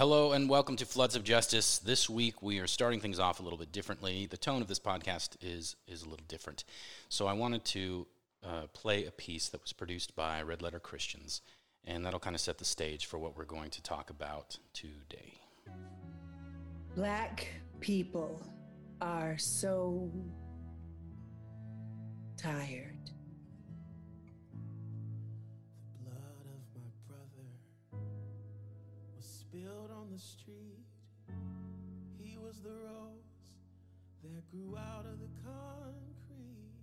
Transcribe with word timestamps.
Hello 0.00 0.32
and 0.32 0.48
welcome 0.48 0.76
to 0.76 0.86
Floods 0.86 1.14
of 1.14 1.24
Justice. 1.24 1.78
This 1.78 2.08
week 2.08 2.42
we 2.42 2.58
are 2.58 2.66
starting 2.66 3.00
things 3.00 3.18
off 3.18 3.38
a 3.38 3.42
little 3.42 3.58
bit 3.58 3.70
differently. 3.70 4.24
The 4.24 4.38
tone 4.38 4.62
of 4.62 4.66
this 4.66 4.78
podcast 4.78 5.36
is 5.42 5.76
is 5.86 6.04
a 6.04 6.08
little 6.08 6.24
different. 6.26 6.64
So 7.10 7.26
I 7.26 7.34
wanted 7.34 7.66
to 7.66 8.06
uh, 8.42 8.62
play 8.72 9.04
a 9.04 9.10
piece 9.10 9.50
that 9.50 9.60
was 9.60 9.74
produced 9.74 10.16
by 10.16 10.40
Red 10.40 10.62
Letter 10.62 10.80
Christians, 10.80 11.42
and 11.84 12.02
that'll 12.02 12.18
kind 12.18 12.34
of 12.34 12.40
set 12.40 12.56
the 12.56 12.64
stage 12.64 13.04
for 13.04 13.18
what 13.18 13.36
we're 13.36 13.44
going 13.44 13.68
to 13.68 13.82
talk 13.82 14.08
about 14.08 14.56
today. 14.72 15.34
Black 16.96 17.48
people 17.80 18.40
are 19.02 19.36
so 19.36 20.10
tired. 22.38 23.10
Street. 30.20 30.84
He 32.22 32.36
was 32.36 32.60
the 32.60 32.70
rose 32.70 33.52
that 34.22 34.50
grew 34.50 34.76
out 34.76 35.06
of 35.06 35.18
the 35.20 35.28
concrete. 35.44 36.74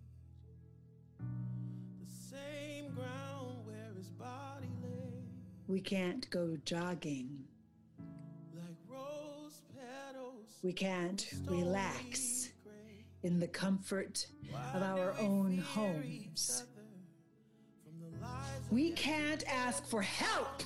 The 1.20 2.36
same 2.36 2.94
ground 2.94 3.66
where 3.66 3.94
his 3.96 4.10
body 4.10 4.68
lay, 4.84 5.22
We 5.68 5.82
can't 5.82 6.30
go 6.30 6.58
jogging. 6.66 7.44
like 8.56 8.76
rose 8.88 9.62
petals. 9.76 10.58
We 10.64 10.74
can't 10.74 11.28
relax 11.46 12.50
gray. 12.64 13.06
in 13.24 13.40
the 13.40 13.48
comfort 13.48 14.26
of 14.74 14.82
our 14.82 15.14
own 15.20 15.60
homes. 15.60 16.64
From 17.84 18.00
the 18.00 18.18
lies 18.26 18.62
We 18.72 18.92
can't 18.92 19.44
ask 19.48 19.86
for 19.88 20.02
help 20.02 20.64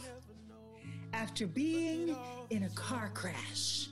after 1.14 1.48
being 1.48 2.16
in 2.50 2.64
a 2.64 2.70
car 2.70 3.12
crash. 3.14 3.88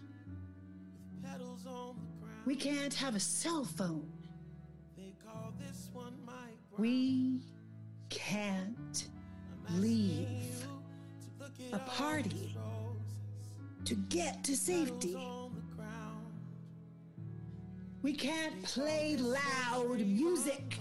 We 2.45 2.55
can't 2.55 2.93
have 2.93 3.15
a 3.15 3.19
cell 3.19 3.65
phone. 3.65 4.09
We 6.77 7.41
can't 8.09 9.07
leave 9.75 10.65
a 11.73 11.79
party 11.79 12.55
to 13.85 13.95
get 13.95 14.43
to 14.45 14.55
safety. 14.55 15.17
We 18.01 18.13
can't 18.13 18.63
play 18.63 19.17
loud 19.17 19.99
music. 19.99 20.79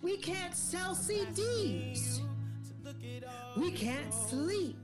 We 0.00 0.16
can't 0.16 0.54
sell 0.54 0.94
CDs. 0.94 2.20
We 3.56 3.72
can't 3.72 4.14
sleep. 4.14 4.77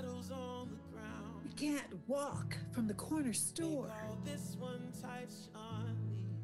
Petals 0.00 0.30
on 0.30 0.70
the 0.70 0.96
ground. 0.96 1.42
We 1.44 1.52
can't 1.52 1.84
walk 2.06 2.56
from 2.72 2.86
the 2.86 2.94
corner 2.94 3.34
store. 3.34 3.92
This 4.24 4.56
one 4.58 4.90
type 4.98 5.28
Sean 5.52 5.94
Lee. 6.16 6.38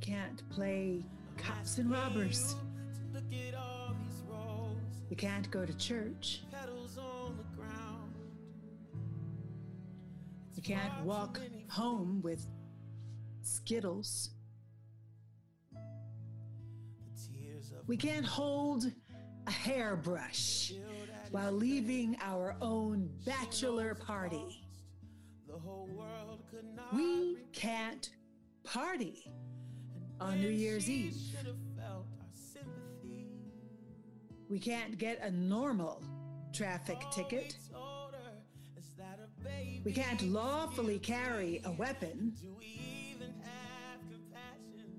We 0.00 0.06
can't 0.06 0.48
play 0.48 1.04
cops 1.36 1.76
and 1.76 1.90
robbers. 1.90 2.54
To 2.54 3.18
look 3.18 3.24
at 3.48 3.54
all 3.54 3.94
these 4.02 4.22
roses. 4.26 5.02
We 5.10 5.16
can't 5.16 5.50
go 5.50 5.66
to 5.66 5.76
church. 5.76 6.42
Petals 6.50 6.96
on 6.96 7.36
the 7.36 7.44
ground. 7.54 8.14
We 10.56 10.62
can't 10.62 11.04
walk 11.04 11.38
home 11.68 12.22
with 12.22 12.46
Skittles. 13.42 14.30
The 15.74 15.80
tears 17.28 17.72
of 17.78 17.86
We 17.86 17.98
can't 17.98 18.24
hold 18.24 18.90
a 19.46 19.50
hairbrush 19.50 20.72
while 21.32 21.50
leaving 21.50 22.14
our 22.20 22.54
own 22.60 23.08
bachelor 23.24 23.94
party. 23.94 24.62
We 26.92 27.38
can't 27.54 28.10
party 28.64 29.24
on 30.20 30.40
New 30.40 30.50
Year's 30.50 30.90
Eve. 30.90 31.16
We 34.50 34.58
can't 34.58 34.98
get 34.98 35.22
a 35.22 35.30
normal 35.30 36.04
traffic 36.52 36.98
ticket. 37.10 37.56
We 39.84 39.92
can't 39.92 40.22
lawfully 40.22 40.98
carry 40.98 41.62
a 41.64 41.72
weapon. 41.72 42.34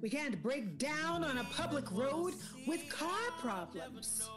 We 0.01 0.09
can't 0.09 0.41
break 0.41 0.79
down 0.79 1.23
on 1.23 1.37
a 1.37 1.43
public 1.55 1.89
road 1.91 2.33
with 2.67 2.89
car 2.89 3.31
problems. 3.39 4.27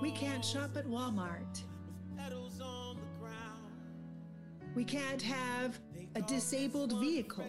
We 0.00 0.10
can't 0.12 0.44
shop 0.44 0.76
at 0.76 0.86
Walmart. 0.86 1.62
Petals 2.16 2.60
on 2.60 2.96
the 2.96 3.18
ground. 3.20 3.72
We 4.74 4.84
can't 4.84 5.20
have 5.22 5.80
a 6.14 6.22
disabled 6.22 6.98
vehicle. 7.00 7.44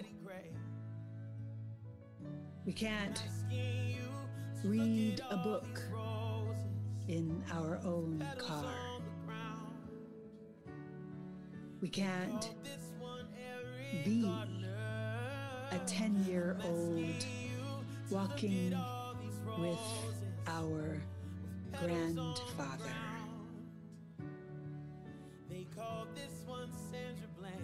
We 2.66 2.74
can't 2.74 3.22
Asking 3.26 3.88
you 3.88 4.62
to 4.62 4.68
look 4.68 4.88
read 4.88 5.22
a 5.32 5.38
book 5.38 5.82
in 7.08 7.44
our 7.52 7.80
own 7.84 8.24
car. 8.38 8.66
on 8.94 9.02
the 9.04 9.26
ground. 9.26 9.74
We 11.82 11.90
can't 11.90 12.42
Call 12.42 12.56
this 12.64 12.92
one 13.00 13.28
Eric 13.38 14.06
be 14.06 14.24
a 15.72 15.80
10 15.88 16.26
year 16.28 16.58
old 16.64 17.00
Asking 17.00 17.32
you 17.42 17.58
to 18.10 18.14
walking 18.16 18.70
look 18.70 18.80
at 18.80 18.86
all 18.86 19.16
these 19.22 19.40
with 19.58 19.80
our 20.48 21.02
grandfather. 21.78 22.92
They 25.50 25.66
call 25.76 26.08
this 26.16 26.44
one 26.46 26.70
Sandra 26.92 27.28
Bland. 27.38 27.56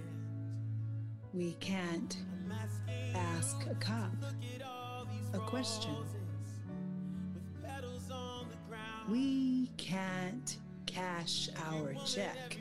We 1.33 1.53
can't 1.59 2.17
ask 3.13 3.65
a 3.69 3.75
cop 3.75 4.11
look 4.21 4.33
at 4.55 4.65
all 4.65 5.05
these 5.05 5.33
a 5.33 5.39
question. 5.39 5.93
roses 5.93 6.15
with 7.33 7.63
petals 7.63 8.09
on 8.11 8.47
the 8.49 8.69
ground. 8.69 9.09
We 9.09 9.67
can't 9.77 10.57
cash 10.85 11.49
our 11.67 11.93
check 12.05 12.57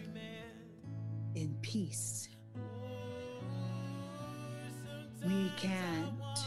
in 1.35 1.55
peace. 1.63 2.29
We 5.25 5.51
can't 5.57 6.39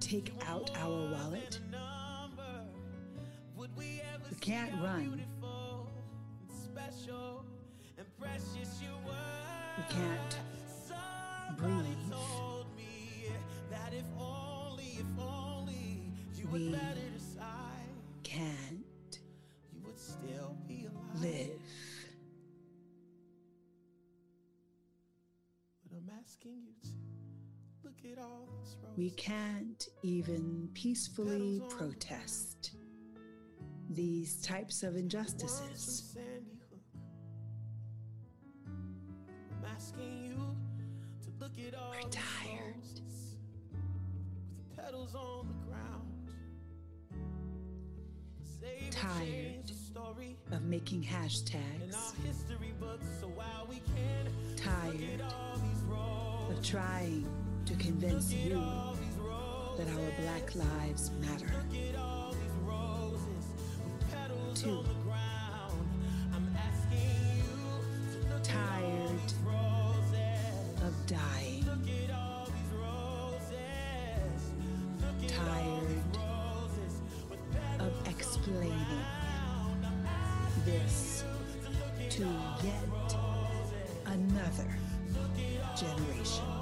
take 0.00 0.32
out 0.46 0.70
our 0.76 1.10
wallet. 1.10 1.58
We 4.30 4.36
can't 4.36 4.72
run. 4.82 5.22
And 7.98 8.06
precious 8.18 8.80
you 8.80 9.84
can't 9.88 10.38
breathe. 11.58 12.10
Told 12.10 12.66
me 12.76 13.26
that 13.70 13.92
if 13.92 14.04
only, 14.18 14.98
if 14.98 15.18
only 15.18 16.12
you 16.34 16.46
would 16.48 16.62
We 16.62 17.02
Can't 18.22 19.18
you 20.68 20.90
live. 21.20 21.50
But 25.82 25.96
I'm 25.96 26.10
asking 26.18 26.62
you 26.62 26.74
to 26.82 26.90
look 27.84 28.12
at 28.12 28.22
all 28.22 28.48
these 28.62 28.76
roses. 28.82 28.96
We 28.96 29.10
can't 29.10 29.88
even 30.02 30.68
peacefully 30.74 31.62
protest 31.68 32.49
these 33.90 34.40
types 34.40 34.82
of 34.82 34.96
injustices. 34.96 36.14
Sandy 36.14 36.58
Hook. 36.70 36.80
I'm 39.50 39.64
asking 39.76 40.24
you 40.26 40.56
to 41.24 41.30
look 41.44 41.52
at 41.66 41.74
all 41.74 41.90
We're 41.90 42.08
tired. 42.08 42.76
with 42.76 42.94
the 44.76 44.82
petals 44.82 45.14
on 45.16 45.48
the 45.48 45.54
ground. 45.66 46.30
Save 48.60 48.90
Tired 48.90 49.66
the 49.66 49.74
story 49.74 50.36
Of 50.52 50.62
making 50.62 51.02
in 51.02 51.08
hashtags, 51.08 51.94
our 51.94 52.14
history 52.26 52.72
books, 52.78 53.06
so 53.20 53.26
while 53.28 53.66
we 53.68 53.76
can 53.76 54.28
tired 54.56 55.20
all 55.22 55.56
these 55.58 55.82
of 56.50 56.62
trying 56.64 57.26
to 57.64 57.74
convince 57.74 58.32
you 58.32 58.58
all 58.60 58.94
these 58.94 59.16
roses, 59.18 59.78
that 59.78 59.88
our 59.88 60.10
black 60.22 60.54
lives 60.54 61.10
matter. 61.20 61.50
Look 64.66 64.86
Tired 68.42 69.32
of 70.82 71.06
dying. 71.06 71.64
Tired 75.28 76.18
of 77.78 78.08
explaining 78.08 78.74
this 80.64 81.24
to 82.10 82.26
yet 82.62 83.16
another 84.06 84.68
generation. 85.76 86.59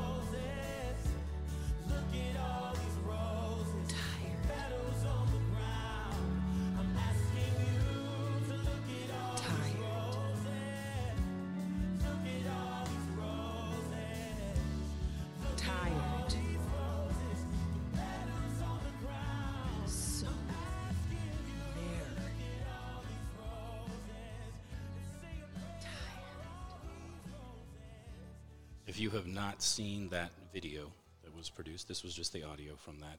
If 28.88 28.98
you 28.98 29.10
have 29.10 29.26
not 29.26 29.62
seen 29.62 30.08
that 30.08 30.30
video 30.50 30.90
that 31.22 31.36
was 31.36 31.50
produced, 31.50 31.88
this 31.88 32.02
was 32.02 32.14
just 32.14 32.32
the 32.32 32.44
audio 32.44 32.74
from 32.74 33.00
that. 33.00 33.18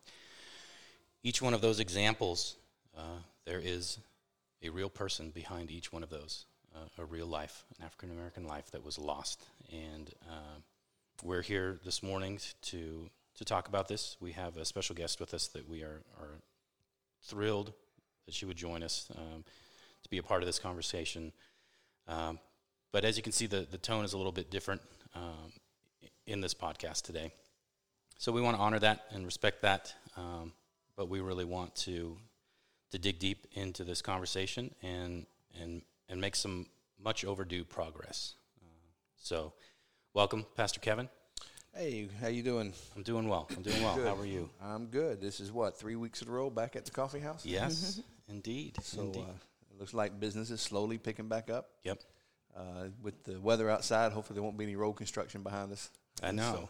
Each 1.21 1.43
one 1.43 1.53
of 1.53 1.61
those 1.61 1.79
examples, 1.79 2.55
uh, 2.97 3.19
there 3.45 3.61
is 3.63 3.99
a 4.63 4.69
real 4.69 4.89
person 4.89 5.29
behind 5.29 5.69
each 5.69 5.93
one 5.93 6.01
of 6.01 6.09
those, 6.09 6.47
uh, 6.75 6.87
a 6.97 7.05
real 7.05 7.27
life, 7.27 7.65
an 7.77 7.85
African 7.85 8.09
American 8.09 8.47
life 8.47 8.71
that 8.71 8.83
was 8.83 8.97
lost. 8.97 9.43
And 9.71 10.09
uh, 10.27 10.57
we're 11.23 11.43
here 11.43 11.77
this 11.85 12.01
morning 12.01 12.39
to 12.63 13.07
to 13.35 13.45
talk 13.45 13.67
about 13.67 13.87
this. 13.87 14.17
We 14.19 14.31
have 14.31 14.57
a 14.57 14.65
special 14.65 14.95
guest 14.95 15.19
with 15.19 15.35
us 15.35 15.49
that 15.49 15.69
we 15.69 15.83
are, 15.83 16.01
are 16.19 16.39
thrilled 17.21 17.73
that 18.25 18.33
she 18.33 18.45
would 18.45 18.57
join 18.57 18.81
us 18.81 19.07
um, 19.15 19.43
to 20.01 20.09
be 20.09 20.17
a 20.17 20.23
part 20.23 20.41
of 20.41 20.47
this 20.47 20.57
conversation. 20.57 21.31
Um, 22.07 22.39
but 22.91 23.05
as 23.05 23.17
you 23.17 23.23
can 23.23 23.31
see, 23.31 23.45
the, 23.45 23.67
the 23.69 23.77
tone 23.77 24.03
is 24.05 24.13
a 24.13 24.17
little 24.17 24.31
bit 24.31 24.49
different 24.49 24.81
um, 25.15 25.51
in 26.25 26.41
this 26.41 26.53
podcast 26.53 27.03
today. 27.03 27.31
So 28.17 28.31
we 28.31 28.41
want 28.41 28.57
to 28.57 28.61
honor 28.61 28.79
that 28.79 29.05
and 29.11 29.25
respect 29.25 29.61
that, 29.61 29.93
um, 30.17 30.53
but 30.95 31.07
we 31.09 31.21
really 31.21 31.45
want 31.45 31.75
to 31.77 32.17
to 32.91 32.97
dig 32.97 33.19
deep 33.19 33.45
into 33.53 33.83
this 33.83 34.01
conversation 34.01 34.73
and 34.81 35.25
and 35.61 35.81
and 36.09 36.19
make 36.19 36.35
some 36.35 36.65
much 37.01 37.23
overdue 37.23 37.63
progress. 37.63 38.33
Uh, 38.61 38.65
so, 39.15 39.53
welcome, 40.13 40.45
Pastor 40.55 40.79
Kevin. 40.79 41.07
Hey, 41.73 42.09
how 42.19 42.27
you 42.27 42.43
doing? 42.43 42.73
I'm 42.95 43.03
doing 43.03 43.29
well. 43.29 43.47
I'm 43.55 43.61
doing 43.61 43.81
well. 43.81 43.95
Good. 43.95 44.07
How 44.07 44.15
are 44.15 44.25
you? 44.25 44.49
I'm 44.61 44.87
good. 44.87 45.21
This 45.21 45.39
is 45.39 45.51
what 45.51 45.79
three 45.79 45.95
weeks 45.95 46.21
in 46.21 46.27
a 46.27 46.31
row 46.31 46.49
back 46.49 46.75
at 46.75 46.83
the 46.83 46.91
coffee 46.91 47.19
house. 47.19 47.45
Yes, 47.45 48.01
indeed. 48.27 48.75
So 48.81 49.01
indeed. 49.03 49.21
uh, 49.21 49.33
it 49.71 49.79
looks 49.79 49.93
like 49.93 50.19
business 50.19 50.49
is 50.49 50.59
slowly 50.59 50.97
picking 50.97 51.27
back 51.29 51.49
up. 51.49 51.69
yep. 51.83 52.01
Uh, 52.55 52.89
with 53.01 53.23
the 53.23 53.39
weather 53.39 53.69
outside, 53.69 54.11
hopefully 54.11 54.35
there 54.35 54.43
won't 54.43 54.57
be 54.57 54.65
any 54.65 54.75
road 54.75 54.93
construction 54.93 55.43
behind 55.43 55.71
us. 55.71 55.89
I 56.21 56.31
know. 56.31 56.51
So, 56.51 56.69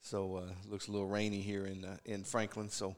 so 0.00 0.36
uh, 0.36 0.50
it 0.64 0.70
looks 0.70 0.88
a 0.88 0.92
little 0.92 1.06
rainy 1.06 1.40
here 1.40 1.66
in 1.66 1.84
uh, 1.84 1.96
in 2.04 2.24
Franklin. 2.24 2.68
So, 2.68 2.96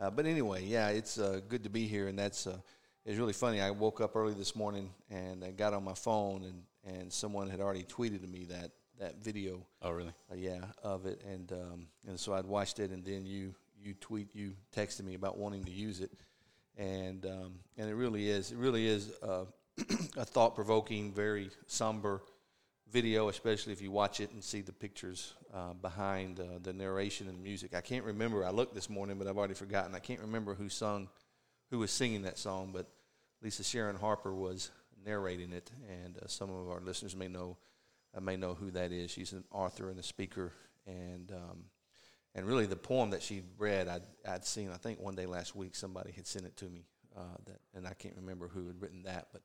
uh, 0.00 0.10
but 0.10 0.26
anyway, 0.26 0.64
yeah, 0.64 0.88
it's 0.88 1.18
uh, 1.18 1.40
good 1.48 1.64
to 1.64 1.70
be 1.70 1.86
here, 1.86 2.08
and 2.08 2.18
that's 2.18 2.46
uh, 2.46 2.58
it's 3.04 3.18
really 3.18 3.32
funny. 3.32 3.60
I 3.60 3.70
woke 3.70 4.00
up 4.00 4.16
early 4.16 4.34
this 4.34 4.56
morning 4.56 4.90
and 5.10 5.44
I 5.44 5.50
got 5.50 5.72
on 5.72 5.84
my 5.84 5.94
phone, 5.94 6.44
and 6.44 6.96
and 6.96 7.12
someone 7.12 7.48
had 7.48 7.60
already 7.60 7.84
tweeted 7.84 8.22
to 8.22 8.28
me 8.28 8.44
that 8.46 8.70
that 8.98 9.22
video. 9.22 9.66
Oh, 9.82 9.90
really? 9.90 10.12
yeah, 10.34 10.60
of 10.82 11.06
it, 11.06 11.22
and 11.26 11.52
um, 11.52 11.86
and 12.06 12.18
so 12.18 12.34
I'd 12.34 12.44
watched 12.44 12.80
it, 12.80 12.90
and 12.90 13.04
then 13.04 13.24
you 13.24 13.54
you 13.80 13.94
tweet 13.94 14.34
you 14.34 14.54
texted 14.74 15.04
me 15.04 15.14
about 15.14 15.38
wanting 15.38 15.64
to 15.64 15.70
use 15.70 16.00
it, 16.00 16.10
and 16.76 17.24
um, 17.26 17.60
and 17.76 17.88
it 17.88 17.94
really 17.94 18.28
is 18.28 18.52
it 18.52 18.58
really 18.58 18.86
is 18.86 19.12
uh, 19.22 19.44
a 20.16 20.24
thought 20.24 20.54
provoking, 20.54 21.12
very 21.12 21.50
somber 21.66 22.22
video, 22.90 23.28
especially 23.28 23.72
if 23.72 23.82
you 23.82 23.90
watch 23.90 24.20
it 24.20 24.32
and 24.32 24.42
see 24.42 24.60
the 24.60 24.72
pictures 24.72 25.34
uh, 25.54 25.74
behind 25.74 26.40
uh, 26.40 26.58
the 26.62 26.72
narration 26.72 27.28
and 27.28 27.42
music. 27.42 27.74
I 27.74 27.80
can't 27.80 28.04
remember. 28.04 28.44
I 28.44 28.50
looked 28.50 28.74
this 28.74 28.88
morning, 28.88 29.18
but 29.18 29.26
I've 29.26 29.36
already 29.36 29.54
forgotten. 29.54 29.94
I 29.94 29.98
can't 29.98 30.20
remember 30.20 30.54
who 30.54 30.68
sung, 30.68 31.08
who 31.70 31.78
was 31.78 31.90
singing 31.90 32.22
that 32.22 32.38
song, 32.38 32.70
but 32.72 32.86
Lisa 33.42 33.62
Sharon 33.62 33.96
Harper 33.96 34.34
was 34.34 34.70
narrating 35.04 35.52
it, 35.52 35.70
and 35.88 36.16
uh, 36.16 36.26
some 36.26 36.50
of 36.50 36.68
our 36.70 36.80
listeners 36.80 37.14
may 37.14 37.28
know 37.28 37.56
I 38.16 38.20
may 38.20 38.36
know 38.36 38.54
who 38.54 38.70
that 38.70 38.90
is. 38.90 39.10
She's 39.10 39.32
an 39.32 39.44
author 39.52 39.90
and 39.90 39.98
a 39.98 40.02
speaker, 40.02 40.52
and 40.86 41.30
um, 41.30 41.64
and 42.34 42.46
really 42.46 42.66
the 42.66 42.76
poem 42.76 43.10
that 43.10 43.22
she 43.22 43.42
read, 43.58 43.86
I'd, 43.86 44.02
I'd 44.26 44.44
seen. 44.44 44.70
I 44.70 44.76
think 44.76 44.98
one 44.98 45.14
day 45.14 45.26
last 45.26 45.54
week 45.54 45.74
somebody 45.74 46.12
had 46.12 46.26
sent 46.26 46.46
it 46.46 46.56
to 46.56 46.64
me, 46.66 46.86
uh, 47.16 47.36
that, 47.46 47.60
and 47.74 47.86
I 47.86 47.92
can't 47.92 48.16
remember 48.16 48.48
who 48.48 48.66
had 48.66 48.80
written 48.80 49.02
that, 49.02 49.28
but 49.32 49.42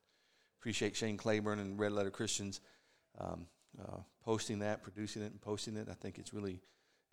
appreciate 0.64 0.96
Shane 0.96 1.18
Claiborne 1.18 1.58
and 1.58 1.78
Red 1.78 1.92
Letter 1.92 2.10
Christians 2.10 2.62
um, 3.20 3.44
uh, 3.78 3.98
posting 4.24 4.60
that, 4.60 4.82
producing 4.82 5.20
it, 5.20 5.26
and 5.26 5.38
posting 5.38 5.76
it. 5.76 5.88
I 5.90 5.92
think 5.92 6.18
it's 6.18 6.32
really 6.32 6.62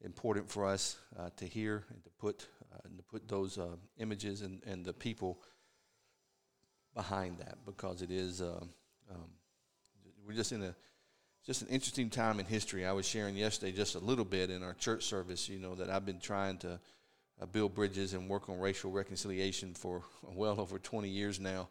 important 0.06 0.50
for 0.50 0.65
us 0.65 0.95
uh, 1.19 1.31
to 1.36 1.45
hear 1.45 1.83
and 1.89 2.01
to 2.06 2.09
put 2.12 2.48
uh, 2.71 2.77
and 2.86 2.95
to 2.95 3.03
put 3.03 3.27
those 3.27 3.57
uh, 3.57 3.75
images 3.98 4.42
and, 4.42 4.63
and 4.65 4.86
the 4.86 4.94
people 4.94 5.42
behind 6.95 7.39
that 7.39 7.57
because 7.65 8.01
it 8.01 8.09
is 8.09 8.42
uh, 8.42 8.63
um, 9.12 9.30
we're 10.25 10.33
just 10.33 10.53
in 10.53 10.63
a 10.63 10.74
just 11.45 11.62
an 11.62 11.68
interesting 11.68 12.09
time 12.09 12.39
in 12.39 12.45
history. 12.45 12.86
I 12.86 12.94
was 12.94 13.06
sharing 13.06 13.36
yesterday 13.36 13.74
just 13.74 13.95
a 13.95 14.00
little 14.00 14.24
bit 14.24 14.50
in 14.50 14.63
our 14.63 14.75
church 14.75 15.03
service, 15.03 15.50
you 15.50 15.59
know, 15.59 15.75
that 15.75 15.89
I've 15.89 16.06
been 16.06 16.21
trying 16.21 16.57
to 16.59 16.80
uh, 17.42 17.45
build 17.48 17.75
bridges 17.75 18.13
and 18.13 18.30
work 18.30 18.48
on 18.48 18.62
racial 18.62 18.92
reconciliation 18.92 19.74
for 19.74 20.03
well 20.24 20.57
over 20.62 20.80
20 20.80 21.09
years 21.09 21.38
now. 21.38 21.68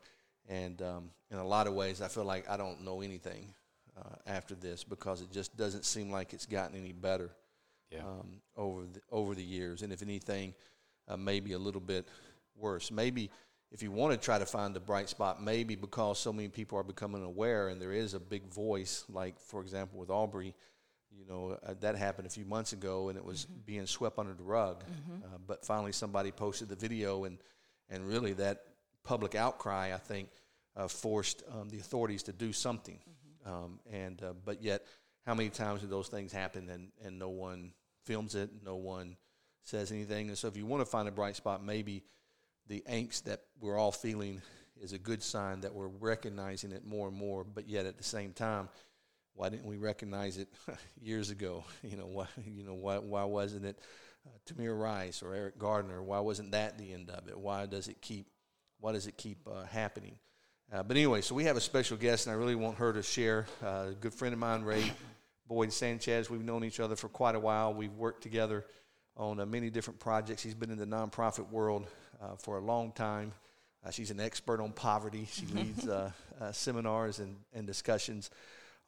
And 0.51 0.83
um, 0.83 1.11
in 1.31 1.39
a 1.39 1.45
lot 1.47 1.67
of 1.69 1.75
ways, 1.75 2.03
I 2.03 2.09
feel 2.09 2.25
like 2.25 2.51
I 2.51 2.57
don't 2.57 2.83
know 2.85 3.01
anything 3.03 3.55
uh, 3.97 4.17
after 4.27 4.55
this 4.55 4.83
because 4.85 5.23
it 5.23 5.31
just 5.31 5.57
doesn't 5.57 5.85
seem 5.85 6.11
like 6.11 6.33
it's 6.35 6.45
gotten 6.47 6.77
any 6.77 6.93
better 6.93 7.31
Yeah. 7.91 8.01
um, 8.01 8.43
over 8.57 8.83
the, 8.93 9.01
over 9.11 9.35
the 9.35 9.43
years, 9.45 9.83
and 9.83 9.93
if 9.93 10.03
anything, 10.03 10.55
uh, 11.09 11.17
maybe 11.17 11.53
a 11.53 11.59
little 11.59 11.81
bit 11.81 12.07
worse. 12.57 12.91
Maybe 12.91 13.31
if 13.71 13.81
you 13.83 13.93
want 13.93 14.13
to 14.13 14.19
try 14.19 14.39
to 14.41 14.47
find 14.47 14.75
the 14.75 14.81
bright 14.81 15.09
spot, 15.09 15.41
maybe 15.43 15.77
because 15.77 16.19
so 16.19 16.33
many 16.33 16.49
people 16.49 16.77
are 16.79 16.83
becoming 16.85 17.23
aware, 17.25 17.69
and 17.69 17.81
there 17.81 17.93
is 17.93 18.15
a 18.15 18.21
big 18.21 18.45
voice, 18.49 19.05
like 19.09 19.39
for 19.41 19.61
example 19.63 19.99
with 20.01 20.11
Arbery, 20.11 20.55
you 21.17 21.25
know 21.27 21.57
uh, 21.65 21.75
that 21.81 21.95
happened 21.97 22.27
a 22.27 22.31
few 22.31 22.45
months 22.45 22.73
ago, 22.73 23.09
and 23.09 23.17
it 23.19 23.25
was 23.25 23.47
being 23.67 23.87
swept 23.87 24.19
under 24.19 24.35
the 24.35 24.43
rug. 24.45 24.83
Uh, 25.25 25.39
but 25.47 25.65
finally, 25.65 25.93
somebody 25.93 26.33
posted 26.33 26.69
the 26.69 26.77
video, 26.77 27.25
and 27.25 27.39
and 27.89 28.05
really 28.07 28.33
that 28.35 28.63
public 29.05 29.35
outcry, 29.35 29.93
I 29.95 29.99
think, 29.99 30.29
uh, 30.77 30.89
forced 30.89 31.43
um, 31.53 31.69
the 31.69 31.79
authorities 31.79 32.23
to 32.25 32.33
do 32.33 32.53
something. 32.53 32.99
Um, 33.47 33.81
and 33.91 34.23
uh, 34.23 34.33
but 34.45 34.63
yet, 34.63 34.85
how 35.27 35.35
many 35.35 35.51
times 35.51 35.81
do 35.81 35.87
those 35.87 36.09
things 36.09 36.33
happen 36.33 36.69
and, 36.69 36.89
and 37.05 37.19
no 37.19 37.29
one 37.29 37.73
films 38.05 38.35
it, 38.35 38.51
no 38.65 38.77
one 38.77 39.17
says 39.63 39.93
anything? 39.93 40.29
And 40.29 40.39
so, 40.39 40.49
if 40.49 40.57
you 40.57 40.67
want 40.67 40.83
to 40.83 40.87
find 40.87 41.09
a 41.09 41.13
bright 41.13 41.37
spot, 41.37 41.65
maybe 41.65 42.03
the 42.69 42.83
angst 42.89 43.25
that 43.25 43.41
we're 43.61 43.77
all 43.77 43.93
feeling 43.93 44.41
is 44.81 44.93
a 44.93 44.99
good 44.99 45.23
sign 45.23 45.61
that 45.61 45.75
we're 45.75 45.89
recognizing 45.89 46.73
it 46.73 46.87
more 46.87 47.09
and 47.09 47.17
more. 47.17 47.45
But 47.45 47.69
yet, 47.69 47.87
at 47.87 47.97
the 47.99 48.05
same 48.05 48.33
time, 48.33 48.69
why 49.35 49.49
didn't 49.49 49.67
we 49.67 49.77
recognize 49.77 50.39
it 50.39 50.49
years 51.01 51.31
ago? 51.31 51.65
You 51.83 51.97
know 51.97 52.07
why? 52.07 52.27
You 52.45 52.65
know 52.65 52.75
why? 52.75 52.99
Why 52.99 53.25
wasn't 53.25 53.65
it 53.65 53.79
uh, 54.27 54.31
Tamir 54.47 54.79
Rice 54.79 55.23
or 55.23 55.35
Eric 55.35 55.59
Garner? 55.59 56.03
Why 56.03 56.21
wasn't 56.21 56.53
that 56.53 56.79
the 56.79 56.93
end 56.93 57.11
of 57.11 57.29
it? 57.29 57.39
Why 57.39 57.67
does 57.67 57.89
it 57.89 58.01
keep? 58.01 58.27
Why 58.81 58.93
does 58.93 59.07
it 59.07 59.17
keep 59.17 59.47
uh, 59.47 59.65
happening? 59.65 60.17
Uh, 60.73 60.83
but 60.83 60.97
anyway, 60.97 61.21
so 61.21 61.35
we 61.35 61.45
have 61.45 61.57
a 61.57 61.61
special 61.61 61.97
guest, 61.97 62.27
and 62.27 62.35
I 62.35 62.39
really 62.39 62.55
want 62.55 62.79
her 62.79 62.93
to 62.93 63.03
share. 63.03 63.47
Uh, 63.63 63.89
a 63.91 63.95
good 64.01 64.15
friend 64.15 64.33
of 64.33 64.39
mine, 64.39 64.63
Ray 64.63 64.91
Boyd 65.47 65.73
Sanchez. 65.73 66.31
We've 66.31 66.45
known 66.45 66.65
each 66.65 66.81
other 66.81 66.97
for 66.97 67.09
quite 67.09 67.35
a 67.35 67.41
while. 67.41 67.75
We've 67.75 67.93
worked 67.93 68.23
together 68.23 68.65
on 69.17 69.39
uh, 69.41 69.47
many 69.47 69.69
different 69.69 70.01
projects. 70.01 70.43
He's 70.43 70.55
been 70.55 70.71
in 70.71 70.79
the 70.79 70.87
nonprofit 70.87 71.51
world 71.51 71.87
uh, 72.23 72.37
for 72.37 72.57
a 72.57 72.61
long 72.61 72.93
time. 72.93 73.33
Uh, 73.85 73.91
she's 73.91 74.11
an 74.11 74.21
expert 74.21 74.61
on 74.61 74.73
poverty. 74.73 75.27
She 75.31 75.47
leads 75.55 75.87
uh, 75.87 76.11
uh, 76.41 76.53
seminars 76.53 77.19
and, 77.19 77.37
and 77.53 77.67
discussions 77.67 78.31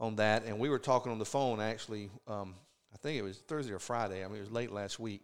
on 0.00 0.16
that. 0.16 0.44
And 0.44 0.58
we 0.58 0.68
were 0.68 0.78
talking 0.78 1.12
on 1.12 1.18
the 1.18 1.24
phone 1.24 1.60
actually. 1.60 2.10
Um, 2.26 2.54
I 2.94 2.96
think 2.98 3.18
it 3.18 3.22
was 3.22 3.38
Thursday 3.38 3.72
or 3.72 3.78
Friday. 3.78 4.24
I 4.24 4.28
mean, 4.28 4.36
it 4.36 4.40
was 4.40 4.50
late 4.50 4.70
last 4.70 4.98
week. 4.98 5.22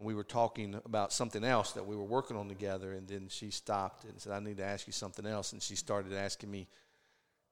And 0.00 0.06
we 0.06 0.14
were 0.14 0.24
talking 0.24 0.80
about 0.84 1.12
something 1.12 1.44
else 1.44 1.72
that 1.72 1.86
we 1.86 1.94
were 1.94 2.04
working 2.04 2.36
on 2.36 2.48
together. 2.48 2.94
And 2.94 3.06
then 3.06 3.28
she 3.28 3.50
stopped 3.50 4.04
and 4.04 4.18
said, 4.18 4.32
"I 4.32 4.40
need 4.40 4.56
to 4.56 4.64
ask 4.64 4.86
you 4.86 4.92
something 4.92 5.26
else." 5.26 5.52
And 5.52 5.62
she 5.62 5.76
started 5.76 6.12
asking 6.14 6.50
me 6.50 6.66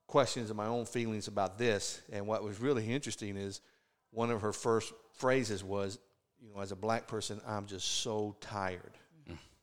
questions 0.07 0.49
of 0.51 0.57
my 0.57 0.67
own 0.67 0.87
feelings 0.87 1.29
about 1.29 1.59
this. 1.59 2.01
And 2.11 2.27
what 2.27 2.43
was 2.43 2.59
really 2.59 2.91
interesting 2.93 3.37
is 3.37 3.61
one 4.11 4.31
of 4.31 4.41
her 4.41 4.55
first 4.55 4.93
phrases 5.13 5.63
was, 5.63 5.99
"You 6.41 6.51
know, 6.55 6.61
as 6.61 6.73
a 6.73 6.77
black 6.77 7.07
person, 7.07 7.41
I'm 7.47 7.67
just 7.67 7.87
so 7.87 8.35
tired." 8.41 8.97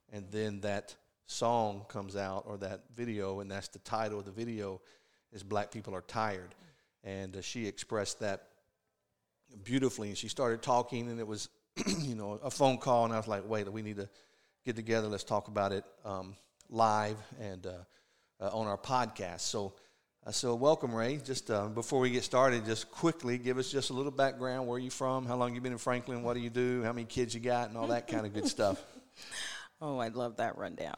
And 0.09 0.29
then 0.31 0.61
that 0.61 0.95
song 1.25 1.85
comes 1.89 2.15
out 2.15 2.45
or 2.45 2.57
that 2.57 2.83
video, 2.93 3.39
and 3.39 3.49
that's 3.49 3.67
the 3.67 3.79
title 3.79 4.19
of 4.19 4.25
the 4.25 4.31
video, 4.31 4.79
is 5.33 5.43
"Black 5.43 5.71
People 5.71 5.95
Are 5.95 6.03
Tired." 6.03 6.53
And 7.03 7.35
uh, 7.35 7.41
she 7.41 7.67
expressed 7.67 8.19
that 8.19 8.49
beautifully. 9.63 10.09
And 10.09 10.17
she 10.17 10.27
started 10.27 10.61
talking, 10.61 11.09
and 11.09 11.19
it 11.19 11.27
was, 11.27 11.49
you 11.99 12.15
know, 12.15 12.39
a 12.43 12.51
phone 12.51 12.77
call. 12.77 13.05
And 13.05 13.13
I 13.13 13.17
was 13.17 13.27
like, 13.27 13.47
wait, 13.47 13.71
we 13.71 13.81
need 13.81 13.97
to 13.97 14.09
get 14.65 14.75
together. 14.75 15.07
Let's 15.07 15.23
talk 15.23 15.47
about 15.47 15.71
it 15.71 15.83
um, 16.05 16.35
live 16.69 17.17
and 17.39 17.65
uh, 17.65 17.71
uh, 18.39 18.57
on 18.57 18.67
our 18.67 18.77
podcast. 18.77 19.41
So, 19.41 19.73
uh, 20.25 20.31
so 20.31 20.55
welcome, 20.55 20.93
Ray. 20.93 21.17
Just 21.17 21.51
uh, 21.51 21.67
before 21.67 21.99
we 21.99 22.11
get 22.11 22.23
started, 22.23 22.65
just 22.65 22.89
quickly 22.91 23.37
give 23.37 23.57
us 23.57 23.69
just 23.69 23.89
a 23.89 23.93
little 23.93 24.11
background. 24.11 24.67
Where 24.67 24.77
are 24.77 24.79
you 24.79 24.89
from? 24.89 25.25
How 25.25 25.35
long 25.35 25.53
you 25.53 25.61
been 25.61 25.73
in 25.73 25.77
Franklin? 25.77 26.23
What 26.23 26.35
do 26.35 26.39
you 26.39 26.49
do? 26.49 26.81
How 26.83 26.93
many 26.93 27.05
kids 27.05 27.33
you 27.33 27.41
got? 27.41 27.69
And 27.69 27.77
all 27.77 27.87
that 27.87 28.07
kind 28.07 28.25
of 28.25 28.33
good 28.33 28.47
stuff. 28.47 28.81
Oh, 29.81 29.97
I 29.97 30.07
love 30.07 30.37
that 30.37 30.57
rundown. 30.57 30.95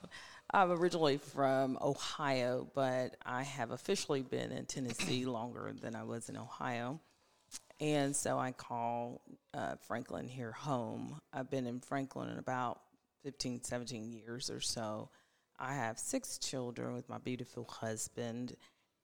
I'm 0.53 0.71
originally 0.71 1.17
from 1.17 1.79
Ohio, 1.81 2.69
but 2.75 3.15
I 3.25 3.41
have 3.41 3.71
officially 3.71 4.21
been 4.21 4.51
in 4.51 4.65
Tennessee 4.65 5.25
longer 5.25 5.73
than 5.81 5.95
I 5.95 6.03
was 6.03 6.29
in 6.29 6.37
Ohio. 6.37 7.01
And 7.79 8.15
so 8.15 8.39
I 8.39 8.51
call 8.51 9.21
uh, 9.53 9.75
Franklin 9.87 10.27
here 10.27 10.51
home. 10.51 11.19
I've 11.31 11.49
been 11.49 11.67
in 11.67 11.79
Franklin 11.79 12.29
in 12.29 12.39
about 12.39 12.79
15, 13.23 13.63
17 13.63 14.11
years 14.11 14.49
or 14.49 14.61
so. 14.61 15.09
I 15.59 15.73
have 15.73 15.99
six 15.99 16.37
children 16.37 16.93
with 16.93 17.09
my 17.09 17.17
beautiful 17.17 17.65
husband, 17.65 18.55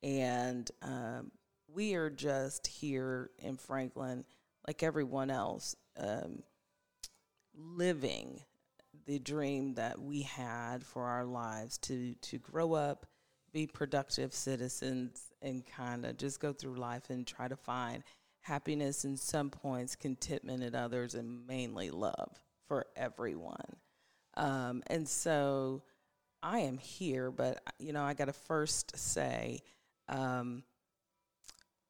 and 0.03 0.69
um, 0.81 1.31
we 1.67 1.95
are 1.95 2.09
just 2.09 2.67
here 2.67 3.31
in 3.39 3.57
Franklin 3.57 4.23
like 4.67 4.83
everyone 4.83 5.29
else, 5.29 5.75
um, 5.97 6.43
living 7.55 8.39
the 9.05 9.19
dream 9.19 9.73
that 9.73 9.99
we 9.99 10.21
had 10.21 10.83
for 10.83 11.03
our 11.05 11.25
lives 11.25 11.77
to 11.79 12.13
to 12.21 12.37
grow 12.37 12.73
up, 12.73 13.07
be 13.51 13.67
productive 13.67 14.33
citizens, 14.33 15.31
and 15.41 15.65
kind 15.65 16.05
of 16.05 16.17
just 16.17 16.39
go 16.39 16.53
through 16.53 16.75
life 16.75 17.09
and 17.09 17.25
try 17.25 17.47
to 17.47 17.55
find 17.55 18.03
happiness 18.43 19.05
in 19.05 19.17
some 19.17 19.49
points, 19.49 19.95
contentment 19.95 20.61
at 20.63 20.75
others, 20.75 21.15
and 21.15 21.47
mainly 21.47 21.89
love 21.89 22.39
for 22.67 22.85
everyone. 22.95 23.75
Um, 24.35 24.83
and 24.87 25.07
so 25.07 25.83
I 26.41 26.59
am 26.59 26.77
here, 26.77 27.31
but 27.31 27.61
you 27.79 27.93
know, 27.93 28.03
I 28.03 28.13
got 28.13 28.25
to 28.25 28.33
first 28.33 28.97
say, 28.97 29.61
um, 30.09 30.63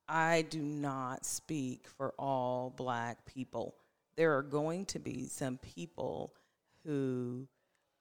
I 0.07 0.43
do 0.43 0.61
not 0.61 1.25
speak 1.25 1.87
for 1.87 2.13
all 2.19 2.73
black 2.75 3.25
people. 3.25 3.75
There 4.15 4.37
are 4.37 4.43
going 4.43 4.85
to 4.87 4.99
be 4.99 5.25
some 5.27 5.57
people 5.57 6.35
who 6.85 7.47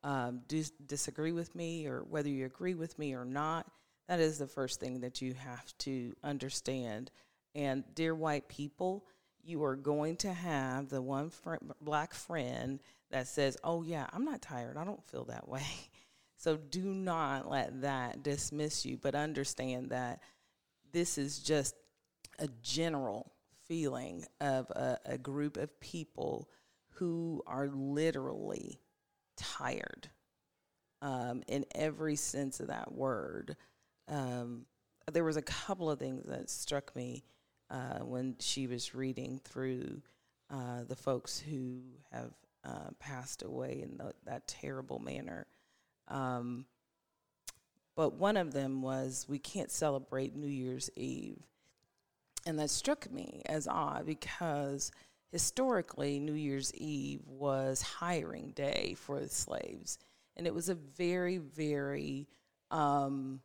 um, 0.05 0.43
dis- 0.49 0.73
disagree 0.87 1.33
with 1.33 1.55
me, 1.55 1.87
or 1.87 2.03
whether 2.03 2.29
you 2.29 2.45
agree 2.45 2.75
with 2.75 2.99
me 2.99 3.15
or 3.15 3.25
not. 3.25 3.67
That 4.09 4.21
is 4.21 4.39
the 4.39 4.47
first 4.47 4.81
thing 4.81 5.01
that 5.01 5.23
you 5.23 5.33
have 5.35 5.73
to 5.79 6.15
understand. 6.23 7.11
And, 7.55 7.85
dear 7.95 8.15
white 8.15 8.49
people, 8.49 9.05
you 9.43 9.63
are 9.65 9.77
going 9.77 10.17
to 10.19 10.33
have 10.33 10.89
the 10.89 11.03
one 11.03 11.31
fr- 11.31 11.57
black 11.81 12.15
friend 12.15 12.81
that 13.11 13.29
says, 13.29 13.57
Oh, 13.63 13.83
yeah, 13.83 14.07
I'm 14.13 14.25
not 14.25 14.43
tired. 14.43 14.77
I 14.77 14.85
don't 14.85 15.05
feel 15.05 15.25
that 15.27 15.49
way. 15.49 15.65
So 16.37 16.57
do 16.57 16.83
not 16.83 17.49
let 17.49 17.83
that 17.83 18.25
dismiss 18.25 18.85
you, 18.85 18.99
but 19.01 19.15
understand 19.15 19.91
that 19.91 20.19
this 20.93 21.17
is 21.17 21.39
just 21.39 21.77
a 22.41 22.49
general 22.63 23.33
feeling 23.69 24.25
of 24.41 24.69
a, 24.71 24.99
a 25.07 25.19
group 25.19 25.57
of 25.57 25.79
people 25.79 26.49
who 26.95 27.45
are 27.47 27.69
literally 27.69 28.81
tired 29.37 30.11
um, 31.01 31.45
in 31.47 31.65
every 31.75 32.17
sense 32.17 32.59
of 32.59 32.67
that 32.67 32.93
word. 32.93 33.57
Um, 34.09 34.67
there 35.13 35.25
was 35.25 35.37
a 35.37 35.43
couple 35.43 35.91
of 35.91 36.01
things 36.01 36.27
that 36.27 36.51
struck 36.51 36.95
me 36.97 37.23
uh, 37.73 38.01
when 38.01 38.37
she 38.39 38.67
was 38.67 38.95
reading 38.95 39.41
through 39.43 40.03
uh, 40.51 40.85
the 40.87 40.95
folks 40.95 41.39
who 41.41 41.81
have 42.13 42.33
uh, 42.65 42.91
passed 43.01 43.43
away 43.43 43.81
in 43.83 43.97
the, 43.97 44.13
that 44.27 44.47
terrible 44.47 44.99
manner. 44.99 45.47
Um, 46.09 46.67
but 47.97 48.15
one 48.15 48.37
of 48.37 48.53
them 48.53 48.83
was 48.83 49.27
we 49.29 49.39
can't 49.39 49.71
celebrate 49.71 50.37
New 50.37 50.49
Year's 50.49 50.91
Eve. 50.97 51.39
And 52.45 52.59
that 52.59 52.71
struck 52.71 53.11
me 53.11 53.43
as 53.47 53.67
odd 53.67 54.05
because 54.05 54.93
historically, 55.31 56.19
New 56.19 56.35
Year's 56.35 56.75
Eve 56.75 57.23
was 57.27 57.81
hiring 57.81 58.51
day 58.51 58.97
for 58.99 59.19
the 59.19 59.29
slaves. 59.29 59.99
And 60.37 60.47
it 60.47 60.55
was 60.55 60.69
a 60.69 60.75
very, 60.75 61.39
very 61.39 62.29
um, 62.71 63.41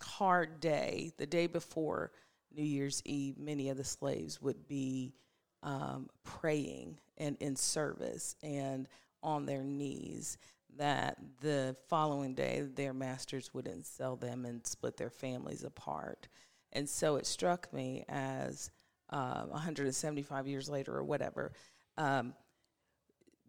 hard 0.00 0.60
day. 0.60 1.12
The 1.16 1.26
day 1.26 1.46
before 1.46 2.10
New 2.54 2.64
Year's 2.64 3.02
Eve, 3.04 3.38
many 3.38 3.68
of 3.68 3.76
the 3.76 3.84
slaves 3.84 4.40
would 4.40 4.66
be 4.66 5.14
um, 5.62 6.08
praying 6.24 6.98
and 7.16 7.36
in 7.40 7.56
service 7.56 8.36
and 8.42 8.88
on 9.22 9.46
their 9.46 9.64
knees 9.64 10.38
that 10.76 11.16
the 11.40 11.76
following 11.88 12.34
day 12.34 12.62
their 12.74 12.92
masters 12.92 13.52
wouldn't 13.52 13.86
sell 13.86 14.16
them 14.16 14.44
and 14.44 14.66
split 14.66 14.96
their 14.96 15.10
families 15.10 15.64
apart. 15.64 16.28
And 16.72 16.88
so 16.88 17.16
it 17.16 17.26
struck 17.26 17.72
me 17.72 18.04
as 18.08 18.70
uh, 19.10 19.44
175 19.44 20.46
years 20.46 20.68
later 20.68 20.94
or 20.94 21.04
whatever, 21.04 21.52
um, 21.96 22.34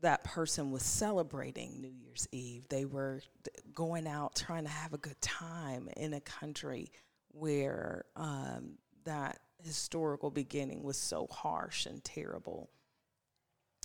that 0.01 0.23
person 0.23 0.71
was 0.71 0.83
celebrating 0.83 1.81
New 1.81 1.91
Year's 1.91 2.27
Eve. 2.31 2.63
They 2.69 2.85
were 2.85 3.21
going 3.73 4.07
out 4.07 4.35
trying 4.35 4.63
to 4.63 4.69
have 4.69 4.93
a 4.93 4.97
good 4.97 5.19
time 5.21 5.89
in 5.97 6.13
a 6.13 6.21
country 6.21 6.91
where 7.31 8.05
um, 8.15 8.77
that 9.09 9.39
historical 9.63 10.29
beginning 10.29 10.83
was 10.83 10.97
so 10.97 11.27
harsh 11.31 11.87
and 11.87 12.03
terrible. 12.03 12.69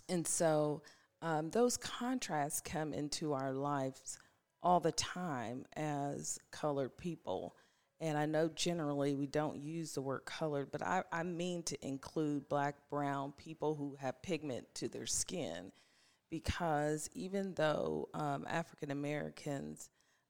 And 0.09 0.26
so 0.26 0.83
um, 1.23 1.50
those 1.50 1.78
contrasts 1.78 2.61
come 2.61 2.93
into 2.93 3.33
our 3.33 3.52
lives 3.52 4.19
all 4.62 4.81
the 4.81 4.93
time 4.93 5.64
as 5.76 6.38
colored 6.50 6.97
people. 6.99 7.57
And 8.00 8.19
I 8.19 8.26
know 8.26 8.50
generally 8.54 9.14
we 9.14 9.26
don't 9.26 9.57
use 9.57 9.95
the 9.95 10.02
word 10.02 10.26
colored, 10.26 10.71
but 10.71 10.83
I, 10.83 11.02
I 11.11 11.23
mean 11.23 11.62
to 11.64 11.87
include 11.87 12.49
black, 12.50 12.76
brown 12.90 13.33
people 13.33 13.75
who 13.75 13.97
have 13.99 14.21
pigment 14.23 14.66
to 14.75 14.88
their 14.88 15.07
skin. 15.07 15.73
Because 16.31 17.09
even 17.14 17.54
though 17.54 18.11
um, 18.12 18.45
African 18.49 18.90
Americans, 18.90 19.88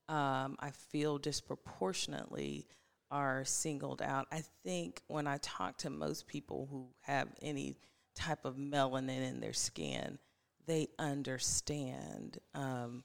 um, 0.08 0.56
I 0.60 0.70
feel 0.70 1.18
disproportionately 1.18 2.68
are 3.14 3.44
singled 3.44 4.02
out, 4.02 4.26
I 4.32 4.42
think 4.64 5.00
when 5.06 5.28
I 5.28 5.38
talk 5.40 5.78
to 5.78 5.90
most 5.90 6.26
people 6.26 6.66
who 6.68 6.88
have 7.02 7.28
any 7.40 7.76
type 8.16 8.44
of 8.44 8.56
melanin 8.56 9.22
in 9.22 9.38
their 9.38 9.52
skin, 9.52 10.18
they 10.66 10.88
understand 10.98 12.38
um, 12.54 13.04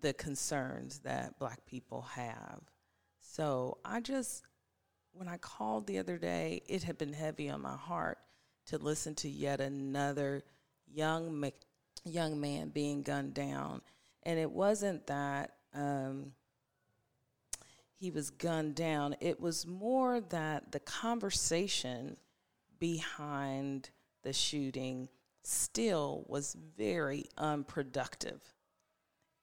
the 0.00 0.14
concerns 0.14 1.00
that 1.00 1.38
black 1.38 1.66
people 1.66 2.00
have. 2.14 2.60
So 3.20 3.76
I 3.84 4.00
just, 4.00 4.42
when 5.12 5.28
I 5.28 5.36
called 5.36 5.86
the 5.86 5.98
other 5.98 6.16
day, 6.16 6.62
it 6.66 6.82
had 6.84 6.96
been 6.96 7.12
heavy 7.12 7.50
on 7.50 7.60
my 7.60 7.76
heart 7.76 8.16
to 8.68 8.78
listen 8.78 9.14
to 9.16 9.28
yet 9.28 9.60
another 9.60 10.44
young 10.86 11.50
young 12.04 12.40
man 12.40 12.68
being 12.70 13.02
gunned 13.02 13.34
down, 13.34 13.82
and 14.22 14.38
it 14.38 14.50
wasn't 14.50 15.06
that 15.08 15.56
um, 15.74 16.32
he 17.98 18.10
was 18.10 18.30
gunned 18.30 18.74
down. 18.74 19.16
It 19.20 19.40
was 19.40 19.66
more 19.66 20.20
that 20.20 20.72
the 20.72 20.80
conversation 20.80 22.16
behind 22.78 23.90
the 24.22 24.32
shooting 24.32 25.08
still 25.42 26.24
was 26.28 26.56
very 26.76 27.24
unproductive. 27.38 28.40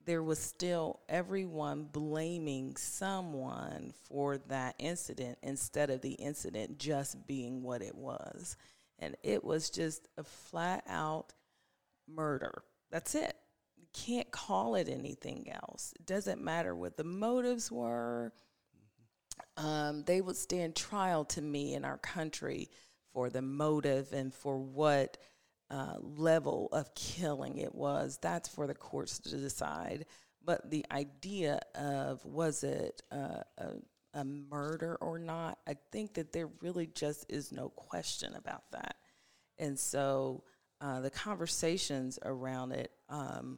There 0.05 0.21
was 0.21 0.39
still 0.39 0.99
everyone 1.07 1.85
blaming 1.85 2.75
someone 2.75 3.93
for 4.07 4.37
that 4.49 4.75
incident 4.77 5.37
instead 5.41 5.89
of 5.89 6.01
the 6.01 6.13
incident 6.13 6.77
just 6.77 7.25
being 7.25 7.63
what 7.63 7.81
it 7.81 7.95
was. 7.95 8.57
And 8.99 9.15
it 9.23 9.43
was 9.43 9.69
just 9.69 10.09
a 10.17 10.23
flat 10.23 10.83
out 10.87 11.33
murder. 12.07 12.63
That's 12.91 13.15
it. 13.15 13.35
Can't 13.93 14.31
call 14.31 14.75
it 14.75 14.89
anything 14.89 15.51
else. 15.51 15.93
It 15.99 16.05
doesn't 16.05 16.41
matter 16.41 16.75
what 16.75 16.97
the 16.97 17.03
motives 17.03 17.71
were. 17.71 18.33
Um, 19.57 20.03
they 20.03 20.21
would 20.21 20.37
stand 20.37 20.75
trial 20.75 21.25
to 21.25 21.41
me 21.41 21.73
in 21.73 21.85
our 21.85 21.97
country 21.97 22.69
for 23.13 23.29
the 23.29 23.41
motive 23.41 24.11
and 24.11 24.33
for 24.33 24.57
what 24.57 25.17
uh, 25.69 25.95
level 26.01 26.69
of 26.71 26.93
killing 26.95 27.57
it 27.57 27.73
was, 27.73 28.19
that's 28.21 28.47
for 28.47 28.67
the 28.67 28.73
courts 28.75 29.19
to 29.19 29.37
decide. 29.37 30.05
But 30.43 30.69
the 30.69 30.85
idea 30.91 31.59
of 31.75 32.23
was 32.25 32.63
it 32.63 33.01
uh, 33.11 33.41
a, 33.57 33.67
a 34.13 34.23
murder 34.23 34.97
or 35.01 35.17
not, 35.17 35.59
I 35.67 35.75
think 35.91 36.15
that 36.15 36.33
there 36.33 36.49
really 36.61 36.87
just 36.87 37.25
is 37.29 37.51
no 37.51 37.69
question 37.69 38.35
about 38.35 38.63
that. 38.71 38.97
And 39.57 39.79
so 39.79 40.43
uh, 40.81 40.99
the 40.99 41.09
conversations 41.09 42.19
around 42.23 42.73
it, 42.73 42.91
um, 43.09 43.57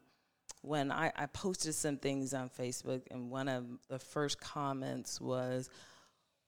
when 0.66 0.92
I, 0.92 1.12
I, 1.16 1.26
posted 1.28 1.76
some 1.76 1.98
things 1.98 2.34
on 2.34 2.50
Facebook, 2.50 3.02
and 3.12 3.30
one 3.30 3.48
of 3.48 3.66
the 3.88 4.00
first 4.00 4.40
comments 4.40 5.22
was, 5.22 5.70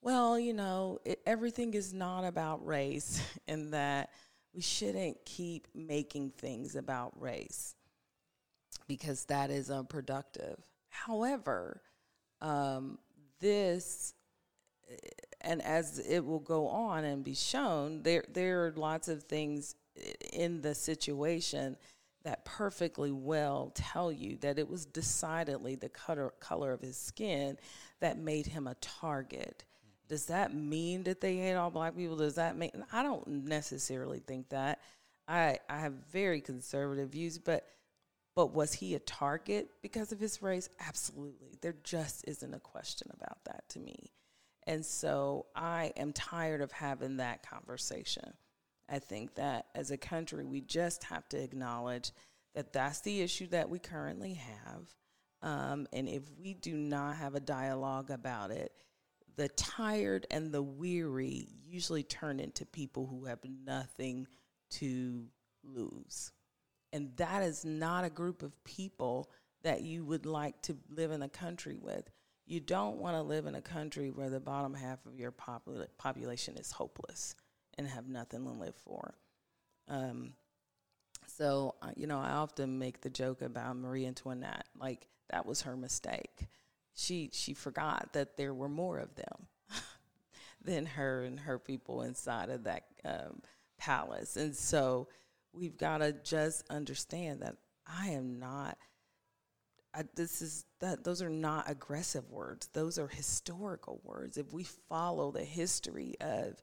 well, 0.00 0.38
you 0.38 0.52
know, 0.52 0.98
it, 1.04 1.20
everything 1.26 1.74
is 1.74 1.92
not 1.92 2.24
about 2.24 2.64
race, 2.66 3.22
and 3.48 3.72
that 3.72 4.10
we 4.54 4.60
shouldn't 4.60 5.24
keep 5.24 5.68
making 5.74 6.30
things 6.30 6.74
about 6.74 7.12
race 7.20 7.74
because 8.86 9.24
that 9.26 9.50
is 9.50 9.70
unproductive. 9.70 10.58
However, 10.88 11.82
um, 12.40 12.98
this, 13.40 14.14
and 15.40 15.62
as 15.62 15.98
it 15.98 16.24
will 16.24 16.40
go 16.40 16.68
on 16.68 17.04
and 17.04 17.22
be 17.22 17.34
shown, 17.34 18.02
there 18.02 18.24
there 18.32 18.66
are 18.66 18.72
lots 18.72 19.08
of 19.08 19.24
things 19.24 19.76
in 20.32 20.60
the 20.60 20.74
situation 20.74 21.76
that 22.24 22.44
perfectly 22.44 23.12
well 23.12 23.72
tell 23.74 24.10
you 24.12 24.36
that 24.38 24.58
it 24.58 24.68
was 24.68 24.84
decidedly 24.84 25.74
the 25.76 25.88
color 25.88 26.32
color 26.40 26.72
of 26.72 26.80
his 26.80 26.96
skin 26.96 27.56
that 28.00 28.18
made 28.18 28.46
him 28.46 28.66
a 28.66 28.74
target 28.76 29.64
does 30.08 30.26
that 30.26 30.54
mean 30.54 31.02
that 31.04 31.20
they 31.20 31.36
hate 31.36 31.54
all 31.54 31.70
black 31.70 31.94
people? 31.94 32.16
Does 32.16 32.36
that 32.36 32.56
mean 32.56 32.72
I 32.92 33.02
don't 33.02 33.44
necessarily 33.44 34.20
think 34.20 34.48
that. 34.48 34.80
I 35.28 35.58
I 35.68 35.78
have 35.78 35.92
very 36.10 36.40
conservative 36.40 37.10
views, 37.10 37.38
but 37.38 37.66
but 38.34 38.54
was 38.54 38.72
he 38.72 38.94
a 38.94 39.00
target 39.00 39.68
because 39.82 40.12
of 40.12 40.18
his 40.18 40.40
race? 40.42 40.68
Absolutely. 40.80 41.58
There 41.60 41.74
just 41.84 42.24
isn't 42.26 42.54
a 42.54 42.60
question 42.60 43.10
about 43.14 43.44
that 43.44 43.68
to 43.70 43.80
me. 43.80 44.12
And 44.66 44.84
so 44.84 45.46
I 45.54 45.92
am 45.96 46.12
tired 46.12 46.60
of 46.60 46.72
having 46.72 47.18
that 47.18 47.48
conversation. 47.48 48.32
I 48.88 48.98
think 48.98 49.34
that 49.34 49.66
as 49.74 49.90
a 49.90 49.96
country, 49.96 50.44
we 50.44 50.60
just 50.60 51.04
have 51.04 51.28
to 51.30 51.42
acknowledge 51.42 52.12
that 52.54 52.72
that's 52.72 53.00
the 53.00 53.20
issue 53.20 53.46
that 53.48 53.68
we 53.68 53.78
currently 53.78 54.34
have. 54.34 54.94
Um, 55.42 55.86
and 55.92 56.08
if 56.08 56.22
we 56.40 56.54
do 56.54 56.74
not 56.74 57.16
have 57.16 57.34
a 57.34 57.40
dialogue 57.40 58.10
about 58.10 58.50
it, 58.50 58.72
the 59.36 59.48
tired 59.50 60.26
and 60.30 60.50
the 60.50 60.62
weary 60.62 61.46
usually 61.64 62.02
turn 62.02 62.40
into 62.40 62.66
people 62.66 63.06
who 63.06 63.26
have 63.26 63.38
nothing 63.44 64.26
to 64.70 65.26
lose. 65.62 66.32
And 66.92 67.16
that 67.18 67.42
is 67.42 67.64
not 67.64 68.04
a 68.04 68.10
group 68.10 68.42
of 68.42 68.64
people 68.64 69.30
that 69.62 69.82
you 69.82 70.04
would 70.04 70.26
like 70.26 70.60
to 70.62 70.76
live 70.88 71.10
in 71.10 71.22
a 71.22 71.28
country 71.28 71.78
with. 71.80 72.10
You 72.46 72.60
don't 72.60 72.96
want 72.96 73.14
to 73.14 73.22
live 73.22 73.46
in 73.46 73.54
a 73.54 73.60
country 73.60 74.10
where 74.10 74.30
the 74.30 74.40
bottom 74.40 74.72
half 74.74 75.04
of 75.04 75.18
your 75.18 75.30
popul- 75.30 75.86
population 75.98 76.56
is 76.56 76.72
hopeless 76.72 77.34
and 77.78 77.86
have 77.86 78.08
nothing 78.08 78.44
to 78.44 78.50
live 78.50 78.74
for. 78.74 79.14
Um, 79.86 80.32
so, 81.26 81.76
uh, 81.80 81.92
you 81.96 82.06
know, 82.06 82.18
I 82.18 82.32
often 82.32 82.78
make 82.78 83.00
the 83.00 83.10
joke 83.10 83.42
about 83.42 83.76
Marie 83.76 84.06
Antoinette, 84.06 84.66
like 84.78 85.06
that 85.30 85.46
was 85.46 85.62
her 85.62 85.76
mistake. 85.76 86.46
She 86.94 87.30
she 87.32 87.54
forgot 87.54 88.12
that 88.14 88.36
there 88.36 88.52
were 88.52 88.68
more 88.68 88.98
of 88.98 89.14
them 89.14 89.46
than 90.64 90.84
her 90.84 91.22
and 91.22 91.38
her 91.38 91.58
people 91.58 92.02
inside 92.02 92.50
of 92.50 92.64
that 92.64 92.84
um, 93.04 93.40
palace, 93.78 94.36
and 94.36 94.54
so 94.56 95.08
we've 95.52 95.76
got 95.76 95.98
to 95.98 96.12
just 96.24 96.64
understand 96.70 97.40
that 97.42 97.56
I 97.86 98.08
am 98.08 98.40
not. 98.40 98.76
I, 99.94 100.04
this 100.16 100.42
is 100.42 100.64
that 100.80 101.04
those 101.04 101.22
are 101.22 101.30
not 101.30 101.70
aggressive 101.70 102.28
words; 102.30 102.68
those 102.72 102.98
are 102.98 103.06
historical 103.06 104.00
words. 104.02 104.36
If 104.36 104.52
we 104.52 104.64
follow 104.64 105.30
the 105.30 105.44
history 105.44 106.16
of 106.20 106.60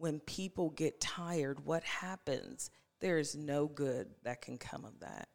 when 0.00 0.20
people 0.20 0.70
get 0.70 1.00
tired, 1.00 1.64
what 1.64 1.84
happens? 1.84 2.70
There 3.00 3.18
is 3.18 3.36
no 3.36 3.66
good 3.66 4.08
that 4.24 4.42
can 4.42 4.58
come 4.58 4.84
of 4.84 5.00
that. 5.00 5.28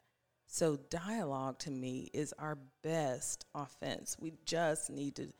So, 0.47 0.77
dialogue 0.89 1.59
to 1.59 1.71
me 1.71 2.09
is 2.13 2.33
our 2.37 2.57
best 2.83 3.45
offense. 3.53 4.15
We 4.19 4.33
just 4.45 4.89
need 4.89 5.15
to 5.17 5.33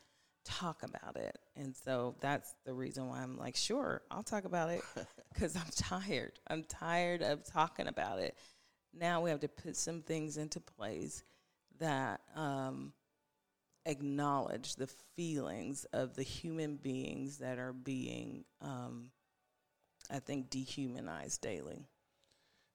talk 0.46 0.82
about 0.82 1.16
it. 1.16 1.38
And 1.56 1.74
so 1.74 2.14
that's 2.20 2.54
the 2.64 2.72
reason 2.72 3.08
why 3.08 3.20
I'm 3.20 3.36
like, 3.36 3.56
sure, 3.56 4.02
I'll 4.10 4.22
talk 4.22 4.44
about 4.44 4.70
it 4.70 4.82
because 5.32 5.56
I'm 5.56 5.70
tired. 5.76 6.38
I'm 6.48 6.62
tired 6.64 7.22
of 7.22 7.44
talking 7.44 7.88
about 7.88 8.20
it. 8.20 8.36
Now 8.94 9.20
we 9.20 9.30
have 9.30 9.40
to 9.40 9.48
put 9.48 9.76
some 9.76 10.02
things 10.02 10.36
into 10.36 10.60
place 10.60 11.24
that 11.78 12.20
um, 12.34 12.92
acknowledge 13.84 14.76
the 14.76 14.88
feelings 15.16 15.84
of 15.92 16.14
the 16.14 16.22
human 16.22 16.76
beings 16.76 17.38
that 17.38 17.58
are 17.58 17.72
being, 17.72 18.44
um, 18.62 19.10
I 20.10 20.18
think, 20.18 20.50
dehumanized 20.50 21.40
daily. 21.40 21.86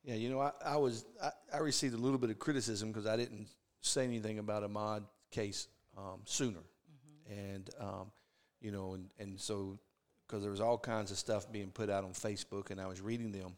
Yeah, 0.04 0.16
you 0.16 0.30
know, 0.30 0.40
I, 0.40 0.52
I 0.66 0.78
was 0.78 1.06
I, 1.22 1.32
I, 1.54 1.58
received 1.60 1.94
a 1.94 1.98
little 1.98 2.18
bit 2.18 2.32
of 2.32 2.40
criticism 2.40 2.92
because 2.92 3.06
I 3.06 3.16
didn't 3.18 3.48
say 3.82 4.04
anything 4.04 4.40
about 4.40 4.64
Ahmaud 4.64 5.04
case 5.30 5.68
um, 5.96 6.22
sooner, 6.26 6.60
mm-hmm. 6.60 7.40
and 7.40 7.70
um, 7.80 8.12
you 8.60 8.72
know, 8.72 8.94
and 8.94 9.10
and 9.20 9.40
so 9.40 9.78
because 10.26 10.42
there 10.42 10.52
was 10.52 10.62
all 10.62 10.78
kinds 10.78 11.12
of 11.12 11.18
stuff 11.18 11.52
being 11.52 11.70
put 11.70 11.90
out 11.90 12.04
on 12.04 12.14
Facebook, 12.14 12.72
and 12.72 12.82
I 12.82 12.88
was 12.88 13.00
reading 13.00 13.32
them, 13.32 13.56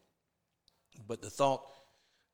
but 1.06 1.22
the 1.22 1.30
thought 1.30 1.62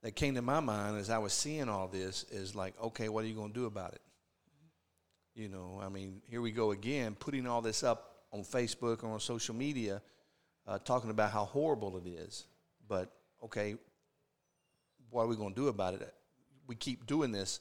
that 0.02 0.12
came 0.12 0.34
to 0.34 0.42
my 0.42 0.60
mind 0.60 0.96
as 0.96 1.10
I 1.10 1.18
was 1.18 1.32
seeing 1.32 1.68
all 1.68 1.86
this 1.86 2.24
is 2.30 2.54
like, 2.54 2.74
okay, 2.82 3.08
what 3.08 3.24
are 3.24 3.28
you 3.28 3.34
going 3.34 3.52
to 3.52 3.58
do 3.58 3.66
about 3.66 3.92
it? 3.92 4.00
You 5.34 5.48
know, 5.48 5.80
I 5.82 5.88
mean, 5.88 6.22
here 6.28 6.40
we 6.40 6.50
go 6.50 6.72
again, 6.72 7.14
putting 7.14 7.46
all 7.46 7.60
this 7.60 7.82
up 7.82 8.24
on 8.32 8.40
Facebook 8.40 9.04
or 9.04 9.10
on 9.10 9.20
social 9.20 9.54
media, 9.54 10.02
uh, 10.70 10.78
talking 10.78 11.10
about 11.10 11.32
how 11.32 11.44
horrible 11.44 11.98
it 11.98 12.08
is, 12.08 12.44
but 12.88 13.10
okay, 13.44 13.74
what 15.10 15.24
are 15.24 15.26
we 15.26 15.34
going 15.34 15.52
to 15.52 15.60
do 15.60 15.66
about 15.66 15.94
it? 15.94 16.14
We 16.68 16.76
keep 16.76 17.06
doing 17.06 17.32
this, 17.32 17.58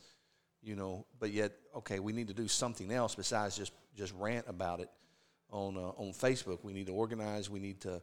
you 0.62 0.76
know, 0.76 1.08
but 1.20 1.32
yet, 1.32 1.54
okay, 1.78 2.00
we 2.00 2.14
need 2.14 2.28
to 2.28 2.36
do 2.36 2.48
something 2.48 2.92
else 2.92 3.16
besides 3.16 3.58
just 3.58 3.74
just 3.98 4.14
rant 4.20 4.46
about 4.48 4.80
it 4.80 4.90
on 5.50 5.76
uh, 5.76 5.90
on 5.98 6.14
Facebook. 6.14 6.60
We 6.64 6.72
need 6.72 6.86
to 6.86 6.94
organize. 6.94 7.50
We 7.50 7.60
need 7.60 7.82
to, 7.82 8.02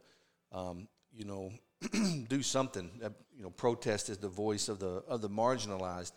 um, 0.51 0.89
you 1.15 1.23
know, 1.23 1.53
do 2.27 2.43
something. 2.43 2.91
Uh, 3.01 3.09
you 3.33 3.43
know, 3.43 3.49
protest 3.49 4.09
is 4.09 4.17
the 4.17 4.27
voice 4.27 4.67
of 4.67 4.79
the 4.79 5.03
of 5.07 5.21
the 5.21 5.29
marginalized. 5.29 6.11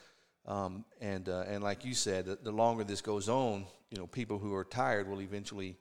Um, 0.46 0.84
and 1.00 1.28
uh, 1.28 1.44
and 1.46 1.62
like 1.62 1.84
you 1.84 1.94
said, 1.94 2.26
the, 2.26 2.38
the, 2.42 2.50
longer 2.50 2.82
this 2.82 3.02
goes 3.02 3.28
on, 3.28 3.66
you 3.90 3.98
know, 3.98 4.08
people 4.08 4.38
who 4.38 4.52
are 4.54 4.64
tired 4.64 5.06
will 5.06 5.20
eventually, 5.20 5.76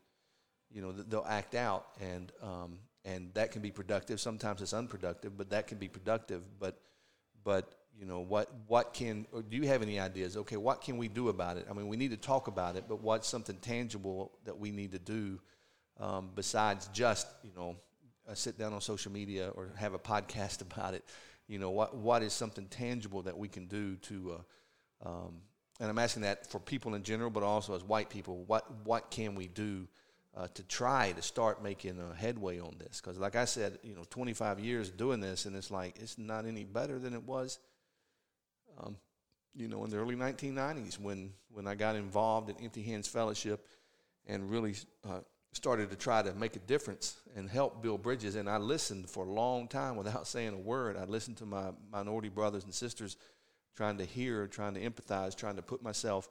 you 0.69 0.82
know, 0.82 0.91
they'll 0.91 1.26
act 1.28 1.56
out, 1.56 1.88
and 2.02 2.32
um, 2.43 2.78
and 3.06 3.34
that 3.34 3.52
can 3.52 3.62
be 3.62 3.72
productive. 3.72 4.20
Sometimes 4.20 4.62
it's 4.62 4.74
unproductive, 4.74 5.38
but 5.38 5.50
that 5.52 5.68
can 5.68 5.78
be 5.78 5.88
productive. 5.88 6.44
But 6.60 6.82
but 7.44 7.74
you 8.00 8.06
know 8.06 8.22
what 8.22 8.50
what 8.68 8.94
can 8.94 9.26
or 9.32 9.42
do 9.42 9.58
you 9.58 9.68
have 9.68 9.82
any 9.82 10.00
ideas 10.00 10.38
okay 10.38 10.56
what 10.56 10.82
can 10.82 10.98
we 10.98 11.08
do 11.08 11.28
about 11.30 11.58
it 11.58 11.68
i 11.70 11.74
mean 11.74 11.88
we 11.88 11.98
need 11.98 12.12
to 12.12 12.18
talk 12.18 12.48
about 12.48 12.76
it 12.76 12.86
but 12.88 13.02
what's 13.02 13.28
something 13.28 13.58
tangible 13.58 14.32
that 14.46 14.58
we 14.58 14.72
need 14.72 14.92
to 14.92 15.00
do 15.00 15.40
um, 16.00 16.30
besides 16.34 16.88
just 16.94 17.28
you 17.44 17.52
know 17.56 17.76
uh, 18.30 18.34
sit 18.34 18.58
down 18.58 18.74
on 18.74 18.80
social 18.80 19.12
media 19.12 19.50
or 19.56 19.70
have 19.76 19.94
a 19.94 20.00
podcast 20.00 20.62
about 20.72 20.94
it 20.94 21.04
you 21.48 21.60
know 21.60 21.72
what 21.72 21.96
what 21.96 22.24
is 22.24 22.32
something 22.32 22.66
tangible 22.68 23.22
that 23.22 23.38
we 23.38 23.48
can 23.48 23.66
do 23.66 23.96
to 23.98 24.38
uh, 25.06 25.10
um, 25.10 25.42
and 25.80 25.90
i'm 25.90 26.00
asking 26.00 26.24
that 26.24 26.50
for 26.50 26.60
people 26.60 26.96
in 26.96 27.04
general 27.04 27.30
but 27.30 27.44
also 27.44 27.76
as 27.76 27.84
white 27.84 28.10
people 28.10 28.44
what 28.46 28.66
what 28.86 29.12
can 29.12 29.36
we 29.36 29.48
do 29.48 29.88
uh, 30.36 30.48
to 30.54 30.63
try 30.63 31.12
to 31.13 31.22
start 31.22 31.63
making 31.63 32.00
a 32.00 32.15
headway 32.15 32.60
on 32.60 32.76
this. 32.78 33.02
Because, 33.02 33.18
like 33.18 33.36
I 33.36 33.46
said, 33.46 33.80
you 33.84 33.96
know, 33.96 34.04
25 34.10 34.60
years 34.60 34.89
doing 34.89 35.20
this, 35.20 35.46
and 35.46 35.56
it's 35.56 35.72
like 35.72 35.98
it's 36.00 36.18
not 36.18 36.46
any 36.46 36.63
better 36.63 37.00
than 37.00 37.13
it 37.13 37.24
was, 37.24 37.60
um, 38.80 38.98
you 39.56 39.68
know, 39.68 39.84
in 39.84 39.89
the 39.89 39.98
early 39.98 40.15
1990s 40.15 41.00
when 41.00 41.34
when 41.52 41.68
I 41.68 41.76
got 41.76 41.96
involved 41.96 42.50
in 42.50 42.58
Empty 42.63 42.84
Hands 42.84 43.08
Fellowship 43.08 43.65
and 44.28 44.50
really 44.50 44.76
uh, 45.08 45.20
started 45.54 45.89
to 45.89 45.96
try 45.96 46.22
to 46.22 46.34
make 46.36 46.56
a 46.56 46.60
difference 46.60 47.18
and 47.36 47.50
help 47.50 47.82
build 47.82 48.04
bridges. 48.04 48.36
And 48.36 48.48
I 48.48 48.58
listened 48.58 49.10
for 49.10 49.26
a 49.26 49.30
long 49.30 49.68
time 49.68 49.96
without 49.96 50.28
saying 50.34 50.54
a 50.54 50.58
word. 50.58 50.96
I 50.96 51.06
listened 51.06 51.38
to 51.38 51.46
my 51.46 51.72
minority 51.92 52.30
brothers 52.30 52.65
and 52.65 52.74
sisters, 52.74 53.18
trying 53.76 53.98
to 53.98 54.06
hear, 54.06 54.48
trying 54.48 54.76
to 54.76 54.82
empathize, 54.88 55.36
trying 55.36 55.56
to 55.56 55.63
put 55.63 55.82
myself 55.82 56.30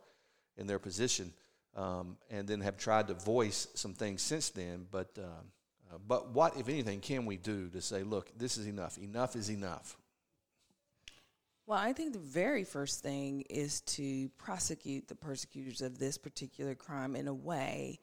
in 0.56 0.66
their 0.66 0.78
position 0.78 1.32
um, 1.78 2.16
and 2.28 2.48
then 2.48 2.60
have 2.60 2.76
tried 2.76 3.08
to 3.08 3.14
voice 3.14 3.68
some 3.74 3.94
things 3.94 4.20
since 4.20 4.50
then. 4.50 4.86
But 4.90 5.16
uh, 5.18 5.42
uh, 5.90 5.98
but 6.06 6.32
what, 6.32 6.56
if 6.56 6.68
anything, 6.68 7.00
can 7.00 7.24
we 7.24 7.36
do 7.36 7.68
to 7.70 7.80
say, 7.80 8.02
look, 8.02 8.36
this 8.36 8.58
is 8.58 8.66
enough. 8.66 8.98
Enough 8.98 9.36
is 9.36 9.50
enough. 9.50 9.96
Well, 11.66 11.78
I 11.78 11.92
think 11.92 12.12
the 12.12 12.18
very 12.18 12.64
first 12.64 13.02
thing 13.02 13.42
is 13.48 13.82
to 13.82 14.28
prosecute 14.38 15.06
the 15.06 15.14
persecutors 15.14 15.82
of 15.82 15.98
this 15.98 16.18
particular 16.18 16.74
crime 16.74 17.14
in 17.14 17.28
a 17.28 17.34
way 17.34 18.00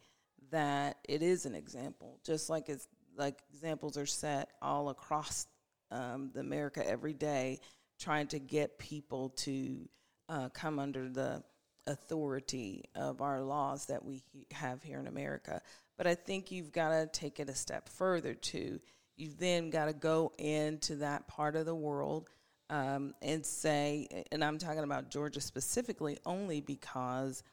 that 0.51 0.97
it 1.09 1.21
is 1.21 1.45
an 1.45 1.55
example, 1.55 2.19
just 2.23 2.49
like 2.49 2.69
it's 2.69 2.87
like 3.17 3.41
examples 3.51 3.97
are 3.97 4.05
set 4.05 4.49
all 4.61 4.89
across 4.89 5.47
um, 5.89 6.29
the 6.33 6.41
America 6.41 6.87
every 6.87 7.13
day, 7.13 7.59
trying 7.99 8.27
to 8.27 8.39
get 8.39 8.77
people 8.77 9.29
to 9.29 9.89
uh, 10.29 10.49
come 10.49 10.79
under 10.79 11.09
the 11.09 11.43
authority 11.87 12.85
of 12.95 13.21
our 13.21 13.41
laws 13.41 13.85
that 13.87 14.03
we 14.03 14.23
have 14.51 14.81
here 14.81 14.99
in 14.99 15.07
America. 15.07 15.61
But 15.97 16.07
I 16.07 16.15
think 16.15 16.51
you've 16.51 16.71
got 16.71 16.89
to 16.89 17.07
take 17.07 17.39
it 17.39 17.49
a 17.49 17.55
step 17.55 17.89
further 17.89 18.33
too. 18.33 18.79
You've 19.17 19.37
then 19.37 19.69
got 19.69 19.85
to 19.85 19.93
go 19.93 20.33
into 20.37 20.97
that 20.97 21.27
part 21.27 21.55
of 21.55 21.65
the 21.65 21.75
world 21.75 22.29
um, 22.69 23.13
and 23.21 23.45
say, 23.45 24.25
and 24.31 24.43
I'm 24.43 24.57
talking 24.57 24.83
about 24.83 25.09
Georgia 25.09 25.39
specifically 25.39 26.17
only 26.25 26.61
because 26.61 27.43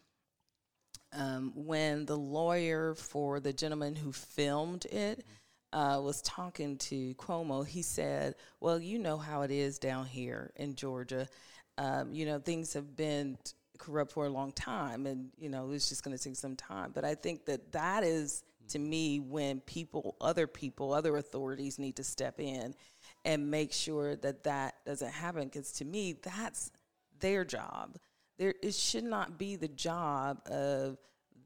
um, 1.12 1.52
when 1.54 2.06
the 2.06 2.16
lawyer 2.16 2.94
for 2.94 3.38
the 3.38 3.52
gentleman 3.52 3.94
who 3.94 4.12
filmed 4.12 4.86
it 4.86 5.24
uh, 5.72 6.00
was 6.02 6.22
talking 6.22 6.78
to 6.78 7.14
Cuomo, 7.14 7.66
he 7.66 7.82
said, 7.82 8.34
Well, 8.60 8.78
you 8.78 8.98
know 8.98 9.18
how 9.18 9.42
it 9.42 9.50
is 9.50 9.78
down 9.78 10.06
here 10.06 10.52
in 10.56 10.74
Georgia. 10.74 11.28
Um, 11.78 12.12
you 12.12 12.26
know, 12.26 12.38
things 12.38 12.74
have 12.74 12.96
been 12.96 13.38
corrupt 13.82 14.12
for 14.12 14.26
a 14.26 14.30
long 14.30 14.52
time 14.52 15.06
and 15.06 15.30
you 15.36 15.48
know 15.48 15.72
it's 15.72 15.88
just 15.88 16.04
going 16.04 16.16
to 16.16 16.22
take 16.22 16.36
some 16.36 16.54
time. 16.54 16.92
But 16.94 17.04
i 17.04 17.14
think 17.14 17.44
that 17.46 17.72
that 17.72 18.04
is 18.04 18.44
to 18.68 18.78
me 18.78 19.18
when 19.18 19.60
people 19.60 20.16
other 20.20 20.46
people 20.46 20.92
other 20.92 21.16
authorities 21.16 21.78
need 21.78 21.96
to 21.96 22.04
step 22.04 22.40
in 22.40 22.74
and 23.24 23.50
make 23.50 23.72
sure 23.72 24.14
that 24.16 24.44
that 24.44 24.76
doesn't 24.86 25.12
happen. 25.12 25.44
Because 25.44 25.72
to 25.72 25.84
me 25.84 26.14
that's 26.22 26.70
their 27.18 27.44
job. 27.44 27.96
There 28.38 28.54
it 28.62 28.74
should 28.74 29.04
not 29.04 29.36
be 29.36 29.56
the 29.56 29.68
job 29.68 30.40
of 30.46 30.98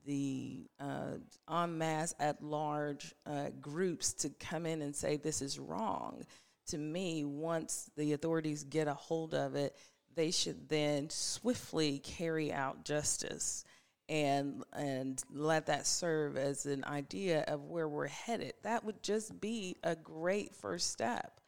the 0.05 0.69
uh, 0.79 1.17
en 1.51 1.79
masse 1.79 2.15
at 2.21 2.43
large 2.43 3.15
uh, 3.25 3.49
groups 3.61 4.13
to 4.13 4.29
come 4.39 4.67
in 4.67 4.83
and 4.83 4.95
say 4.95 5.17
this 5.17 5.41
is 5.41 5.59
wrong. 5.59 6.23
To 6.69 6.79
me 6.79 7.25
once 7.25 7.91
the 7.97 8.13
authorities 8.13 8.63
get 8.63 8.89
a 8.89 8.95
hold 8.95 9.33
of 9.35 9.55
it 9.55 9.75
they 10.17 10.31
should 10.31 10.69
then 10.69 11.09
swiftly 11.11 11.99
carry 12.01 12.53
out 12.53 12.85
justice 12.85 13.65
and 14.09 14.65
and 14.73 15.23
let 15.33 15.67
that 15.67 15.87
serve 15.87 16.37
as 16.37 16.67
an 16.67 16.85
idea 16.85 17.45
of 17.49 17.65
where 17.65 17.89
we're 17.89 18.07
headed. 18.07 18.55
That 18.63 18.85
would 18.85 19.03
just 19.03 19.41
be 19.41 19.77
a 19.83 19.95
great 19.97 20.55
first 20.55 20.91
step. 20.91 21.41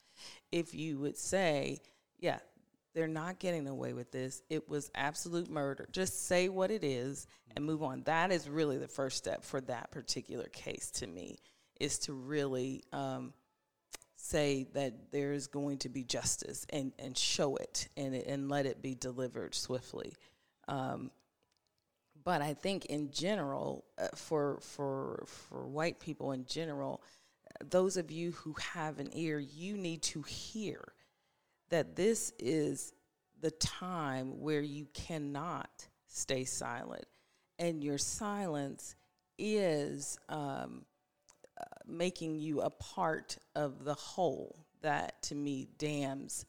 If 0.50 0.74
you 0.74 0.98
would 0.98 1.16
say, 1.16 1.80
yeah, 2.18 2.38
they're 2.94 3.06
not 3.06 3.38
getting 3.38 3.68
away 3.68 3.92
with 3.92 4.10
this. 4.10 4.42
It 4.50 4.68
was 4.68 4.90
absolute 4.94 5.48
murder. 5.48 5.88
Just 5.92 6.26
say 6.26 6.48
what 6.48 6.70
it 6.70 6.82
is 6.82 7.26
and 7.54 7.64
move 7.64 7.82
on. 7.82 8.02
That 8.04 8.32
is 8.32 8.48
really 8.48 8.78
the 8.78 8.88
first 8.88 9.16
step 9.16 9.44
for 9.44 9.60
that 9.62 9.90
particular 9.92 10.48
case 10.48 10.90
to 10.92 11.06
me, 11.06 11.38
is 11.78 11.98
to 12.00 12.12
really 12.12 12.82
um, 12.92 13.32
say 14.28 14.66
that 14.74 15.10
there 15.10 15.32
is 15.32 15.46
going 15.46 15.78
to 15.78 15.88
be 15.88 16.04
justice 16.04 16.66
and, 16.70 16.92
and 16.98 17.16
show 17.16 17.56
it 17.56 17.88
and, 17.96 18.14
and 18.14 18.48
let 18.48 18.66
it 18.66 18.82
be 18.82 18.94
delivered 18.94 19.54
swiftly. 19.54 20.14
Um, 20.68 21.10
but 22.24 22.42
I 22.42 22.52
think 22.54 22.86
in 22.86 23.10
general, 23.10 23.84
uh, 23.96 24.08
for 24.14 24.58
for 24.60 25.24
for 25.26 25.66
white 25.66 25.98
people 25.98 26.32
in 26.32 26.44
general, 26.44 27.02
those 27.64 27.96
of 27.96 28.10
you 28.10 28.32
who 28.32 28.54
have 28.74 28.98
an 28.98 29.08
ear, 29.14 29.38
you 29.38 29.78
need 29.78 30.02
to 30.02 30.22
hear 30.22 30.92
that 31.70 31.96
this 31.96 32.32
is 32.38 32.92
the 33.40 33.50
time 33.52 34.40
where 34.40 34.60
you 34.60 34.86
cannot 34.92 35.70
stay 36.06 36.44
silent, 36.44 37.06
and 37.58 37.82
your 37.82 37.98
silence 37.98 38.94
is 39.38 40.18
um, 40.28 40.84
making 41.86 42.38
you 42.38 42.60
a 42.60 42.70
part 42.70 43.38
of 43.54 43.84
the 43.84 43.94
whole. 43.94 44.64
That 44.82 45.20
to 45.22 45.34
me 45.34 45.68
damns 45.78 46.44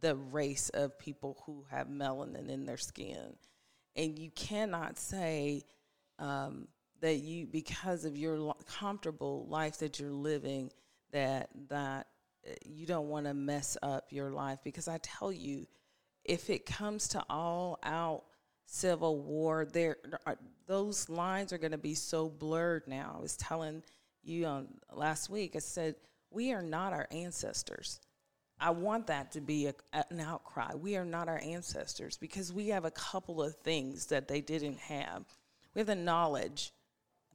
the 0.00 0.16
race 0.16 0.68
of 0.70 0.98
people 0.98 1.42
who 1.46 1.64
have 1.70 1.88
melanin 1.88 2.48
in 2.48 2.66
their 2.66 2.76
skin. 2.76 3.34
And 3.96 4.18
you 4.18 4.30
cannot 4.30 4.98
say 4.98 5.62
um, 6.18 6.68
that 7.00 7.16
you 7.16 7.46
because 7.46 8.04
of 8.04 8.16
your 8.16 8.54
comfortable 8.66 9.46
life 9.48 9.78
that 9.78 9.98
you're 9.98 10.12
living 10.12 10.70
that 11.12 11.50
that 11.68 12.06
uh, 12.46 12.52
you 12.64 12.86
don't 12.86 13.08
want 13.08 13.26
to 13.26 13.34
mess 13.34 13.76
up 13.82 14.06
your 14.10 14.30
life. 14.30 14.58
Because 14.64 14.88
I 14.88 14.98
tell 14.98 15.32
you 15.32 15.66
if 16.24 16.50
it 16.50 16.66
comes 16.66 17.08
to 17.08 17.24
all 17.28 17.78
out 17.82 18.24
civil 18.66 19.20
war 19.22 19.66
there 19.72 19.96
are, 20.26 20.38
those 20.66 21.08
lines 21.08 21.52
are 21.52 21.58
going 21.58 21.72
to 21.72 21.78
be 21.78 21.94
so 21.94 22.28
blurred 22.28 22.84
now. 22.86 23.14
I 23.18 23.20
was 23.20 23.36
telling 23.36 23.82
you 24.22 24.46
on 24.46 24.68
last 24.92 25.30
week 25.30 25.56
I 25.56 25.60
said 25.60 25.94
we 26.30 26.52
are 26.52 26.62
not 26.62 26.92
our 26.92 27.08
ancestors 27.10 28.00
I 28.60 28.70
want 28.70 29.06
that 29.06 29.32
to 29.32 29.40
be 29.40 29.68
a, 29.68 29.74
an 30.10 30.20
outcry. 30.20 30.74
We 30.74 30.96
are 30.96 31.04
not 31.04 31.28
our 31.28 31.40
ancestors 31.42 32.18
because 32.18 32.52
we 32.52 32.68
have 32.68 32.84
a 32.84 32.90
couple 32.90 33.42
of 33.42 33.56
things 33.56 34.06
that 34.06 34.28
they 34.28 34.42
didn't 34.42 34.78
have. 34.80 35.24
We 35.74 35.80
have 35.80 35.86
the 35.86 35.94
knowledge 35.94 36.72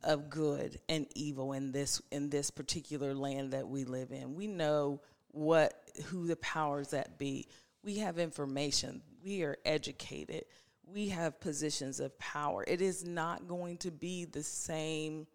of 0.04 0.30
good 0.30 0.80
and 0.88 1.08
evil 1.16 1.54
in 1.54 1.72
this 1.72 2.00
in 2.12 2.30
this 2.30 2.52
particular 2.52 3.16
land 3.16 3.54
that 3.54 3.68
we 3.68 3.86
live 3.86 4.12
in. 4.12 4.36
We 4.36 4.46
know 4.46 5.02
what 5.30 5.74
who 6.06 6.28
the 6.28 6.36
powers 6.36 6.90
that 6.90 7.18
be. 7.18 7.48
We 7.84 7.98
have 7.98 8.20
information. 8.20 9.02
We 9.24 9.42
are 9.44 9.58
educated. 9.66 10.46
We 10.86 11.10
have 11.10 11.40
positions 11.40 12.00
of 12.00 12.18
power. 12.20 12.64
It 12.68 12.82
is 12.82 13.04
not 13.04 13.48
going 13.48 13.78
to 13.78 13.90
be 13.90 14.26
the 14.26 14.44
same 14.44 15.26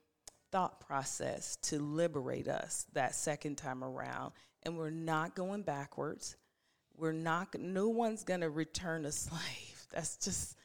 thought 0.51 0.81
process 0.81 1.57
to 1.63 1.79
liberate 1.79 2.49
us 2.49 2.87
that 2.93 3.15
second 3.15 3.57
time 3.57 3.85
around 3.85 4.33
and 4.63 4.77
we're 4.77 4.91
not 4.91 5.35
going 5.35 5.63
backwards. 5.63 6.37
We're 6.97 7.13
not, 7.13 7.59
no 7.59 7.89
one's 7.89 8.25
going 8.25 8.41
to 8.41 8.51
return 8.51 9.07
a 9.07 9.13
slave. 9.13 9.87
That's 9.93 10.17
just 10.17 10.57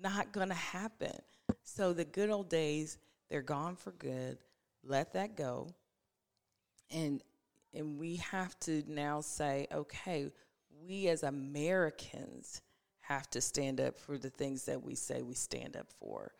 not 0.00 0.32
going 0.32 0.48
to 0.48 0.54
happen. 0.54 1.16
So 1.62 1.92
the 1.92 2.04
good 2.04 2.30
old 2.30 2.48
days, 2.48 2.98
they're 3.28 3.42
gone 3.42 3.76
for 3.76 3.92
good. 3.92 4.38
Let 4.84 5.12
that 5.14 5.36
go. 5.36 5.68
And, 6.90 7.22
and 7.72 7.98
we 7.98 8.16
have 8.16 8.58
to 8.60 8.84
now 8.86 9.20
say, 9.20 9.66
okay, 9.72 10.30
we 10.86 11.08
as 11.08 11.22
Americans 11.22 12.60
have 13.00 13.28
to 13.30 13.40
stand 13.40 13.80
up 13.80 13.98
for 13.98 14.16
the 14.16 14.30
things 14.30 14.64
that 14.66 14.82
we 14.82 14.94
say 14.94 15.22
we 15.22 15.34
stand 15.34 15.76
up 15.76 15.86
for. 15.98 16.32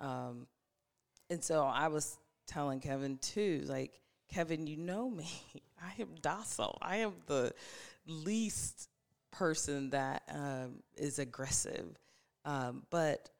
Um, 0.00 0.46
and 1.30 1.42
so 1.42 1.64
I 1.64 1.88
was 1.88 2.18
telling 2.46 2.80
Kevin 2.80 3.18
too, 3.18 3.62
like, 3.66 4.00
Kevin, 4.28 4.66
you 4.66 4.76
know 4.76 5.08
me. 5.10 5.28
I 5.82 6.00
am 6.00 6.14
docile. 6.20 6.78
I 6.80 6.96
am 6.98 7.14
the 7.26 7.52
least 8.06 8.88
person 9.30 9.90
that 9.90 10.22
um, 10.32 10.82
is 10.96 11.18
aggressive. 11.18 11.98
Um, 12.44 12.84
but 12.90 13.30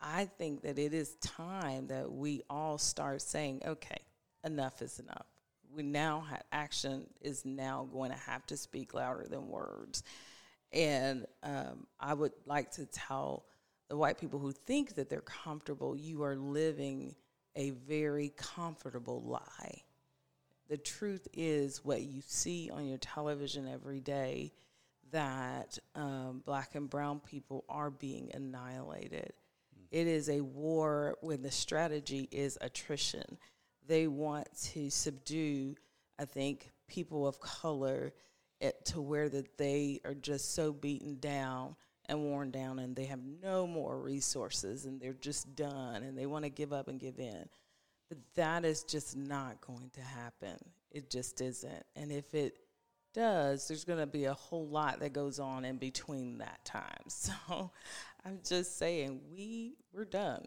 I 0.00 0.24
think 0.24 0.62
that 0.62 0.78
it 0.78 0.94
is 0.94 1.14
time 1.16 1.88
that 1.88 2.10
we 2.10 2.42
all 2.48 2.78
start 2.78 3.22
saying, 3.22 3.62
okay, 3.66 4.00
enough 4.44 4.82
is 4.82 4.98
enough. 4.98 5.26
We 5.74 5.82
now 5.82 6.24
have 6.30 6.42
action 6.50 7.06
is 7.20 7.44
now 7.44 7.88
going 7.92 8.10
to 8.10 8.16
have 8.16 8.46
to 8.46 8.56
speak 8.56 8.94
louder 8.94 9.26
than 9.28 9.48
words. 9.48 10.02
And 10.72 11.26
um, 11.42 11.86
I 12.00 12.14
would 12.14 12.32
like 12.46 12.70
to 12.72 12.86
tell 12.86 13.44
the 13.88 13.96
white 13.96 14.18
people 14.18 14.38
who 14.38 14.52
think 14.52 14.94
that 14.94 15.08
they're 15.08 15.20
comfortable, 15.20 15.96
you 15.96 16.22
are 16.22 16.36
living 16.36 17.14
a 17.56 17.70
very 17.70 18.32
comfortable 18.36 19.22
lie 19.22 19.82
the 20.68 20.76
truth 20.76 21.26
is 21.32 21.84
what 21.84 22.02
you 22.02 22.22
see 22.26 22.70
on 22.70 22.86
your 22.86 22.98
television 22.98 23.66
every 23.66 24.00
day 24.00 24.52
that 25.10 25.78
um, 25.94 26.42
black 26.44 26.74
and 26.74 26.90
brown 26.90 27.20
people 27.20 27.64
are 27.68 27.90
being 27.90 28.30
annihilated. 28.34 29.32
Mm. 29.32 29.86
It 29.90 30.06
is 30.06 30.28
a 30.28 30.42
war 30.42 31.16
when 31.22 31.40
the 31.40 31.50
strategy 31.50 32.28
is 32.30 32.58
attrition. 32.60 33.38
They 33.86 34.06
want 34.06 34.46
to 34.72 34.90
subdue, 34.90 35.74
I 36.18 36.26
think, 36.26 36.70
people 36.86 37.26
of 37.26 37.40
color 37.40 38.12
it, 38.60 38.84
to 38.86 39.00
where 39.00 39.30
that 39.30 39.56
they 39.56 40.00
are 40.04 40.14
just 40.14 40.54
so 40.54 40.72
beaten 40.72 41.18
down 41.18 41.76
and 42.08 42.20
worn 42.20 42.50
down 42.50 42.78
and 42.78 42.96
they 42.96 43.04
have 43.04 43.20
no 43.42 43.66
more 43.66 43.98
resources 43.98 44.86
and 44.86 45.00
they're 45.00 45.12
just 45.12 45.54
done 45.54 46.02
and 46.02 46.16
they 46.16 46.26
want 46.26 46.44
to 46.44 46.50
give 46.50 46.72
up 46.72 46.88
and 46.88 46.98
give 46.98 47.18
in. 47.18 47.48
But 48.08 48.18
that 48.36 48.64
is 48.64 48.82
just 48.82 49.16
not 49.16 49.60
going 49.60 49.90
to 49.94 50.00
happen. 50.00 50.56
It 50.90 51.10
just 51.10 51.40
isn't. 51.40 51.84
And 51.94 52.10
if 52.10 52.34
it 52.34 52.56
does, 53.12 53.68
there's 53.68 53.84
going 53.84 53.98
to 53.98 54.06
be 54.06 54.24
a 54.24 54.34
whole 54.34 54.66
lot 54.66 55.00
that 55.00 55.12
goes 55.12 55.38
on 55.38 55.64
in 55.64 55.76
between 55.76 56.38
that 56.38 56.64
time. 56.64 56.84
So 57.08 57.70
I'm 58.24 58.40
just 58.46 58.78
saying, 58.78 59.20
we 59.30 59.74
we're 59.92 60.04
done. 60.04 60.44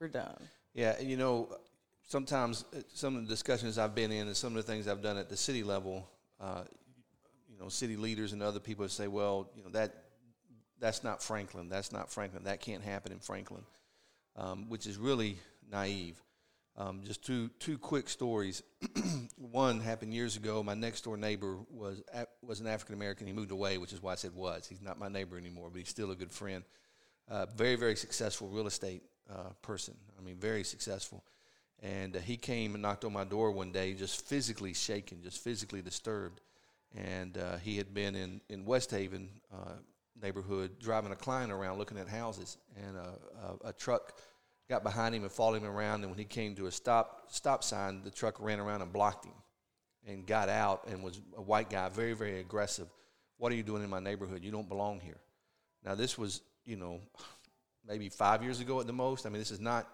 We're 0.00 0.08
done. 0.08 0.48
Yeah, 0.74 0.98
you 1.00 1.16
know, 1.16 1.56
sometimes 2.06 2.64
uh, 2.74 2.80
some 2.94 3.16
of 3.16 3.22
the 3.22 3.28
discussions 3.28 3.78
I've 3.78 3.94
been 3.94 4.12
in 4.12 4.26
and 4.26 4.36
some 4.36 4.56
of 4.56 4.64
the 4.64 4.72
things 4.72 4.88
I've 4.88 5.02
done 5.02 5.16
at 5.16 5.28
the 5.28 5.36
city 5.36 5.62
level, 5.62 6.08
uh, 6.40 6.62
you 7.48 7.58
know, 7.58 7.68
city 7.68 7.96
leaders 7.96 8.32
and 8.32 8.42
other 8.42 8.60
people 8.60 8.88
say, 8.88 9.08
well, 9.08 9.50
you 9.54 9.62
know, 9.62 9.70
that 9.70 10.09
that's 10.80 11.04
not 11.04 11.22
Franklin. 11.22 11.68
That's 11.68 11.92
not 11.92 12.10
Franklin. 12.10 12.44
That 12.44 12.60
can't 12.60 12.82
happen 12.82 13.12
in 13.12 13.18
Franklin, 13.18 13.62
um, 14.36 14.68
which 14.68 14.86
is 14.86 14.96
really 14.96 15.36
naive. 15.70 16.20
Um, 16.76 17.02
just 17.04 17.24
two 17.24 17.50
two 17.58 17.76
quick 17.78 18.08
stories. 18.08 18.62
One 19.36 19.80
happened 19.80 20.14
years 20.14 20.36
ago. 20.36 20.62
My 20.62 20.74
next 20.74 21.02
door 21.02 21.16
neighbor 21.16 21.58
was 21.70 22.02
was 22.42 22.60
an 22.60 22.66
African 22.66 22.94
American. 22.94 23.26
He 23.26 23.32
moved 23.32 23.50
away, 23.50 23.76
which 23.78 23.92
is 23.92 24.02
why 24.02 24.12
I 24.12 24.14
said 24.14 24.34
was. 24.34 24.66
He's 24.66 24.80
not 24.80 24.98
my 24.98 25.08
neighbor 25.08 25.36
anymore, 25.36 25.68
but 25.70 25.78
he's 25.78 25.88
still 25.88 26.10
a 26.10 26.16
good 26.16 26.32
friend. 26.32 26.64
Uh, 27.28 27.46
very 27.54 27.76
very 27.76 27.96
successful 27.96 28.48
real 28.48 28.66
estate 28.66 29.02
uh, 29.30 29.50
person. 29.62 29.94
I 30.18 30.22
mean, 30.22 30.36
very 30.36 30.64
successful. 30.64 31.24
And 31.82 32.16
uh, 32.16 32.20
he 32.20 32.36
came 32.36 32.74
and 32.74 32.82
knocked 32.82 33.04
on 33.04 33.12
my 33.12 33.24
door 33.24 33.52
one 33.52 33.72
day, 33.72 33.94
just 33.94 34.26
physically 34.26 34.74
shaken, 34.74 35.22
just 35.22 35.42
physically 35.42 35.82
disturbed. 35.82 36.40
And 36.94 37.38
uh, 37.38 37.56
he 37.56 37.76
had 37.76 37.92
been 37.92 38.14
in 38.14 38.40
in 38.48 38.64
Westhaven 38.64 39.28
uh, 39.52 39.74
neighborhood 40.22 40.78
driving 40.78 41.12
a 41.12 41.16
client 41.16 41.52
around 41.52 41.78
looking 41.78 41.98
at 41.98 42.08
houses, 42.08 42.58
and 42.76 42.96
a, 42.96 43.66
a, 43.66 43.68
a 43.68 43.72
truck 43.72 44.14
got 44.68 44.82
behind 44.82 45.14
him 45.14 45.22
and 45.22 45.32
followed 45.32 45.56
him 45.56 45.64
around. 45.64 46.02
And 46.02 46.10
when 46.10 46.18
he 46.18 46.24
came 46.24 46.54
to 46.56 46.66
a 46.66 46.70
stop 46.72 47.24
stop 47.28 47.64
sign, 47.64 48.02
the 48.02 48.10
truck 48.10 48.40
ran 48.40 48.60
around 48.60 48.82
and 48.82 48.92
blocked 48.92 49.24
him, 49.24 49.34
and 50.06 50.26
got 50.26 50.48
out 50.48 50.86
and 50.88 51.02
was 51.02 51.20
a 51.36 51.42
white 51.42 51.70
guy, 51.70 51.88
very 51.88 52.14
very 52.14 52.40
aggressive. 52.40 52.88
What 53.38 53.52
are 53.52 53.54
you 53.54 53.62
doing 53.62 53.82
in 53.82 53.90
my 53.90 54.00
neighborhood? 54.00 54.44
You 54.44 54.50
don't 54.50 54.68
belong 54.68 55.00
here. 55.00 55.20
Now 55.84 55.94
this 55.94 56.16
was 56.16 56.42
you 56.64 56.76
know 56.76 57.00
maybe 57.86 58.08
five 58.08 58.42
years 58.42 58.60
ago 58.60 58.80
at 58.80 58.86
the 58.86 58.92
most. 58.92 59.26
I 59.26 59.28
mean 59.30 59.40
this 59.40 59.50
is 59.50 59.60
not, 59.60 59.88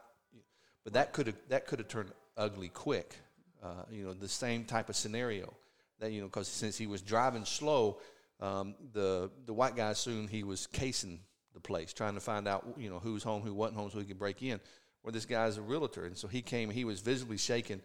but 0.84 0.92
that 0.94 1.12
could 1.12 1.28
have 1.28 1.36
that 1.48 1.66
could 1.66 1.78
have 1.78 1.88
turned 1.88 2.10
ugly 2.36 2.68
quick. 2.68 3.16
Uh, 3.62 3.84
you 3.90 4.04
know 4.04 4.12
the 4.12 4.28
same 4.28 4.64
type 4.64 4.88
of 4.88 4.96
scenario 4.96 5.52
that 5.98 6.12
you 6.12 6.20
know 6.20 6.26
because 6.26 6.48
since 6.48 6.76
he 6.76 6.86
was 6.86 7.02
driving 7.02 7.44
slow, 7.44 7.98
um, 8.40 8.74
the 8.92 9.30
the 9.46 9.54
white 9.54 9.76
guy 9.76 9.90
assumed 9.90 10.30
he 10.30 10.42
was 10.42 10.66
casing 10.66 11.20
the 11.54 11.60
place, 11.60 11.92
trying 11.92 12.14
to 12.14 12.20
find 12.20 12.46
out, 12.46 12.66
you 12.76 12.90
know, 12.90 12.98
who's 12.98 13.22
home, 13.22 13.42
who 13.42 13.54
wasn't 13.54 13.78
home, 13.78 13.90
so 13.90 13.98
he 13.98 14.04
could 14.04 14.18
break 14.18 14.42
in. 14.42 14.60
Where 15.02 15.12
this 15.12 15.24
guy's 15.24 15.56
a 15.56 15.62
realtor, 15.62 16.04
and 16.04 16.16
so 16.16 16.28
he 16.28 16.42
came. 16.42 16.68
He 16.68 16.84
was 16.84 17.00
visibly 17.00 17.38
shaken. 17.38 17.80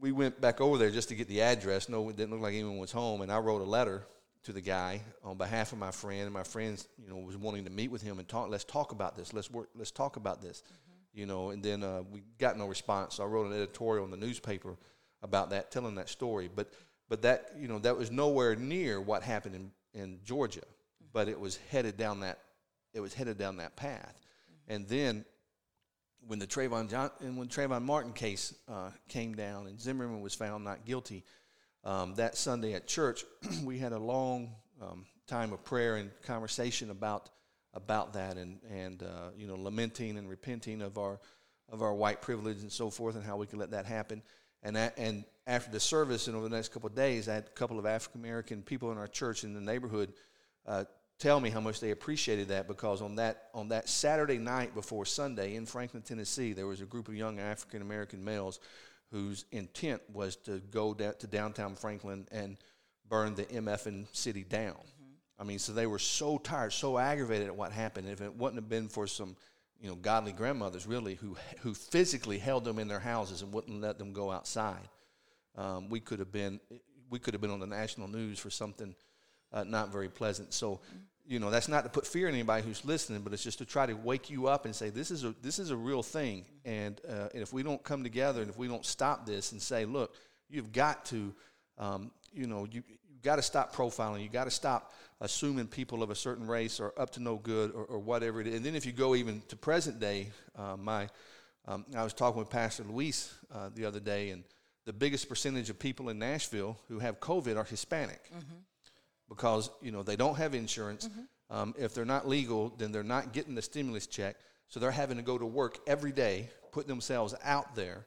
We 0.00 0.12
went 0.12 0.40
back 0.40 0.60
over 0.60 0.76
there 0.76 0.90
just 0.90 1.08
to 1.10 1.14
get 1.14 1.28
the 1.28 1.40
address. 1.40 1.88
No, 1.88 2.08
it 2.08 2.16
didn't 2.16 2.32
look 2.32 2.40
like 2.40 2.54
anyone 2.54 2.78
was 2.78 2.92
home, 2.92 3.22
and 3.22 3.30
I 3.30 3.38
wrote 3.38 3.60
a 3.60 3.64
letter 3.64 4.04
to 4.42 4.52
the 4.52 4.60
guy 4.60 5.00
on 5.22 5.38
behalf 5.38 5.72
of 5.72 5.78
my 5.78 5.90
friend, 5.90 6.22
and 6.22 6.32
my 6.32 6.42
friend, 6.42 6.84
you 7.02 7.08
know, 7.08 7.16
was 7.16 7.36
wanting 7.36 7.64
to 7.64 7.70
meet 7.70 7.90
with 7.90 8.02
him 8.02 8.18
and 8.18 8.28
talk. 8.28 8.50
Let's 8.50 8.64
talk 8.64 8.92
about 8.92 9.16
this. 9.16 9.32
Let's 9.32 9.50
work. 9.50 9.68
Let's 9.74 9.90
talk 9.90 10.16
about 10.16 10.42
this. 10.42 10.62
Mm-hmm. 10.62 11.20
You 11.20 11.26
know, 11.26 11.50
and 11.50 11.62
then 11.62 11.82
uh, 11.82 12.02
we 12.10 12.22
got 12.38 12.58
no 12.58 12.66
response. 12.66 13.14
So 13.14 13.22
I 13.22 13.26
wrote 13.26 13.46
an 13.46 13.52
editorial 13.52 14.04
in 14.04 14.10
the 14.10 14.16
newspaper 14.16 14.76
about 15.22 15.50
that, 15.50 15.70
telling 15.70 15.94
that 15.94 16.08
story. 16.08 16.50
But 16.54 16.70
but 17.08 17.22
that 17.22 17.52
you 17.58 17.68
know 17.68 17.78
that 17.80 17.96
was 17.96 18.10
nowhere 18.10 18.56
near 18.56 19.00
what 19.00 19.22
happened 19.22 19.54
in 19.54 19.70
in 19.94 20.20
Georgia, 20.24 20.60
mm-hmm. 20.60 21.06
but 21.12 21.28
it 21.28 21.38
was 21.38 21.58
headed 21.70 21.96
down 21.96 22.20
that 22.20 22.38
it 22.92 23.00
was 23.00 23.14
headed 23.14 23.38
down 23.38 23.58
that 23.58 23.76
path. 23.76 24.14
Mm-hmm. 24.14 24.74
And 24.74 24.88
then 24.88 25.24
when 26.26 26.38
the 26.38 26.46
Trayvon 26.46 26.90
John 26.90 27.10
and 27.20 27.36
when 27.36 27.48
Trayvon 27.48 27.82
Martin 27.82 28.12
case 28.12 28.54
uh, 28.68 28.90
came 29.08 29.34
down 29.34 29.66
and 29.66 29.80
Zimmerman 29.80 30.20
was 30.20 30.34
found 30.34 30.64
not 30.64 30.84
guilty, 30.84 31.24
um, 31.84 32.14
that 32.14 32.36
Sunday 32.36 32.74
at 32.74 32.86
church 32.86 33.24
we 33.64 33.78
had 33.78 33.92
a 33.92 33.98
long 33.98 34.54
um, 34.80 35.04
time 35.26 35.52
of 35.52 35.64
prayer 35.64 35.96
and 35.96 36.10
conversation 36.22 36.90
about 36.90 37.30
about 37.74 38.12
that 38.14 38.36
and 38.36 38.60
and 38.70 39.02
uh, 39.02 39.30
you 39.36 39.46
know 39.46 39.56
lamenting 39.56 40.16
and 40.16 40.28
repenting 40.28 40.80
of 40.82 40.98
our 40.98 41.20
of 41.70 41.82
our 41.82 41.94
white 41.94 42.20
privilege 42.20 42.60
and 42.60 42.70
so 42.70 42.90
forth 42.90 43.16
and 43.16 43.24
how 43.24 43.36
we 43.36 43.46
could 43.46 43.58
let 43.58 43.70
that 43.70 43.86
happen. 43.86 44.22
And 44.64 44.76
that, 44.76 44.94
and 44.96 45.24
after 45.46 45.70
the 45.70 45.78
service 45.78 46.26
and 46.26 46.34
over 46.34 46.48
the 46.48 46.56
next 46.56 46.72
couple 46.72 46.88
of 46.88 46.96
days, 46.96 47.28
I 47.28 47.34
had 47.34 47.44
a 47.44 47.50
couple 47.50 47.78
of 47.78 47.86
African 47.86 48.20
American 48.20 48.62
people 48.62 48.90
in 48.90 48.98
our 48.98 49.06
church 49.06 49.44
in 49.44 49.54
the 49.54 49.60
neighborhood 49.60 50.12
uh, 50.66 50.84
tell 51.18 51.38
me 51.38 51.50
how 51.50 51.60
much 51.60 51.80
they 51.80 51.90
appreciated 51.90 52.48
that 52.48 52.66
because 52.66 53.02
on 53.02 53.16
that 53.16 53.48
on 53.54 53.68
that 53.68 53.88
Saturday 53.88 54.38
night 54.38 54.74
before 54.74 55.04
Sunday 55.04 55.54
in 55.56 55.66
Franklin, 55.66 56.02
Tennessee, 56.02 56.52
there 56.52 56.66
was 56.66 56.80
a 56.80 56.86
group 56.86 57.08
of 57.08 57.14
young 57.14 57.38
African 57.38 57.82
American 57.82 58.24
males 58.24 58.58
whose 59.10 59.44
intent 59.52 60.02
was 60.12 60.36
to 60.36 60.60
go 60.70 60.94
da- 60.94 61.12
to 61.12 61.26
downtown 61.26 61.74
Franklin 61.74 62.26
and 62.32 62.56
burn 63.08 63.34
the 63.34 63.44
MF 63.44 64.06
city 64.12 64.42
down. 64.42 64.72
Mm-hmm. 64.72 65.12
I 65.38 65.44
mean, 65.44 65.58
so 65.58 65.72
they 65.72 65.86
were 65.86 65.98
so 65.98 66.38
tired, 66.38 66.72
so 66.72 66.98
aggravated 66.98 67.46
at 67.46 67.54
what 67.54 67.70
happened. 67.70 68.08
If 68.08 68.20
it 68.20 68.34
wouldn't 68.34 68.56
have 68.56 68.68
been 68.68 68.88
for 68.88 69.06
some, 69.06 69.36
you 69.84 69.90
know, 69.90 69.96
godly 69.96 70.32
grandmothers 70.32 70.86
really 70.86 71.16
who 71.16 71.36
who 71.60 71.74
physically 71.74 72.38
held 72.38 72.64
them 72.64 72.78
in 72.78 72.88
their 72.88 72.98
houses 72.98 73.42
and 73.42 73.52
wouldn't 73.52 73.82
let 73.82 73.98
them 73.98 74.14
go 74.14 74.32
outside, 74.32 74.88
um, 75.58 75.90
we 75.90 76.00
could 76.00 76.20
have 76.20 76.32
been 76.32 76.58
we 77.10 77.18
could 77.18 77.34
have 77.34 77.42
been 77.42 77.50
on 77.50 77.60
the 77.60 77.66
national 77.66 78.08
news 78.08 78.38
for 78.38 78.48
something 78.48 78.94
uh, 79.52 79.62
not 79.62 79.92
very 79.92 80.08
pleasant. 80.08 80.54
So, 80.54 80.80
you 81.26 81.38
know, 81.38 81.50
that's 81.50 81.68
not 81.68 81.84
to 81.84 81.90
put 81.90 82.06
fear 82.06 82.28
in 82.28 82.34
anybody 82.34 82.62
who's 82.62 82.82
listening, 82.82 83.20
but 83.20 83.34
it's 83.34 83.44
just 83.44 83.58
to 83.58 83.66
try 83.66 83.84
to 83.84 83.92
wake 83.92 84.30
you 84.30 84.46
up 84.46 84.64
and 84.64 84.74
say 84.74 84.88
this 84.88 85.10
is 85.10 85.22
a 85.22 85.34
this 85.42 85.58
is 85.58 85.68
a 85.68 85.76
real 85.76 86.02
thing. 86.02 86.46
And, 86.64 86.98
uh, 87.06 87.28
and 87.34 87.42
if 87.42 87.52
we 87.52 87.62
don't 87.62 87.84
come 87.84 88.02
together 88.02 88.40
and 88.40 88.48
if 88.48 88.56
we 88.56 88.68
don't 88.68 88.86
stop 88.86 89.26
this 89.26 89.52
and 89.52 89.60
say, 89.60 89.84
look, 89.84 90.14
you've 90.48 90.72
got 90.72 91.04
to, 91.06 91.34
um, 91.76 92.10
you 92.32 92.46
know, 92.46 92.66
you 92.70 92.82
got 93.24 93.36
to 93.36 93.42
stop 93.42 93.74
profiling. 93.74 94.22
You 94.22 94.28
got 94.28 94.44
to 94.44 94.50
stop 94.50 94.92
assuming 95.20 95.66
people 95.66 96.02
of 96.02 96.10
a 96.10 96.14
certain 96.14 96.46
race 96.46 96.80
are 96.80 96.92
up 96.96 97.10
to 97.10 97.20
no 97.20 97.36
good 97.36 97.72
or, 97.72 97.84
or 97.84 97.98
whatever 97.98 98.40
it 98.40 98.46
is. 98.46 98.54
And 98.54 98.64
then 98.64 98.74
if 98.74 98.86
you 98.86 98.92
go 98.92 99.14
even 99.14 99.42
to 99.48 99.56
present 99.56 99.98
day, 99.98 100.30
uh, 100.56 100.76
my 100.76 101.08
um, 101.66 101.86
I 101.96 102.04
was 102.04 102.12
talking 102.12 102.38
with 102.38 102.50
Pastor 102.50 102.84
Luis 102.84 103.34
uh, 103.52 103.70
the 103.74 103.86
other 103.86 104.00
day, 104.00 104.30
and 104.30 104.44
the 104.84 104.92
biggest 104.92 105.28
percentage 105.28 105.70
of 105.70 105.78
people 105.78 106.10
in 106.10 106.18
Nashville 106.18 106.78
who 106.88 106.98
have 106.98 107.18
COVID 107.20 107.56
are 107.56 107.64
Hispanic. 107.64 108.22
Mm-hmm 108.30 108.56
because 109.28 109.70
you 109.80 109.92
know 109.92 110.02
they 110.02 110.16
don't 110.16 110.36
have 110.36 110.54
insurance. 110.54 111.08
Mm-hmm. 111.08 111.20
Um, 111.56 111.74
if 111.78 111.94
they're 111.94 112.04
not 112.04 112.26
legal, 112.26 112.74
then 112.78 112.90
they're 112.90 113.02
not 113.02 113.32
getting 113.32 113.54
the 113.54 113.62
stimulus 113.62 114.06
check, 114.06 114.36
so 114.68 114.80
they're 114.80 114.90
having 114.90 115.16
to 115.18 115.22
go 115.22 115.38
to 115.38 115.46
work 115.46 115.78
every 115.86 116.12
day, 116.12 116.48
put 116.72 116.86
themselves 116.86 117.34
out 117.44 117.76
there, 117.76 118.06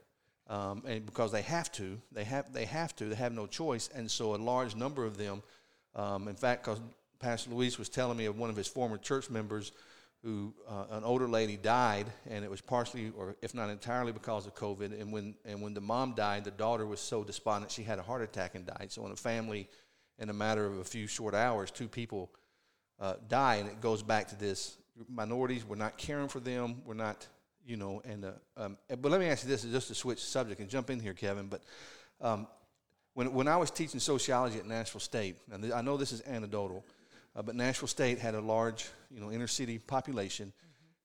um, 0.50 0.84
and 0.88 1.06
because 1.06 1.32
they 1.32 1.42
have 1.42 1.72
to, 1.74 2.00
they 2.12 2.24
have 2.24 2.52
they 2.54 2.66
have 2.66 2.96
to, 2.98 3.06
they 3.06 3.16
have 3.16 3.34
no 3.34 3.48
choice, 3.48 3.90
and 3.94 4.10
so 4.10 4.36
a 4.36 4.38
large 4.38 4.76
number 4.76 5.06
of 5.06 5.18
them, 5.18 5.44
um, 5.96 6.28
in 6.28 6.36
fact, 6.36 6.64
because 6.64 6.80
Pastor 7.20 7.52
Luis 7.52 7.78
was 7.78 7.90
telling 7.90 8.18
me 8.18 8.26
of 8.26 8.38
one 8.38 8.50
of 8.50 8.56
his 8.56 8.68
former 8.68 8.98
church 8.98 9.30
members 9.30 9.72
who 10.24 10.54
uh, 10.68 10.86
an 10.92 11.04
older 11.04 11.28
lady 11.28 11.58
died, 11.58 12.08
and 12.30 12.44
it 12.44 12.50
was 12.50 12.60
partially, 12.60 13.12
or 13.18 13.36
if 13.42 13.54
not 13.54 13.70
entirely, 13.70 14.12
because 14.12 14.46
of 14.48 14.56
COVID. 14.56 15.00
And 15.00 15.12
when 15.12 15.36
and 15.46 15.62
when 15.62 15.74
the 15.74 15.82
mom 15.82 16.14
died, 16.14 16.44
the 16.44 16.52
daughter 16.52 16.86
was 16.86 17.00
so 17.00 17.24
despondent 17.24 17.72
she 17.72 17.84
had 17.84 18.00
a 18.00 18.04
heart 18.04 18.22
attack 18.22 18.56
and 18.56 18.66
died. 18.66 18.92
So 18.92 19.06
in 19.06 19.12
a 19.12 19.16
family 19.16 19.70
in 20.20 20.30
a 20.30 20.34
matter 20.34 20.66
of 20.66 20.80
a 20.80 20.84
few 20.84 21.08
short 21.08 21.34
hours, 21.34 21.72
two 21.72 21.88
people 21.88 22.32
uh, 23.00 23.16
die, 23.28 23.56
and 23.56 23.70
it 23.70 23.82
goes 23.82 24.02
back 24.02 24.28
to 24.30 24.36
this 24.36 24.78
minorities. 25.10 25.64
We're 25.66 25.76
not 25.76 25.98
caring 25.98 26.28
for 26.28 26.40
them. 26.40 26.82
We're 26.86 26.96
not, 26.96 27.28
you 27.68 27.78
know. 27.78 28.02
And 28.06 28.26
uh, 28.26 28.32
um, 28.56 28.78
but 28.88 29.12
let 29.12 29.20
me 29.20 29.28
ask 29.28 29.44
you 29.44 29.50
this, 29.50 29.64
just 29.64 29.90
to 29.90 29.96
switch 29.96 30.24
subject 30.24 30.60
and 30.62 30.70
jump 30.70 30.90
in 30.90 31.00
here, 31.00 31.14
Kevin. 31.14 31.48
But 31.48 31.62
um, 32.22 32.48
when 33.14 33.34
when 33.34 33.48
I 33.48 33.58
was 33.58 33.70
teaching 33.70 34.00
sociology 34.00 34.58
at 34.58 34.66
Nashville 34.66 35.02
State, 35.02 35.36
and 35.52 35.72
I 35.74 35.82
know 35.82 35.98
this 35.98 36.12
is 36.12 36.24
anecdotal, 36.26 36.84
uh, 37.36 37.42
but 37.44 37.56
Nashville 37.56 37.88
State 37.88 38.18
had 38.18 38.34
a 38.34 38.42
large, 38.42 38.88
you 39.12 39.20
know, 39.20 39.32
inner 39.32 39.48
city 39.48 39.78
population. 39.78 40.48
Mm-hmm. 40.48 40.54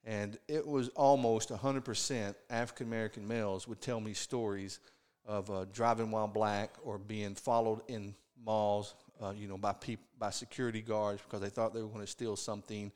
And 0.05 0.39
it 0.49 0.67
was 0.67 0.89
almost 0.91 1.51
100% 1.51 2.35
African 2.51 2.87
American 2.87 3.29
males 3.29 3.69
would 3.69 3.81
tell 3.81 4.01
me 4.01 4.15
stories 4.15 4.81
of 5.25 5.51
uh, 5.51 5.67
driving 5.73 6.11
while 6.11 6.27
black 6.27 6.75
or 6.83 6.99
being 6.99 7.35
followed 7.35 7.83
in 7.89 8.15
malls, 8.45 8.95
uh, 9.23 9.33
you 9.37 9.47
know, 9.47 9.57
by 9.57 9.73
people, 9.73 10.05
by 10.19 10.31
security 10.31 10.81
guards 10.81 11.23
because 11.23 11.41
they 11.41 11.49
thought 11.49 11.75
they 11.75 11.83
were 11.83 11.89
going 11.89 12.01
to 12.01 12.07
steal 12.07 12.37
something. 12.37 12.91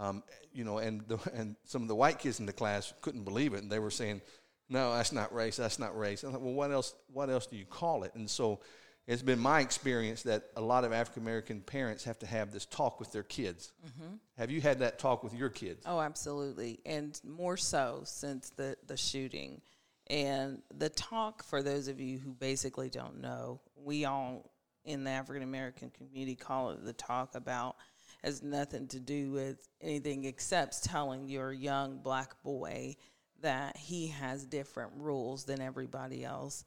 Um, 0.00 0.22
you 0.52 0.64
know, 0.64 0.78
and 0.78 1.02
the, 1.06 1.18
and 1.34 1.54
some 1.64 1.82
of 1.82 1.88
the 1.88 1.94
white 1.94 2.18
kids 2.18 2.40
in 2.40 2.46
the 2.46 2.52
class 2.52 2.92
couldn't 3.02 3.24
believe 3.24 3.54
it, 3.54 3.62
and 3.62 3.70
they 3.70 3.78
were 3.78 3.90
saying, 3.90 4.22
"No, 4.68 4.94
that's 4.94 5.12
not 5.12 5.32
race. 5.32 5.56
That's 5.56 5.78
not 5.78 5.96
race." 5.96 6.24
I'm 6.24 6.32
like, 6.32 6.40
"Well, 6.40 6.54
what 6.54 6.72
else? 6.72 6.94
What 7.12 7.30
else 7.30 7.46
do 7.46 7.56
you 7.56 7.66
call 7.66 8.02
it?" 8.04 8.14
And 8.14 8.28
so, 8.28 8.60
it's 9.06 9.22
been 9.22 9.38
my 9.38 9.60
experience 9.60 10.22
that 10.22 10.44
a 10.56 10.60
lot 10.60 10.84
of 10.84 10.92
African 10.92 11.22
American 11.22 11.60
parents 11.60 12.04
have 12.04 12.18
to 12.20 12.26
have 12.26 12.50
this 12.50 12.64
talk 12.64 12.98
with 12.98 13.12
their 13.12 13.22
kids. 13.22 13.72
Mm-hmm. 13.86 14.14
Have 14.38 14.50
you 14.50 14.60
had 14.60 14.78
that 14.78 14.98
talk 14.98 15.22
with 15.22 15.34
your 15.34 15.50
kids? 15.50 15.84
Oh, 15.86 16.00
absolutely, 16.00 16.80
and 16.86 17.20
more 17.22 17.58
so 17.58 18.02
since 18.04 18.50
the 18.50 18.76
the 18.86 18.96
shooting. 18.96 19.60
And 20.06 20.62
the 20.76 20.88
talk, 20.88 21.44
for 21.44 21.62
those 21.62 21.86
of 21.86 22.00
you 22.00 22.18
who 22.18 22.32
basically 22.32 22.90
don't 22.90 23.20
know, 23.20 23.60
we 23.76 24.06
all 24.06 24.50
in 24.84 25.04
the 25.04 25.10
African 25.10 25.44
American 25.44 25.90
community 25.90 26.34
call 26.34 26.70
it 26.70 26.84
the 26.84 26.92
talk 26.92 27.34
about 27.36 27.76
has 28.22 28.42
nothing 28.42 28.86
to 28.88 29.00
do 29.00 29.30
with 29.30 29.68
anything 29.80 30.24
except 30.24 30.84
telling 30.84 31.28
your 31.28 31.52
young 31.52 31.98
black 31.98 32.42
boy 32.42 32.96
that 33.40 33.76
he 33.76 34.08
has 34.08 34.44
different 34.44 34.92
rules 34.96 35.44
than 35.44 35.60
everybody 35.60 36.24
else 36.24 36.64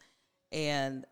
and 0.51 1.05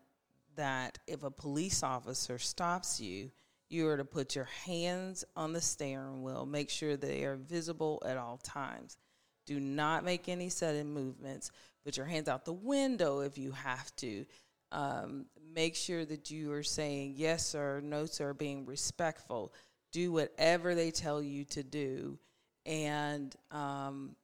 that 0.56 0.98
if 1.06 1.22
a 1.22 1.30
police 1.30 1.82
officer 1.82 2.38
stops 2.38 3.00
you 3.00 3.30
you 3.72 3.88
are 3.88 3.96
to 3.96 4.04
put 4.04 4.36
your 4.36 4.48
hands 4.66 5.24
on 5.34 5.54
the 5.54 5.60
steering 5.60 6.22
wheel 6.22 6.44
make 6.44 6.68
sure 6.68 6.96
they 6.96 7.24
are 7.24 7.36
visible 7.36 8.02
at 8.04 8.18
all 8.18 8.36
times. 8.36 8.98
Do 9.46 9.58
not 9.58 10.04
make 10.04 10.28
any 10.28 10.50
sudden 10.50 10.92
movements. 10.92 11.50
Put 11.84 11.96
your 11.96 12.06
hands 12.06 12.28
out 12.28 12.44
the 12.44 12.52
window 12.52 13.20
if 13.20 13.38
you 13.38 13.50
have 13.52 13.94
to. 13.96 14.24
Um, 14.70 15.26
make 15.54 15.74
sure 15.74 16.04
that 16.04 16.30
you 16.30 16.52
are 16.52 16.62
saying 16.62 17.14
yes 17.16 17.46
sir, 17.46 17.80
no 17.82 18.06
sir, 18.06 18.34
being 18.34 18.66
respectful. 18.66 19.52
Do 19.92 20.12
whatever 20.12 20.74
they 20.74 20.90
tell 20.90 21.22
you 21.22 21.44
to 21.46 21.62
do, 21.62 22.18
and 22.66 23.34
um, 23.50 24.16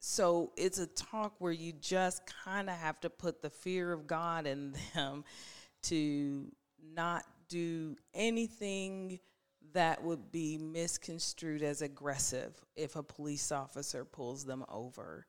so 0.00 0.52
it's 0.56 0.78
a 0.78 0.86
talk 0.86 1.34
where 1.38 1.52
you 1.52 1.72
just 1.72 2.22
kind 2.44 2.68
of 2.68 2.76
have 2.76 3.00
to 3.00 3.10
put 3.10 3.40
the 3.40 3.48
fear 3.48 3.90
of 3.90 4.06
God 4.06 4.46
in 4.46 4.74
them 4.94 5.24
to 5.84 6.52
not 6.94 7.24
do 7.48 7.96
anything 8.12 9.18
that 9.72 10.02
would 10.02 10.30
be 10.30 10.58
misconstrued 10.58 11.62
as 11.62 11.80
aggressive 11.80 12.52
if 12.76 12.96
a 12.96 13.02
police 13.02 13.50
officer 13.50 14.04
pulls 14.04 14.44
them 14.44 14.64
over. 14.68 15.26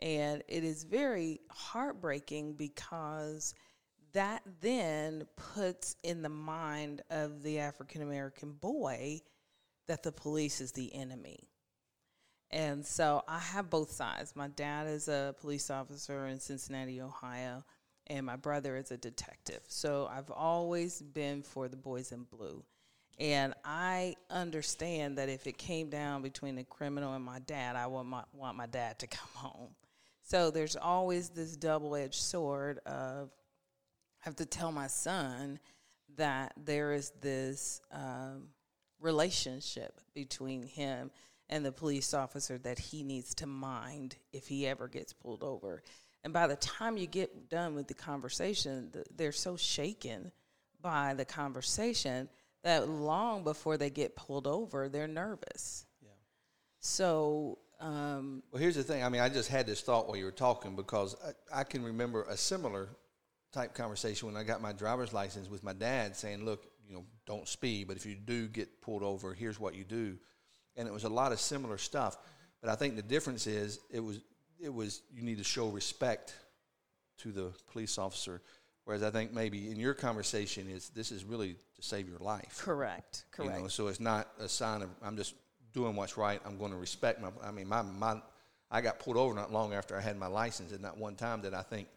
And 0.00 0.42
it 0.48 0.64
is 0.64 0.84
very 0.84 1.40
heartbreaking 1.50 2.54
because 2.54 3.54
that 4.12 4.42
then 4.60 5.26
puts 5.54 5.96
in 6.02 6.22
the 6.22 6.28
mind 6.28 7.02
of 7.10 7.42
the 7.42 7.58
African 7.58 8.02
American 8.02 8.52
boy 8.52 9.20
that 9.86 10.02
the 10.02 10.12
police 10.12 10.60
is 10.60 10.72
the 10.72 10.94
enemy. 10.94 11.48
And 12.50 12.84
so 12.84 13.22
I 13.28 13.38
have 13.38 13.70
both 13.70 13.92
sides. 13.92 14.34
My 14.34 14.48
dad 14.48 14.88
is 14.88 15.08
a 15.08 15.34
police 15.40 15.70
officer 15.70 16.26
in 16.26 16.40
Cincinnati, 16.40 17.00
Ohio, 17.00 17.64
and 18.08 18.26
my 18.26 18.36
brother 18.36 18.76
is 18.76 18.90
a 18.90 18.96
detective. 18.96 19.60
So 19.68 20.08
I've 20.10 20.30
always 20.30 21.00
been 21.00 21.42
for 21.42 21.68
the 21.68 21.76
boys 21.76 22.10
in 22.10 22.24
blue. 22.24 22.64
And 23.20 23.54
I 23.64 24.16
understand 24.30 25.18
that 25.18 25.28
if 25.28 25.46
it 25.46 25.58
came 25.58 25.90
down 25.90 26.22
between 26.22 26.56
the 26.56 26.64
criminal 26.64 27.14
and 27.14 27.24
my 27.24 27.38
dad, 27.40 27.76
I 27.76 27.86
want 27.86 28.08
my, 28.08 28.24
want 28.32 28.56
my 28.56 28.66
dad 28.66 28.98
to 29.00 29.06
come 29.06 29.28
home. 29.34 29.74
So 30.22 30.50
there's 30.50 30.76
always 30.76 31.28
this 31.28 31.56
double 31.56 31.94
edged 31.94 32.14
sword 32.14 32.78
of 32.86 33.30
have 34.20 34.36
to 34.36 34.46
tell 34.46 34.72
my 34.72 34.86
son 34.86 35.58
that 36.16 36.52
there 36.56 36.92
is 36.92 37.12
this 37.20 37.80
um, 37.92 38.48
relationship 39.00 40.00
between 40.14 40.62
him 40.62 41.10
and 41.48 41.64
the 41.64 41.72
police 41.72 42.14
officer 42.14 42.58
that 42.58 42.78
he 42.78 43.02
needs 43.02 43.34
to 43.34 43.46
mind 43.46 44.16
if 44.32 44.46
he 44.46 44.66
ever 44.66 44.88
gets 44.88 45.12
pulled 45.12 45.42
over. 45.42 45.82
And 46.22 46.32
by 46.32 46.46
the 46.46 46.56
time 46.56 46.96
you 46.96 47.06
get 47.06 47.48
done 47.48 47.74
with 47.74 47.88
the 47.88 47.94
conversation, 47.94 48.92
they're 49.16 49.32
so 49.32 49.56
shaken 49.56 50.30
by 50.80 51.14
the 51.14 51.24
conversation 51.24 52.28
that 52.62 52.88
long 52.88 53.42
before 53.42 53.76
they 53.76 53.90
get 53.90 54.16
pulled 54.16 54.46
over, 54.46 54.88
they're 54.88 55.08
nervous. 55.08 55.86
Yeah. 56.02 56.10
So, 56.78 57.58
um, 57.80 58.42
Well, 58.52 58.60
here's 58.60 58.76
the 58.76 58.82
thing. 58.82 59.02
I 59.02 59.08
mean, 59.08 59.22
I 59.22 59.30
just 59.30 59.48
had 59.48 59.66
this 59.66 59.80
thought 59.80 60.06
while 60.06 60.16
you 60.16 60.26
were 60.26 60.30
talking 60.30 60.76
because 60.76 61.16
I, 61.52 61.60
I 61.60 61.64
can 61.64 61.82
remember 61.82 62.24
a 62.24 62.36
similar 62.36 62.90
type 63.52 63.74
conversation 63.74 64.28
when 64.28 64.36
I 64.36 64.44
got 64.44 64.60
my 64.60 64.72
driver's 64.72 65.12
license 65.12 65.48
with 65.48 65.64
my 65.64 65.72
dad 65.72 66.16
saying, 66.16 66.44
look, 66.44 66.66
you 66.86 66.94
know, 66.94 67.04
don't 67.26 67.48
speed, 67.48 67.88
but 67.88 67.96
if 67.96 68.06
you 68.06 68.14
do 68.14 68.48
get 68.48 68.80
pulled 68.80 69.02
over, 69.02 69.34
here's 69.34 69.60
what 69.60 69.74
you 69.74 69.84
do. 69.84 70.16
And 70.76 70.88
it 70.88 70.92
was 70.92 71.04
a 71.04 71.08
lot 71.08 71.32
of 71.32 71.40
similar 71.40 71.78
stuff. 71.78 72.16
But 72.60 72.70
I 72.70 72.74
think 72.74 72.96
the 72.96 73.02
difference 73.02 73.46
is 73.46 73.80
it 73.90 74.00
was 74.00 74.20
it 74.58 74.72
was 74.72 75.02
you 75.12 75.22
need 75.22 75.38
to 75.38 75.44
show 75.44 75.68
respect 75.68 76.34
to 77.18 77.32
the 77.32 77.52
police 77.72 77.98
officer. 77.98 78.42
Whereas 78.84 79.02
I 79.02 79.10
think 79.10 79.32
maybe 79.32 79.70
in 79.70 79.78
your 79.78 79.94
conversation 79.94 80.68
is 80.68 80.88
this 80.90 81.12
is 81.12 81.24
really 81.24 81.56
to 81.76 81.82
save 81.82 82.08
your 82.08 82.18
life. 82.18 82.60
correct, 82.62 83.24
correct. 83.30 83.56
You 83.56 83.62
know, 83.62 83.68
so 83.68 83.86
it's 83.88 84.00
not 84.00 84.28
a 84.38 84.48
sign 84.48 84.82
of 84.82 84.90
I'm 85.02 85.16
just 85.16 85.34
doing 85.72 85.96
what's 85.96 86.16
right. 86.16 86.40
I'm 86.44 86.58
going 86.58 86.72
to 86.72 86.76
respect 86.76 87.20
my. 87.20 87.28
I 87.42 87.50
mean, 87.50 87.68
my 87.68 87.82
my 87.82 88.20
I 88.70 88.80
got 88.80 88.98
pulled 88.98 89.16
over 89.16 89.34
not 89.34 89.52
long 89.52 89.74
after 89.74 89.96
I 89.96 90.00
had 90.00 90.16
my 90.16 90.26
license, 90.26 90.72
and 90.72 90.80
not 90.80 90.98
one 90.98 91.16
time 91.16 91.40
did 91.40 91.54
I 91.54 91.62
think 91.62 91.88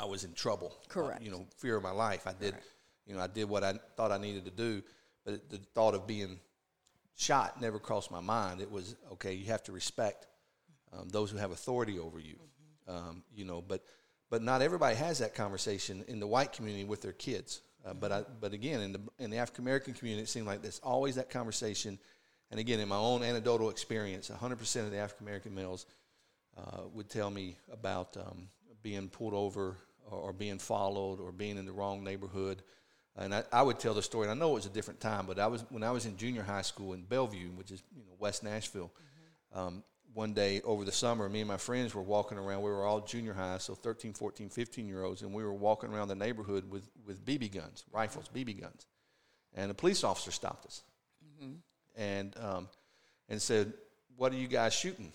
I 0.00 0.06
was 0.06 0.24
in 0.24 0.32
trouble. 0.32 0.72
Uh, 0.74 0.88
Correct. 0.88 1.22
you 1.22 1.30
know, 1.30 1.46
fear 1.58 1.76
of 1.76 1.82
my 1.82 1.90
life. 1.90 2.26
I 2.26 2.32
did. 2.32 2.52
Correct. 2.52 2.66
You 3.06 3.16
know, 3.16 3.20
I 3.20 3.26
did 3.26 3.48
what 3.48 3.64
I 3.64 3.74
thought 3.96 4.12
I 4.12 4.18
needed 4.18 4.44
to 4.44 4.50
do, 4.50 4.82
but 5.24 5.50
the 5.50 5.58
thought 5.74 5.94
of 5.94 6.06
being 6.06 6.38
shot 7.16 7.60
never 7.60 7.78
crossed 7.78 8.10
my 8.10 8.20
mind. 8.20 8.60
It 8.60 8.70
was 8.70 8.96
okay. 9.12 9.34
You 9.34 9.46
have 9.46 9.62
to 9.64 9.72
respect 9.72 10.26
um, 10.92 11.08
those 11.08 11.30
who 11.30 11.36
have 11.38 11.50
authority 11.50 11.98
over 11.98 12.18
you. 12.18 12.36
Um, 12.88 13.22
you 13.34 13.44
know, 13.44 13.60
but 13.60 13.84
but 14.30 14.42
not 14.42 14.62
everybody 14.62 14.96
has 14.96 15.18
that 15.18 15.34
conversation 15.34 16.04
in 16.08 16.20
the 16.20 16.26
white 16.26 16.52
community 16.52 16.84
with 16.84 17.02
their 17.02 17.12
kids. 17.12 17.62
Uh, 17.84 17.94
but 17.94 18.12
I, 18.12 18.22
but 18.40 18.52
again, 18.52 18.80
in 18.80 18.92
the 18.92 19.00
in 19.18 19.30
the 19.30 19.38
African 19.38 19.64
American 19.64 19.94
community, 19.94 20.22
it 20.22 20.28
seemed 20.28 20.46
like 20.46 20.62
there's 20.62 20.80
always 20.80 21.16
that 21.16 21.30
conversation. 21.30 21.98
And 22.50 22.58
again, 22.58 22.80
in 22.80 22.88
my 22.88 22.96
own 22.96 23.22
anecdotal 23.22 23.70
experience, 23.70 24.28
100% 24.28 24.80
of 24.80 24.90
the 24.90 24.96
African 24.96 25.24
American 25.24 25.54
males 25.54 25.86
uh, 26.58 26.82
would 26.92 27.08
tell 27.08 27.30
me 27.30 27.56
about 27.72 28.16
um, 28.16 28.48
being 28.82 29.08
pulled 29.08 29.34
over 29.34 29.76
or, 30.10 30.18
or 30.18 30.32
being 30.32 30.58
followed 30.58 31.20
or 31.20 31.32
being 31.32 31.58
in 31.58 31.66
the 31.66 31.72
wrong 31.72 32.04
neighborhood. 32.04 32.62
And 33.16 33.34
I, 33.34 33.42
I 33.52 33.62
would 33.62 33.78
tell 33.78 33.94
the 33.94 34.02
story. 34.02 34.28
And 34.28 34.30
I 34.30 34.34
know 34.34 34.52
it 34.52 34.54
was 34.54 34.66
a 34.66 34.70
different 34.70 35.00
time, 35.00 35.26
but 35.26 35.38
I 35.38 35.46
was 35.46 35.64
when 35.70 35.82
I 35.82 35.90
was 35.90 36.06
in 36.06 36.16
junior 36.16 36.42
high 36.42 36.62
school 36.62 36.92
in 36.92 37.02
Bellevue, 37.02 37.50
which 37.50 37.70
is 37.70 37.82
you 37.96 38.02
know 38.04 38.14
West 38.18 38.42
Nashville. 38.42 38.90
Um, 39.52 39.82
one 40.14 40.32
day 40.32 40.60
over 40.62 40.84
the 40.84 40.92
summer, 40.92 41.28
me 41.28 41.40
and 41.40 41.48
my 41.48 41.56
friends 41.56 41.94
were 41.94 42.02
walking 42.02 42.38
around. 42.38 42.62
We 42.62 42.70
were 42.70 42.84
all 42.84 43.00
junior 43.00 43.32
high, 43.32 43.58
so 43.58 43.74
13, 43.74 44.12
14, 44.12 44.48
15 44.48 44.88
year 44.88 45.04
olds, 45.04 45.22
and 45.22 45.32
we 45.32 45.44
were 45.44 45.54
walking 45.54 45.92
around 45.92 46.08
the 46.08 46.14
neighborhood 46.14 46.68
with, 46.70 46.88
with 47.06 47.24
BB 47.24 47.54
guns, 47.54 47.84
rifles, 47.92 48.28
BB 48.34 48.60
guns. 48.60 48.86
And 49.54 49.70
a 49.70 49.74
police 49.74 50.04
officer 50.04 50.30
stopped 50.30 50.66
us 50.66 50.82
and, 51.96 52.36
um, 52.38 52.68
and 53.28 53.40
said, 53.40 53.72
What 54.16 54.32
are 54.32 54.36
you 54.36 54.48
guys 54.48 54.74
shooting? 54.74 55.12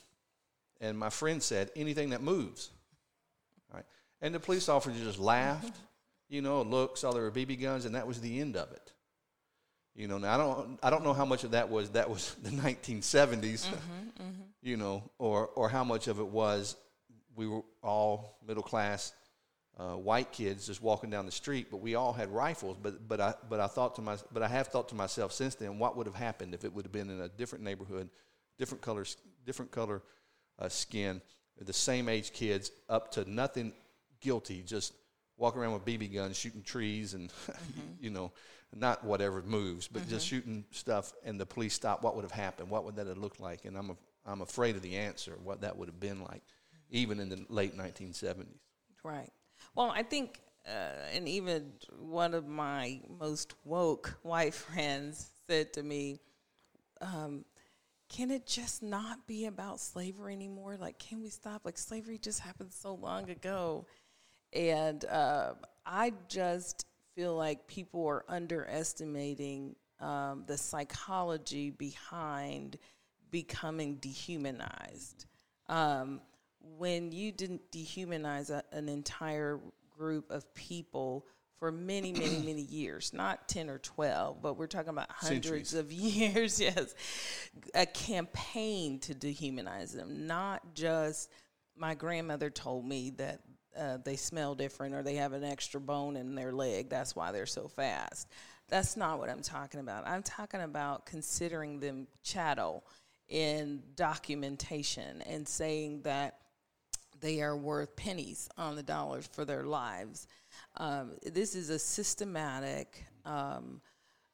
And 0.81 0.97
my 0.97 1.10
friend 1.10 1.41
said, 1.41 1.71
Anything 1.75 2.10
that 2.12 2.21
moves. 2.21 2.69
And 4.21 4.34
the 4.34 4.39
police 4.39 4.69
officer 4.69 4.97
just 5.04 5.19
laughed, 5.19 5.75
you 6.30 6.41
know, 6.41 6.62
looked, 6.62 6.99
saw 6.99 7.12
there 7.12 7.23
were 7.23 7.32
BB 7.32 7.62
guns, 7.62 7.86
and 7.86 7.95
that 7.95 8.08
was 8.08 8.21
the 8.21 8.39
end 8.39 8.56
of 8.56 8.71
it. 8.71 8.93
You 9.95 10.08
know, 10.08 10.17
now 10.17 10.34
I 10.34 10.38
don't, 10.38 10.80
I 10.84 10.89
don't 10.89 11.04
know 11.04 11.13
how 11.13 11.25
much 11.25 11.43
of 11.43 11.51
that 11.51 11.69
was 11.69 11.91
that 11.91 12.10
was 12.10 12.36
the 12.43 12.49
1970s, 12.49 13.67
you 14.62 14.78
know, 14.78 15.10
or 15.17 15.47
or 15.47 15.69
how 15.69 15.84
much 15.84 16.08
of 16.08 16.19
it 16.19 16.28
was 16.28 16.75
we 17.36 17.47
were 17.47 17.62
all 17.82 18.38
middle 18.45 18.63
class 18.63 19.13
uh, 19.78 19.93
white 19.93 20.32
kids 20.32 20.67
just 20.67 20.82
walking 20.82 21.10
down 21.10 21.25
the 21.25 21.32
street, 21.32 21.67
but 21.69 21.78
we 21.78 21.95
all 21.95 22.13
had 22.13 22.30
rifles. 22.30 22.78
But 22.82 23.08
but 23.08 23.19
I 23.19 23.34
but 23.49 23.60
I 23.60 23.67
thought 23.67 23.95
to 23.95 24.01
my 24.01 24.17
but 24.32 24.41
I 24.41 24.47
have 24.47 24.67
thought 24.67 24.89
to 24.89 24.95
myself 24.95 25.34
since 25.34 25.56
then, 25.56 25.80
what 25.80 25.97
would 25.97 26.06
have 26.06 26.15
happened 26.15 26.54
if 26.54 26.63
it 26.63 26.73
would 26.73 26.86
have 26.86 26.93
been 26.93 27.10
in 27.10 27.21
a 27.21 27.30
different 27.30 27.63
neighborhood, 27.63 28.10
different 28.58 28.82
colors, 28.82 29.17
different 29.45 29.71
color 29.71 30.01
uh, 30.60 30.69
skin, 30.69 31.21
the 31.60 31.73
same 31.73 32.08
age 32.08 32.32
kids, 32.32 32.71
up 32.88 33.12
to 33.12 33.30
nothing 33.30 33.73
guilty, 34.25 34.63
just 34.65 34.93
walking 35.38 35.61
around 35.61 35.73
with 35.73 35.85
BB 35.85 36.13
guns, 36.13 36.38
shooting 36.38 36.63
trees, 36.63 37.13
and 37.13 37.31
you 37.99 38.09
know, 38.09 38.31
not 38.73 39.03
whatever 39.03 39.41
moves, 39.43 39.88
but 39.88 40.07
just 40.09 40.27
shooting 40.27 40.65
stuff. 40.71 41.13
And 41.23 41.39
the 41.39 41.45
police 41.45 41.73
stop. 41.73 42.03
What 42.03 42.15
would 42.15 42.23
have 42.23 42.31
happened? 42.31 42.69
What 42.69 42.83
would 42.85 42.95
that 42.95 43.07
have 43.07 43.17
looked 43.17 43.39
like? 43.39 43.65
And 43.65 43.77
I'm 43.77 43.91
a, 43.91 43.95
I'm 44.25 44.41
afraid 44.41 44.75
of 44.75 44.81
the 44.81 44.95
answer. 44.95 45.38
What 45.43 45.61
that 45.61 45.77
would 45.77 45.88
have 45.88 45.99
been 45.99 46.23
like, 46.23 46.41
even 46.89 47.19
in 47.19 47.29
the 47.29 47.45
late 47.49 47.77
1970s. 47.77 48.47
Right. 49.03 49.31
Well, 49.75 49.91
I 49.95 50.03
think, 50.03 50.39
uh, 50.67 51.13
and 51.13 51.27
even 51.29 51.73
one 51.99 52.33
of 52.33 52.47
my 52.47 53.01
most 53.19 53.53
woke 53.63 54.17
white 54.23 54.53
friends 54.55 55.29
said 55.47 55.73
to 55.73 55.83
me, 55.83 56.19
um, 57.01 57.45
can 58.09 58.29
it 58.31 58.45
just 58.45 58.83
not 58.83 59.25
be 59.27 59.45
about 59.45 59.79
slavery 59.79 60.33
anymore? 60.33 60.77
Like, 60.79 60.99
can 60.99 61.21
we 61.21 61.29
stop? 61.29 61.61
Like, 61.65 61.77
slavery 61.77 62.17
just 62.17 62.39
happened 62.39 62.71
so 62.71 62.93
long 62.93 63.29
ago. 63.29 63.85
And 64.56 65.04
uh, 65.06 65.54
I 65.86 66.13
just 66.30 66.86
feel 67.15 67.36
like 67.36 67.68
people 67.68 68.08
are 68.08 68.26
underestimating 68.28 69.76
um, 70.00 70.44
the 70.48 70.58
psychology 70.58 71.70
behind 71.70 72.78
becoming 73.32 73.96
dehumanized. 73.96 75.26
Um, 75.68 76.22
when 76.78 77.12
you 77.12 77.32
didn't 77.32 77.72
dehumanize 77.72 78.50
a, 78.50 78.63
an 78.72 78.89
entire 78.89 79.60
group 79.98 80.32
of 80.32 80.54
people 80.54 81.26
for 81.58 81.72
many, 81.72 82.12
many, 82.12 82.39
many 82.39 82.62
years, 82.70 83.13
not 83.13 83.48
10 83.48 83.70
or 83.70 83.80
12, 83.80 84.41
but 84.41 84.58
we're 84.58 84.68
talking 84.68 84.89
about 84.89 85.12
hundreds 85.12 85.70
Centuries. 85.70 85.74
of 85.74 85.91
years, 85.91 86.60
yes, 86.60 86.96
a 87.74 87.86
campaign 87.86 89.00
to 89.00 89.13
dehumanize 89.13 89.94
them, 89.94 90.28
not 90.28 90.74
just 90.74 91.30
my 91.78 91.94
grandmother 91.94 92.50
told 92.50 92.86
me 92.86 93.10
that 93.12 93.41
uh, 93.77 93.97
they 94.03 94.15
smell 94.15 94.55
different 94.55 94.95
or 94.95 95.03
they 95.03 95.15
have 95.15 95.33
an 95.33 95.43
extra 95.43 95.79
bone 95.79 96.15
in 96.15 96.35
their 96.35 96.51
leg. 96.51 96.89
That's 96.89 97.15
why 97.15 97.31
they're 97.31 97.45
so 97.45 97.67
fast. 97.67 98.27
That's 98.67 98.97
not 98.97 99.19
what 99.19 99.29
I'm 99.29 99.41
talking 99.41 99.79
about. 99.79 100.07
I'm 100.07 100.23
talking 100.23 100.61
about 100.61 101.05
considering 101.05 101.79
them 101.79 102.07
chattel 102.23 102.83
in 103.29 103.81
documentation 103.95 105.21
and 105.23 105.47
saying 105.47 106.01
that 106.03 106.39
they 107.21 107.41
are 107.41 107.55
worth 107.55 107.95
pennies 107.95 108.49
on 108.57 108.75
the 108.75 108.83
dollars 108.83 109.27
for 109.31 109.45
their 109.45 109.63
lives. 109.63 110.27
Um, 110.77 111.13
this 111.23 111.55
is 111.55 111.69
a 111.69 111.79
systematic 111.79 113.05
um, 113.25 113.81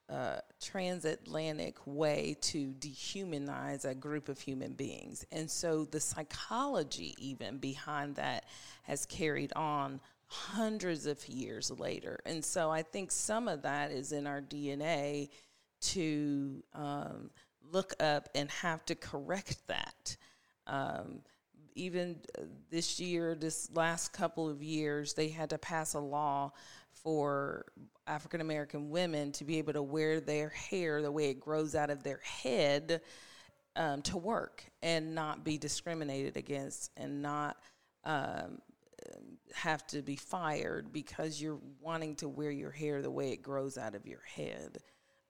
uh, 0.10 0.38
transatlantic 0.62 1.78
way 1.86 2.38
to 2.42 2.74
dehumanize 2.80 3.86
a 3.86 3.96
group 3.96 4.30
of 4.30 4.40
human 4.40 4.74
beings. 4.74 5.26
And 5.32 5.50
so 5.50 5.86
the 5.86 6.00
psychology, 6.00 7.16
even 7.18 7.58
behind 7.58 8.16
that, 8.16 8.46
has 8.84 9.06
carried 9.06 9.52
on 9.54 10.00
hundreds 10.28 11.06
of 11.08 11.28
years 11.28 11.72
later. 11.72 12.20
And 12.26 12.44
so 12.44 12.70
I 12.70 12.84
think 12.84 13.12
some 13.12 13.48
of 13.48 13.64
that 13.64 13.92
is 13.92 14.12
in 14.12 14.28
our 14.28 14.42
DNA 14.42 15.30
to 15.82 16.64
um, 16.74 17.32
look 17.72 17.94
up 18.00 18.30
and 18.36 18.50
have 18.52 18.86
to 18.86 18.96
correct 18.96 19.68
that. 19.68 20.16
Um, 20.68 21.22
even 21.76 22.18
this 22.70 23.00
year, 23.00 23.36
this 23.36 23.70
last 23.74 24.14
couple 24.14 24.50
of 24.50 24.62
years, 24.62 25.14
they 25.14 25.30
had 25.30 25.50
to 25.50 25.58
pass 25.58 25.94
a 25.94 26.00
law 26.00 26.52
for 26.94 27.66
African 28.12 28.42
American 28.42 28.90
women 28.90 29.32
to 29.34 29.46
be 29.46 29.58
able 29.58 29.74
to 29.74 29.82
wear 29.82 30.20
their 30.20 30.50
hair 30.50 31.02
the 31.02 31.12
way 31.12 31.30
it 31.30 31.40
grows 31.40 31.76
out 31.76 31.90
of 31.90 32.04
their 32.04 32.20
head 32.20 33.02
um, 33.78 34.02
to 34.02 34.18
work 34.18 34.64
and 34.84 35.16
not 35.16 35.46
be 35.46 35.58
discriminated 35.58 36.36
against 36.36 36.92
and 36.98 37.22
not 37.22 37.56
um, 38.04 38.60
have 39.54 39.88
to 39.88 40.02
be 40.02 40.18
fired 40.18 40.92
because 40.92 41.42
you're 41.42 41.60
wanting 41.80 42.16
to 42.16 42.28
wear 42.28 42.52
your 42.52 42.72
hair 42.72 43.02
the 43.02 43.10
way 43.10 43.32
it 43.32 43.42
grows 43.42 43.78
out 43.78 43.96
of 43.96 44.06
your 44.06 44.22
head. 44.36 44.80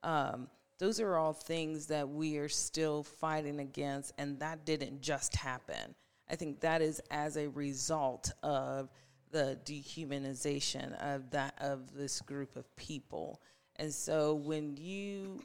Um, 0.02 0.48
those 0.78 0.98
are 1.00 1.16
all 1.16 1.32
things 1.32 1.86
that 1.86 2.08
we 2.08 2.38
are 2.38 2.48
still 2.48 3.04
fighting 3.04 3.60
against, 3.60 4.12
and 4.18 4.40
that 4.40 4.64
didn't 4.64 5.00
just 5.00 5.36
happen. 5.36 5.94
I 6.28 6.34
think 6.34 6.60
that 6.60 6.82
is 6.82 7.00
as 7.10 7.36
a 7.36 7.48
result 7.48 8.32
of 8.42 8.90
the 9.32 9.58
dehumanization 9.64 10.94
of 11.02 11.30
that 11.30 11.54
of 11.60 11.94
this 11.94 12.20
group 12.20 12.54
of 12.56 12.74
people. 12.76 13.40
And 13.76 13.92
so 13.92 14.34
when 14.34 14.76
you 14.76 15.40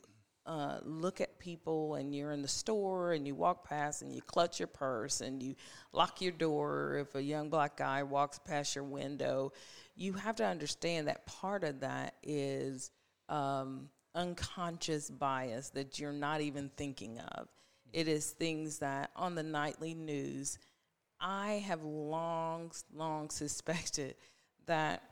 uh, 0.46 0.80
look 0.84 1.20
at 1.20 1.40
people 1.40 1.96
and 1.96 2.16
you're 2.16 2.32
in 2.32 2.42
the 2.42 2.48
store 2.48 3.14
and 3.14 3.28
you 3.28 3.36
walk 3.36 3.68
past 3.68 4.02
and 4.02 4.14
you 4.14 4.22
clutch 4.22 4.60
your 4.60 4.68
purse 4.68 5.22
and 5.22 5.42
you 5.42 5.56
lock 5.92 6.22
your 6.22 6.32
door 6.32 6.98
if 7.02 7.16
a 7.16 7.22
young 7.22 7.50
black 7.50 7.76
guy 7.76 8.04
walks 8.04 8.40
past 8.40 8.76
your 8.76 8.84
window, 8.84 9.52
you 9.96 10.14
have 10.14 10.36
to 10.38 10.46
understand 10.46 11.08
that 11.08 11.26
part 11.26 11.64
of 11.64 11.82
that 11.82 12.16
is 12.24 12.92
um, 13.28 13.90
unconscious 14.16 15.10
bias 15.10 15.70
that 15.70 16.00
you're 16.00 16.14
not 16.14 16.40
even 16.42 16.70
thinking 16.78 17.20
of. 17.20 17.48
It 17.92 18.08
is 18.08 18.32
things 18.32 18.80
that 18.80 19.12
on 19.16 19.36
the 19.36 19.44
nightly 19.44 19.94
news, 19.94 20.60
I 21.20 21.64
have 21.68 21.84
long, 21.84 22.72
long 22.94 23.30
suspected 23.32 24.16
that 24.66 25.04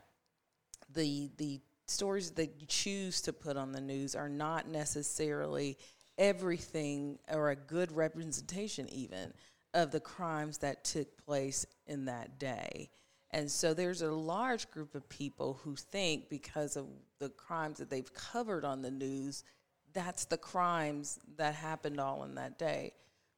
the 0.92 1.30
the 1.36 1.60
stories 1.86 2.32
that 2.32 2.60
you 2.60 2.66
choose 2.66 3.20
to 3.22 3.32
put 3.32 3.56
on 3.56 3.72
the 3.72 3.80
news 3.80 4.14
are 4.14 4.28
not 4.28 4.68
necessarily 4.68 5.78
everything 6.18 7.18
or 7.30 7.50
a 7.50 7.56
good 7.56 7.92
representation 7.92 8.88
even 8.88 9.32
of 9.74 9.90
the 9.90 10.00
crimes 10.00 10.58
that 10.58 10.84
took 10.84 11.24
place 11.24 11.66
in 11.86 12.06
that 12.06 12.38
day. 12.38 12.90
And 13.30 13.50
so 13.50 13.74
there's 13.74 14.02
a 14.02 14.10
large 14.10 14.70
group 14.70 14.94
of 14.94 15.08
people 15.08 15.60
who 15.62 15.76
think 15.76 16.28
because 16.28 16.76
of 16.76 16.86
the 17.18 17.28
crimes 17.28 17.78
that 17.78 17.90
they've 17.90 18.12
covered 18.14 18.64
on 18.64 18.82
the 18.82 18.90
news, 18.90 19.44
that's 19.92 20.24
the 20.24 20.38
crimes 20.38 21.18
that 21.36 21.54
happened 21.54 22.00
all 22.00 22.24
in 22.24 22.36
that 22.36 22.58
day. 22.58 22.92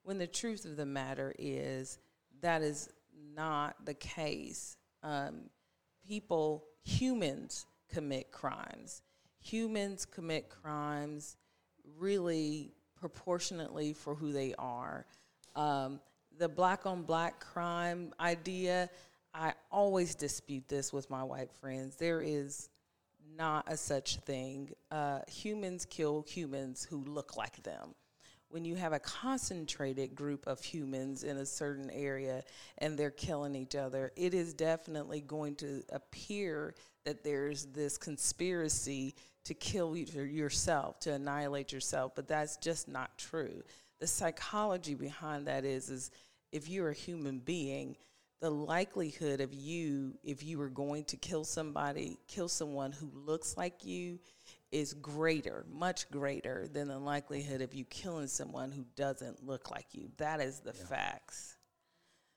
When 0.04 0.18
the 0.18 0.26
truth 0.26 0.64
of 0.64 0.76
the 0.76 0.86
matter 0.86 1.34
is, 1.38 1.98
that 2.41 2.62
is 2.62 2.89
not 3.34 3.84
the 3.84 3.95
case. 3.95 4.76
Um, 5.03 5.51
people, 6.07 6.64
humans, 6.84 7.66
commit 7.89 8.30
crimes. 8.32 9.03
Humans 9.41 10.05
commit 10.07 10.51
crimes 10.51 11.36
really 11.97 12.72
proportionately 12.99 13.93
for 13.93 14.14
who 14.14 14.32
they 14.32 14.55
are. 14.59 15.07
Um, 15.55 16.01
the 16.39 16.49
black 16.49 16.86
on 16.86 17.03
black 17.03 17.41
crime 17.41 18.12
idea, 18.20 18.91
I 19.34 19.55
always 19.70 20.14
dispute 20.14 20.68
this 20.68 20.93
with 20.93 21.09
my 21.11 21.22
white 21.22 21.53
friends. 21.53 21.97
There 21.97 22.20
is 22.20 22.68
not 23.36 23.64
a 23.68 23.76
such 23.76 24.16
thing. 24.16 24.70
Uh, 24.91 25.20
humans 25.28 25.86
kill 25.89 26.22
humans 26.22 26.86
who 26.89 27.05
look 27.05 27.36
like 27.36 27.62
them. 27.62 27.95
When 28.51 28.64
you 28.64 28.76
have 28.76 28.94
a 28.94 28.99
concentrated 28.99 30.14
group 30.14 30.46
of 30.46 30.62
humans 30.62 31.22
in 31.22 31.36
a 31.36 31.46
certain 31.46 31.90
area 31.90 32.44
and 32.78 32.99
they're 32.99 33.11
killing 33.11 33.55
each 33.55 33.76
other, 33.76 34.11
it 34.16 34.32
is 34.32 34.55
definitely 34.55 35.20
going 35.20 35.55
to 35.57 35.82
appear 35.92 36.74
that 37.05 37.22
there's 37.22 37.66
this 37.66 37.99
conspiracy 37.99 39.14
to 39.44 39.55
kill 39.55 39.96
yourself, 39.96 40.99
to 41.01 41.12
annihilate 41.12 41.72
yourself, 41.72 42.12
but 42.14 42.28
that's 42.28 42.57
just 42.57 42.88
not 42.88 43.16
true. 43.18 43.62
The 44.01 44.07
psychology 44.07 44.94
behind 44.94 45.46
that 45.46 45.64
is 45.64 45.90
is 45.90 46.11
if 46.53 46.68
you're 46.68 46.90
a 46.90 46.94
human 46.94 47.38
being, 47.40 47.96
the 48.40 48.51
likelihood 48.51 49.40
of 49.40 49.53
you, 49.53 50.14
if 50.22 50.42
you 50.44 50.59
were 50.59 50.68
going 50.68 51.05
to 51.05 51.16
kill 51.16 51.44
somebody, 51.44 52.18
kill 52.28 52.49
someone 52.49 52.92
who 52.92 53.11
looks 53.14 53.57
like 53.57 53.84
you, 53.84 54.18
is 54.70 54.94
greater, 54.94 55.64
much 55.72 56.10
greater 56.10 56.68
than 56.70 56.88
the 56.88 56.98
likelihood 56.98 57.62
of 57.62 57.74
you 57.74 57.84
killing 57.84 58.26
someone 58.26 58.70
who 58.70 58.84
doesn't 58.96 59.44
look 59.46 59.70
like 59.70 59.86
you. 59.92 60.08
That 60.18 60.40
is 60.40 60.60
the 60.60 60.74
yeah. 60.76 60.86
facts. 60.86 61.56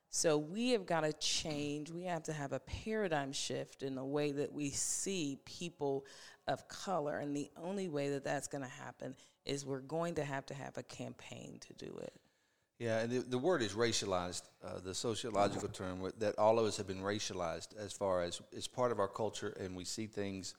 So 0.10 0.38
we 0.38 0.72
have 0.72 0.86
got 0.86 1.02
to 1.02 1.14
change. 1.14 1.90
We 1.90 2.04
have 2.04 2.24
to 2.24 2.34
have 2.34 2.52
a 2.52 2.60
paradigm 2.60 3.32
shift 3.32 3.82
in 3.82 3.96
the 3.96 4.04
way 4.04 4.32
that 4.34 4.52
we 4.52 4.70
see 4.70 5.40
people 5.46 6.06
of 6.48 6.68
color. 6.68 7.20
And 7.20 7.36
the 7.36 7.50
only 7.62 7.88
way 7.88 8.10
that 8.10 8.24
that's 8.24 8.48
going 8.48 8.64
to 8.64 8.70
happen 8.70 9.16
is 9.46 9.66
we're 9.66 9.80
going 9.80 10.16
to 10.16 10.24
have 10.24 10.46
to 10.48 10.54
have 10.54 10.78
a 10.78 10.84
campaign 10.84 11.60
to 11.62 11.86
do 11.86 11.98
it. 12.02 12.14
Yeah, 12.78 13.00
and 13.00 13.12
the, 13.12 13.20
the 13.20 13.38
word 13.38 13.62
is 13.62 13.74
racialized, 13.74 14.42
uh, 14.66 14.80
the 14.84 14.96
sociological 14.96 15.70
term, 15.70 16.12
that 16.18 16.38
all 16.40 16.58
of 16.58 16.66
us 16.66 16.78
have 16.78 16.88
been 16.88 17.02
racialized 17.02 17.78
as 17.78 17.94
far 17.94 18.24
as 18.24 18.42
it's 18.52 18.68
part 18.68 18.92
of 18.92 19.00
our 19.00 19.08
culture, 19.08 19.56
and 19.60 19.76
we 19.76 19.86
see 19.86 20.08
things 20.08 20.56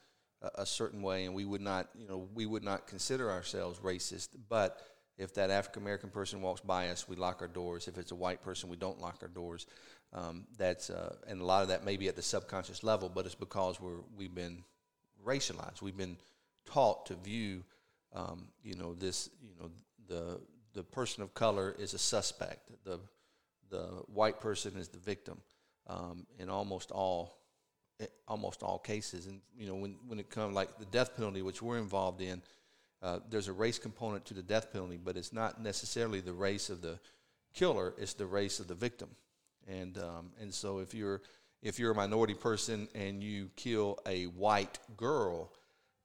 a, 0.56 0.66
certain 0.66 1.02
way, 1.02 1.24
and 1.24 1.34
we 1.34 1.44
would 1.44 1.60
not, 1.60 1.88
you 1.94 2.06
know, 2.06 2.28
we 2.34 2.46
would 2.46 2.64
not 2.64 2.86
consider 2.86 3.30
ourselves 3.30 3.78
racist. 3.78 4.28
But 4.48 4.80
if 5.18 5.34
that 5.34 5.50
African 5.50 5.82
American 5.82 6.10
person 6.10 6.42
walks 6.42 6.60
by 6.60 6.88
us, 6.88 7.08
we 7.08 7.16
lock 7.16 7.42
our 7.42 7.48
doors. 7.48 7.88
If 7.88 7.98
it's 7.98 8.12
a 8.12 8.16
white 8.16 8.42
person, 8.42 8.68
we 8.68 8.76
don't 8.76 9.00
lock 9.00 9.18
our 9.22 9.28
doors. 9.28 9.66
Um, 10.12 10.44
that's 10.58 10.90
uh, 10.90 11.16
and 11.26 11.40
a 11.40 11.44
lot 11.44 11.62
of 11.62 11.68
that 11.68 11.84
may 11.84 11.96
be 11.96 12.08
at 12.08 12.16
the 12.16 12.22
subconscious 12.22 12.82
level, 12.82 13.08
but 13.08 13.26
it's 13.26 13.34
because 13.34 13.80
we're 13.80 14.00
we've 14.16 14.34
been 14.34 14.64
racialized. 15.24 15.80
We've 15.80 15.96
been 15.96 16.16
taught 16.66 17.06
to 17.06 17.14
view, 17.14 17.64
um, 18.14 18.48
you 18.62 18.74
know, 18.74 18.94
this, 18.94 19.30
you 19.42 19.54
know, 19.58 19.70
the 20.08 20.40
the 20.74 20.82
person 20.82 21.22
of 21.22 21.34
color 21.34 21.74
is 21.78 21.94
a 21.94 21.98
suspect. 21.98 22.70
The 22.84 23.00
the 23.70 24.02
white 24.06 24.40
person 24.40 24.76
is 24.76 24.88
the 24.88 24.98
victim 24.98 25.40
um, 25.86 26.26
in 26.38 26.48
almost 26.50 26.90
all 26.90 27.38
almost 28.28 28.62
all 28.62 28.78
cases. 28.78 29.26
And 29.26 29.40
you 29.56 29.66
know 29.66 29.74
when 29.74 29.96
when 30.06 30.18
it 30.18 30.30
comes 30.30 30.54
like 30.54 30.78
the 30.78 30.86
death 30.86 31.16
penalty, 31.16 31.42
which 31.42 31.62
we're 31.62 31.78
involved 31.78 32.20
in, 32.20 32.42
uh, 33.02 33.20
there's 33.28 33.48
a 33.48 33.52
race 33.52 33.78
component 33.78 34.24
to 34.26 34.34
the 34.34 34.42
death 34.42 34.72
penalty, 34.72 34.98
but 35.02 35.16
it's 35.16 35.32
not 35.32 35.60
necessarily 35.60 36.20
the 36.20 36.32
race 36.32 36.70
of 36.70 36.82
the 36.82 36.98
killer; 37.54 37.94
it's 37.98 38.14
the 38.14 38.26
race 38.26 38.60
of 38.60 38.68
the 38.68 38.74
victim. 38.74 39.10
And 39.68 39.98
um, 39.98 40.32
and 40.40 40.52
so 40.52 40.78
if 40.78 40.94
you're 40.94 41.22
if 41.62 41.78
you're 41.78 41.92
a 41.92 41.94
minority 41.94 42.34
person 42.34 42.88
and 42.94 43.22
you 43.22 43.50
kill 43.56 43.98
a 44.06 44.24
white 44.24 44.78
girl, 44.96 45.52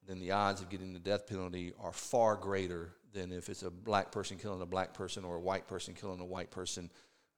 then 0.07 0.19
the 0.19 0.31
odds 0.31 0.61
of 0.61 0.69
getting 0.69 0.93
the 0.93 0.99
death 0.99 1.27
penalty 1.27 1.73
are 1.81 1.91
far 1.91 2.35
greater 2.35 2.93
than 3.13 3.31
if 3.31 3.49
it's 3.49 3.63
a 3.63 3.71
black 3.71 4.11
person 4.11 4.37
killing 4.37 4.61
a 4.61 4.65
black 4.65 4.93
person 4.93 5.23
or 5.23 5.35
a 5.35 5.39
white 5.39 5.67
person 5.67 5.93
killing 5.93 6.19
a 6.19 6.25
white 6.25 6.51
person. 6.51 6.91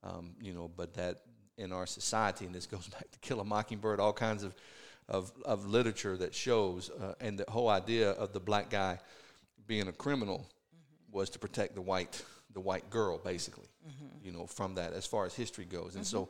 Um, 0.03 0.31
you 0.41 0.53
know, 0.53 0.69
but 0.73 0.93
that 0.93 1.21
in 1.59 1.71
our 1.71 1.85
society, 1.85 2.45
and 2.45 2.55
this 2.55 2.65
goes 2.65 2.87
back 2.95 3.11
to 3.11 3.19
Kill 3.19 3.39
a 3.39 3.45
Mockingbird, 3.45 3.99
all 3.99 4.13
kinds 4.13 4.43
of 4.43 4.53
of, 5.07 5.31
of 5.43 5.65
literature 5.65 6.15
that 6.17 6.35
shows, 6.35 6.91
uh, 6.91 7.15
and 7.19 7.39
the 7.39 7.45
whole 7.49 7.67
idea 7.67 8.11
of 8.11 8.31
the 8.31 8.39
black 8.39 8.69
guy 8.69 8.99
being 9.65 9.87
a 9.87 9.91
criminal 9.91 10.37
mm-hmm. 10.37 11.17
was 11.17 11.31
to 11.31 11.39
protect 11.39 11.75
the 11.75 11.81
white 11.81 12.23
the 12.53 12.59
white 12.59 12.89
girl, 12.89 13.19
basically. 13.19 13.67
Mm-hmm. 13.87 14.25
You 14.25 14.31
know, 14.31 14.45
from 14.45 14.75
that 14.75 14.93
as 14.93 15.05
far 15.05 15.25
as 15.25 15.33
history 15.33 15.65
goes, 15.65 15.95
and 15.95 16.03
mm-hmm. 16.03 16.17
so 16.25 16.29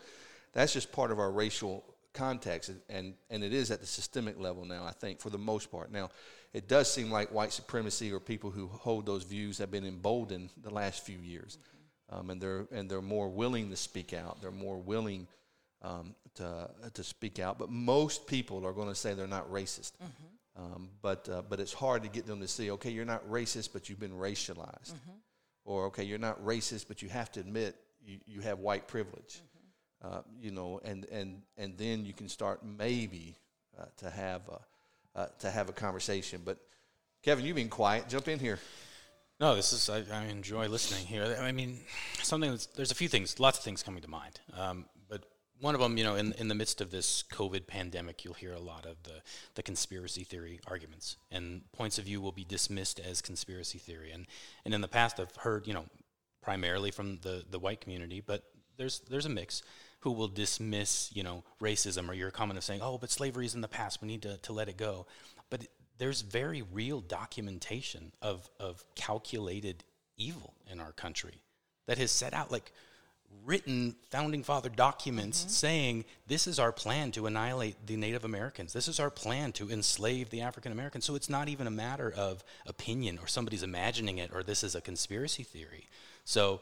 that's 0.53 0.73
just 0.73 0.91
part 0.91 1.11
of 1.11 1.19
our 1.19 1.31
racial 1.31 1.83
context, 2.13 2.71
and 2.89 3.13
and 3.29 3.43
it 3.43 3.53
is 3.53 3.69
at 3.69 3.81
the 3.81 3.87
systemic 3.87 4.39
level 4.39 4.65
now. 4.65 4.85
I 4.85 4.91
think 4.91 5.19
for 5.19 5.29
the 5.29 5.37
most 5.37 5.71
part 5.71 5.91
now 5.91 6.09
it 6.53 6.67
does 6.67 6.91
seem 6.91 7.11
like 7.11 7.31
white 7.31 7.53
supremacy 7.53 8.11
or 8.11 8.19
people 8.19 8.49
who 8.49 8.67
hold 8.67 9.05
those 9.05 9.23
views 9.23 9.57
have 9.59 9.69
been 9.69 9.85
emboldened 9.85 10.49
the 10.61 10.73
last 10.73 11.05
few 11.05 11.19
years, 11.19 11.57
mm-hmm. 11.57 11.78
Um, 12.11 12.29
and 12.29 12.41
they're 12.41 12.67
and 12.71 12.89
they're 12.89 13.01
more 13.01 13.29
willing 13.29 13.69
to 13.69 13.75
speak 13.75 14.13
out. 14.13 14.41
They're 14.41 14.51
more 14.51 14.77
willing 14.77 15.27
um, 15.81 16.15
to 16.35 16.69
to 16.93 17.03
speak 17.03 17.39
out. 17.39 17.57
But 17.59 17.69
most 17.69 18.27
people 18.27 18.65
are 18.65 18.73
going 18.73 18.89
to 18.89 18.95
say 18.95 19.13
they're 19.13 19.27
not 19.27 19.51
racist. 19.51 19.91
Mm-hmm. 19.93 20.63
Um, 20.63 20.89
but 21.01 21.29
uh, 21.29 21.41
but 21.47 21.59
it's 21.59 21.73
hard 21.73 22.03
to 22.03 22.09
get 22.09 22.25
them 22.25 22.41
to 22.41 22.47
see. 22.47 22.71
Okay, 22.71 22.89
you're 22.89 23.05
not 23.05 23.27
racist, 23.29 23.69
but 23.73 23.89
you've 23.89 23.99
been 23.99 24.17
racialized. 24.17 24.91
Mm-hmm. 24.91 25.17
Or 25.65 25.85
okay, 25.85 26.03
you're 26.03 26.17
not 26.17 26.43
racist, 26.43 26.87
but 26.87 27.01
you 27.01 27.09
have 27.09 27.31
to 27.33 27.39
admit 27.39 27.75
you, 28.03 28.17
you 28.25 28.41
have 28.41 28.59
white 28.59 28.87
privilege. 28.87 29.41
Mm-hmm. 29.41 30.17
Uh, 30.17 30.21
you 30.41 30.51
know, 30.51 30.81
and 30.83 31.05
and 31.11 31.41
and 31.57 31.77
then 31.77 32.05
you 32.05 32.13
can 32.13 32.27
start 32.27 32.61
maybe 32.65 33.35
uh, 33.79 33.85
to 33.97 34.09
have 34.09 34.41
a 34.49 35.19
uh, 35.19 35.27
to 35.39 35.49
have 35.49 35.69
a 35.69 35.73
conversation. 35.73 36.41
But 36.43 36.57
Kevin, 37.23 37.45
you've 37.45 37.55
been 37.55 37.69
quiet. 37.69 38.09
Jump 38.09 38.27
in 38.27 38.39
here. 38.39 38.59
No, 39.39 39.55
this 39.55 39.71
is 39.71 39.89
I, 39.89 40.03
I 40.13 40.25
enjoy 40.25 40.67
listening 40.67 41.05
here. 41.05 41.37
I 41.39 41.53
mean, 41.53 41.79
something 42.21 42.51
that's 42.51 42.65
there's 42.65 42.91
a 42.91 42.95
few 42.95 43.07
things, 43.07 43.39
lots 43.39 43.57
of 43.57 43.63
things 43.63 43.81
coming 43.81 44.01
to 44.01 44.09
mind. 44.09 44.41
Um, 44.57 44.85
but 45.07 45.23
one 45.61 45.75
of 45.75 45.81
them, 45.81 45.97
you 45.97 46.03
know, 46.03 46.15
in 46.15 46.33
in 46.33 46.49
the 46.49 46.55
midst 46.55 46.81
of 46.81 46.91
this 46.91 47.23
COVID 47.31 47.65
pandemic, 47.65 48.25
you'll 48.25 48.33
hear 48.33 48.53
a 48.53 48.59
lot 48.59 48.85
of 48.85 49.01
the 49.03 49.21
the 49.55 49.63
conspiracy 49.63 50.25
theory 50.25 50.59
arguments, 50.67 51.15
and 51.31 51.61
points 51.71 51.97
of 51.97 52.03
view 52.03 52.19
will 52.19 52.33
be 52.33 52.43
dismissed 52.43 52.99
as 52.99 53.21
conspiracy 53.21 53.77
theory. 53.77 54.11
And 54.11 54.27
and 54.65 54.73
in 54.73 54.81
the 54.81 54.89
past, 54.89 55.21
I've 55.21 55.35
heard, 55.37 55.67
you 55.67 55.73
know, 55.73 55.85
primarily 56.41 56.91
from 56.91 57.19
the 57.21 57.45
the 57.49 57.59
white 57.59 57.79
community, 57.79 58.19
but 58.19 58.43
there's 58.75 58.99
there's 59.09 59.25
a 59.25 59.29
mix 59.29 59.61
who 60.01 60.11
will 60.11 60.27
dismiss, 60.27 61.11
you 61.13 61.23
know, 61.23 61.43
racism 61.61 62.09
or 62.09 62.13
your 62.13 62.31
comment 62.31 62.57
of 62.57 62.63
saying, 62.63 62.81
oh, 62.81 62.97
but 62.97 63.11
slavery 63.11 63.45
is 63.45 63.53
in 63.53 63.61
the 63.61 63.67
past, 63.67 64.01
we 64.01 64.07
need 64.07 64.21
to, 64.21 64.37
to 64.37 64.53
let 64.53 64.69
it 64.69 64.77
go. 64.77 65.05
There's 65.99 66.21
very 66.21 66.63
real 66.73 67.01
documentation 67.01 68.11
of, 68.21 68.49
of 68.59 68.83
calculated 68.95 69.83
evil 70.17 70.53
in 70.69 70.79
our 70.79 70.91
country 70.91 71.35
that 71.85 71.97
has 71.99 72.11
set 72.11 72.33
out 72.33 72.51
like 72.51 72.71
written 73.45 73.95
founding 74.09 74.41
father 74.41 74.69
documents 74.69 75.41
mm-hmm. 75.41 75.49
saying 75.49 76.05
this 76.25 76.47
is 76.47 76.57
our 76.57 76.71
plan 76.71 77.11
to 77.11 77.27
annihilate 77.27 77.75
the 77.85 77.95
Native 77.95 78.25
Americans. 78.25 78.73
This 78.73 78.87
is 78.87 78.99
our 78.99 79.11
plan 79.11 79.51
to 79.53 79.69
enslave 79.69 80.31
the 80.31 80.41
African 80.41 80.71
Americans. 80.71 81.05
So 81.05 81.13
it's 81.13 81.29
not 81.29 81.47
even 81.47 81.67
a 81.67 81.71
matter 81.71 82.11
of 82.11 82.43
opinion 82.65 83.19
or 83.21 83.27
somebody's 83.27 83.61
imagining 83.61 84.17
it 84.17 84.31
or 84.33 84.41
this 84.41 84.63
is 84.63 84.73
a 84.73 84.81
conspiracy 84.81 85.43
theory. 85.43 85.87
So 86.25 86.61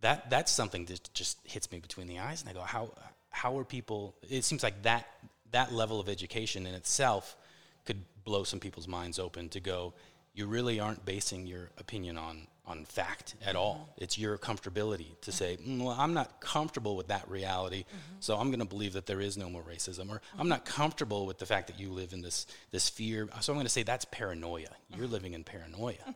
that 0.00 0.30
that's 0.30 0.52
something 0.52 0.84
that 0.86 1.12
just 1.14 1.38
hits 1.44 1.70
me 1.72 1.78
between 1.78 2.06
the 2.06 2.18
eyes, 2.18 2.40
and 2.40 2.50
I 2.50 2.52
go, 2.52 2.60
how 2.60 2.90
how 3.30 3.58
are 3.58 3.64
people? 3.64 4.14
It 4.28 4.44
seems 4.44 4.62
like 4.62 4.82
that 4.82 5.06
that 5.52 5.72
level 5.72 6.00
of 6.00 6.08
education 6.08 6.66
in 6.66 6.74
itself 6.74 7.36
could 7.84 8.02
blow 8.26 8.44
some 8.44 8.60
people's 8.60 8.86
minds 8.86 9.18
open 9.18 9.48
to 9.48 9.60
go. 9.60 9.94
You 10.34 10.46
really 10.46 10.78
aren't 10.78 11.06
basing 11.06 11.46
your 11.46 11.70
opinion 11.78 12.18
on 12.18 12.48
on 12.66 12.84
fact 12.84 13.36
at 13.46 13.54
all. 13.54 13.74
Mm-hmm. 13.74 14.04
It's 14.04 14.18
your 14.18 14.36
comfortability 14.36 15.18
to 15.20 15.30
say, 15.30 15.56
mm, 15.56 15.84
well, 15.84 15.94
I'm 15.96 16.12
not 16.12 16.40
comfortable 16.40 16.96
with 16.96 17.06
that 17.08 17.30
reality, 17.30 17.84
mm-hmm. 17.84 18.16
so 18.18 18.36
I'm 18.36 18.48
going 18.48 18.58
to 18.58 18.66
believe 18.66 18.94
that 18.94 19.06
there 19.06 19.20
is 19.20 19.36
no 19.36 19.48
more 19.48 19.62
racism, 19.62 20.10
or 20.10 20.16
mm-hmm. 20.16 20.40
I'm 20.40 20.48
not 20.48 20.64
comfortable 20.64 21.26
with 21.26 21.38
the 21.38 21.46
fact 21.46 21.68
that 21.68 21.78
you 21.78 21.90
live 21.90 22.12
in 22.12 22.20
this 22.20 22.46
this 22.72 22.88
fear, 22.88 23.28
so 23.40 23.52
I'm 23.52 23.56
going 23.56 23.66
to 23.66 23.72
say 23.72 23.84
that's 23.84 24.04
paranoia. 24.06 24.66
You're 24.90 25.04
mm-hmm. 25.04 25.12
living 25.12 25.32
in 25.32 25.44
paranoia. 25.44 25.94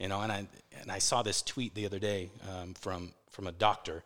You 0.00 0.08
know, 0.08 0.22
and 0.22 0.32
I 0.32 0.46
and 0.80 0.90
I 0.90 0.98
saw 0.98 1.22
this 1.22 1.42
tweet 1.42 1.74
the 1.74 1.84
other 1.84 1.98
day 1.98 2.30
um, 2.50 2.72
from 2.72 3.12
from 3.28 3.46
a 3.46 3.52
doctor 3.52 4.02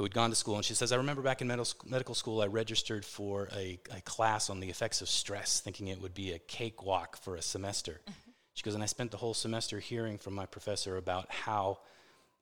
who 0.00 0.04
had 0.04 0.14
gone 0.14 0.30
to 0.30 0.36
school, 0.36 0.56
and 0.56 0.64
she 0.64 0.72
says, 0.72 0.92
I 0.92 0.96
remember 0.96 1.20
back 1.20 1.42
in 1.42 1.46
medical 1.46 2.14
school, 2.14 2.40
I 2.40 2.46
registered 2.46 3.04
for 3.04 3.50
a, 3.54 3.78
a 3.94 4.00
class 4.00 4.48
on 4.48 4.58
the 4.58 4.70
effects 4.70 5.02
of 5.02 5.10
stress, 5.10 5.60
thinking 5.60 5.88
it 5.88 6.00
would 6.00 6.14
be 6.14 6.32
a 6.32 6.38
cakewalk 6.38 7.18
for 7.18 7.36
a 7.36 7.42
semester. 7.42 8.00
Mm-hmm. 8.02 8.30
She 8.54 8.62
goes, 8.64 8.74
and 8.74 8.82
I 8.82 8.86
spent 8.86 9.10
the 9.10 9.18
whole 9.18 9.34
semester 9.34 9.78
hearing 9.78 10.18
from 10.18 10.34
my 10.34 10.44
professor 10.44 10.96
about 10.96 11.30
how 11.30 11.78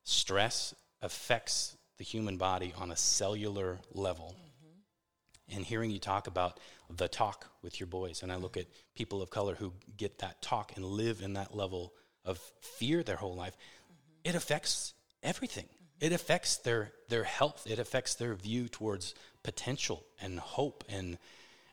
stress 0.05 0.73
affects 1.03 1.77
the 1.97 2.05
human 2.05 2.39
body 2.39 2.73
on 2.79 2.93
a 2.93 2.97
cellular 2.97 3.79
level. 3.93 4.37
Mm-hmm. 4.37 5.57
And 5.57 5.65
hearing 5.65 5.91
you 5.91 5.99
talk 5.99 6.29
about 6.29 6.61
the 6.89 7.09
talk 7.09 7.47
with 7.63 7.79
your 7.79 7.89
boys, 7.89 8.23
and 8.23 8.33
I 8.33 8.37
look 8.37 8.57
at 8.57 8.67
people 8.95 9.21
of 9.21 9.31
color 9.31 9.57
who 9.57 9.73
get 9.97 10.21
that 10.21 10.41
talk 10.43 10.77
and 10.77 10.85
live 10.85 11.23
in 11.23 11.35
that 11.35 11.57
level 11.57 11.93
of 12.25 12.39
fear 12.61 13.03
their 13.03 13.17
whole 13.17 13.35
life, 13.35 13.57
mm-hmm. 13.57 14.31
it 14.31 14.37
affects 14.37 14.95
everything 15.25 15.67
it 16.01 16.13
affects 16.13 16.57
their 16.57 16.93
their 17.09 17.25
health. 17.25 17.67
It 17.67 17.79
affects 17.79 18.15
their 18.15 18.35
view 18.35 18.69
towards 18.69 19.15
potential 19.43 20.05
and 20.21 20.39
hope. 20.39 20.85
And 20.89 21.19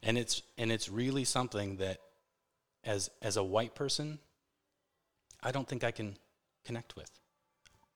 and 0.06 0.18
it's 0.18 0.42
and 0.58 0.72
it's 0.72 0.90
really 0.90 1.26
something 1.26 1.78
that 1.78 2.00
as 2.84 3.10
as 3.22 3.36
a 3.38 3.44
white 3.44 3.76
person 3.76 4.20
i 5.44 5.52
don't 5.52 5.68
think 5.68 5.84
i 5.84 5.92
can 5.92 6.16
connect 6.64 6.96
with. 6.96 7.10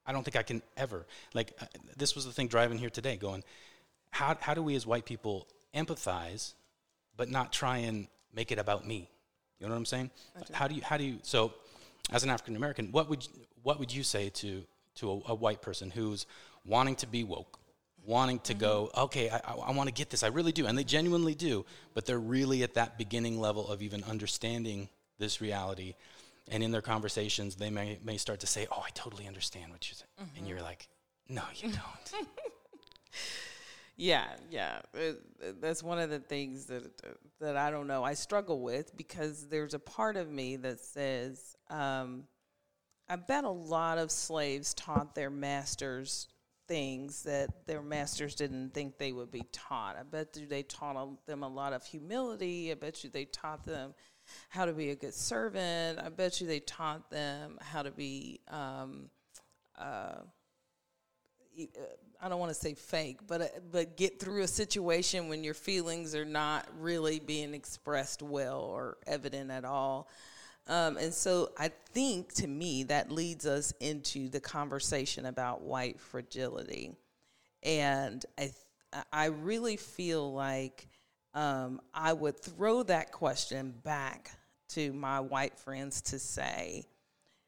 I 0.06 0.12
don't 0.12 0.24
think 0.24 0.36
i 0.36 0.42
can 0.42 0.62
ever 0.76 1.06
like 1.34 1.52
uh, 1.60 1.66
this 1.96 2.14
was 2.14 2.24
the 2.24 2.32
thing 2.32 2.48
driving 2.48 2.78
here 2.78 2.90
today 2.90 3.16
going 3.16 3.44
how 4.10 4.36
how 4.40 4.54
do 4.54 4.62
we 4.62 4.74
as 4.74 4.86
white 4.86 5.04
people 5.04 5.46
empathize 5.74 6.54
but 7.16 7.30
not 7.30 7.52
try 7.52 7.78
and 7.78 8.08
make 8.34 8.50
it 8.50 8.58
about 8.58 8.86
me? 8.86 9.08
You 9.58 9.66
know 9.66 9.72
what 9.72 9.78
i'm 9.78 9.86
saying? 9.86 10.10
How 10.52 10.66
do 10.68 10.74
you 10.74 10.82
how 10.82 10.96
do 10.96 11.04
you 11.04 11.18
so 11.22 11.54
as 12.10 12.24
an 12.24 12.30
african 12.30 12.56
american 12.56 12.90
what 12.90 13.08
would 13.08 13.26
what 13.62 13.78
would 13.78 13.92
you 13.92 14.02
say 14.02 14.30
to 14.30 14.64
to 14.96 15.10
a, 15.10 15.32
a 15.32 15.34
white 15.34 15.62
person 15.62 15.90
who's 15.90 16.26
wanting 16.64 16.96
to 16.96 17.06
be 17.06 17.24
woke, 17.24 17.58
wanting 18.04 18.38
to 18.40 18.52
mm-hmm. 18.52 18.60
go, 18.60 18.90
okay, 18.96 19.30
I, 19.30 19.36
I, 19.36 19.54
I 19.54 19.70
want 19.72 19.88
to 19.88 19.94
get 19.94 20.10
this. 20.10 20.22
I 20.22 20.28
really 20.28 20.52
do. 20.52 20.66
And 20.66 20.76
they 20.76 20.84
genuinely 20.84 21.34
do, 21.34 21.64
but 21.94 22.06
they're 22.06 22.18
really 22.18 22.62
at 22.62 22.74
that 22.74 22.98
beginning 22.98 23.40
level 23.40 23.68
of 23.68 23.82
even 23.82 24.04
understanding 24.04 24.88
this 25.18 25.40
reality. 25.40 25.94
And 26.50 26.62
in 26.62 26.72
their 26.72 26.82
conversations, 26.82 27.54
they 27.54 27.70
may, 27.70 27.98
may 28.04 28.16
start 28.16 28.40
to 28.40 28.46
say, 28.46 28.66
oh, 28.72 28.82
I 28.84 28.90
totally 28.94 29.26
understand 29.26 29.70
what 29.70 29.88
you 29.88 29.94
say. 29.94 30.04
Mm-hmm. 30.20 30.38
And 30.38 30.48
you're 30.48 30.62
like, 30.62 30.88
no, 31.28 31.42
you 31.54 31.68
don't. 32.12 32.26
yeah, 33.96 34.26
yeah. 34.50 34.80
that's 35.60 35.82
one 35.82 35.98
of 35.98 36.10
the 36.10 36.18
things 36.18 36.66
that, 36.66 36.90
that 37.40 37.56
I 37.56 37.70
don't 37.70 37.86
know. 37.86 38.02
I 38.02 38.14
struggle 38.14 38.60
with 38.60 38.96
because 38.96 39.46
there's 39.48 39.74
a 39.74 39.78
part 39.78 40.16
of 40.16 40.30
me 40.30 40.56
that 40.56 40.80
says, 40.80 41.56
um, 41.68 42.24
I 43.10 43.16
bet 43.16 43.42
a 43.42 43.50
lot 43.50 43.98
of 43.98 44.12
slaves 44.12 44.72
taught 44.72 45.16
their 45.16 45.30
masters 45.30 46.28
things 46.68 47.24
that 47.24 47.66
their 47.66 47.82
masters 47.82 48.36
didn't 48.36 48.72
think 48.72 48.96
they 48.96 49.10
would 49.10 49.32
be 49.32 49.42
taught. 49.50 49.96
I 49.98 50.04
bet 50.04 50.36
you 50.36 50.46
they 50.46 50.62
taught 50.62 51.26
them 51.26 51.42
a 51.42 51.48
lot 51.48 51.72
of 51.72 51.84
humility. 51.84 52.70
I 52.70 52.74
bet 52.74 53.02
you 53.02 53.10
they 53.10 53.24
taught 53.24 53.64
them 53.64 53.92
how 54.48 54.66
to 54.66 54.72
be 54.72 54.90
a 54.90 54.94
good 54.94 55.12
servant. 55.12 55.98
I 55.98 56.08
bet 56.10 56.40
you 56.40 56.46
they 56.46 56.60
taught 56.60 57.10
them 57.10 57.58
how 57.60 57.82
to 57.82 57.90
be. 57.90 58.38
Um, 58.46 59.10
uh, 59.76 60.20
I 62.22 62.28
don't 62.28 62.38
want 62.38 62.50
to 62.54 62.58
say 62.58 62.74
fake, 62.74 63.18
but 63.26 63.40
uh, 63.40 63.46
but 63.72 63.96
get 63.96 64.20
through 64.20 64.42
a 64.42 64.48
situation 64.48 65.28
when 65.28 65.42
your 65.42 65.54
feelings 65.54 66.14
are 66.14 66.24
not 66.24 66.68
really 66.78 67.18
being 67.18 67.52
expressed 67.54 68.22
well 68.22 68.60
or 68.60 68.98
evident 69.08 69.50
at 69.50 69.64
all. 69.64 70.08
Um, 70.70 70.98
and 70.98 71.12
so 71.12 71.50
I 71.58 71.72
think 71.92 72.32
to 72.34 72.46
me 72.46 72.84
that 72.84 73.10
leads 73.10 73.44
us 73.44 73.74
into 73.80 74.28
the 74.28 74.38
conversation 74.38 75.26
about 75.26 75.62
white 75.62 75.98
fragility. 76.00 76.92
And 77.64 78.24
I, 78.38 78.52
I 79.12 79.24
really 79.26 79.76
feel 79.76 80.32
like 80.32 80.86
um, 81.34 81.80
I 81.92 82.12
would 82.12 82.38
throw 82.40 82.84
that 82.84 83.10
question 83.10 83.74
back 83.82 84.30
to 84.70 84.92
my 84.92 85.18
white 85.18 85.58
friends 85.58 86.02
to 86.02 86.20
say, 86.20 86.84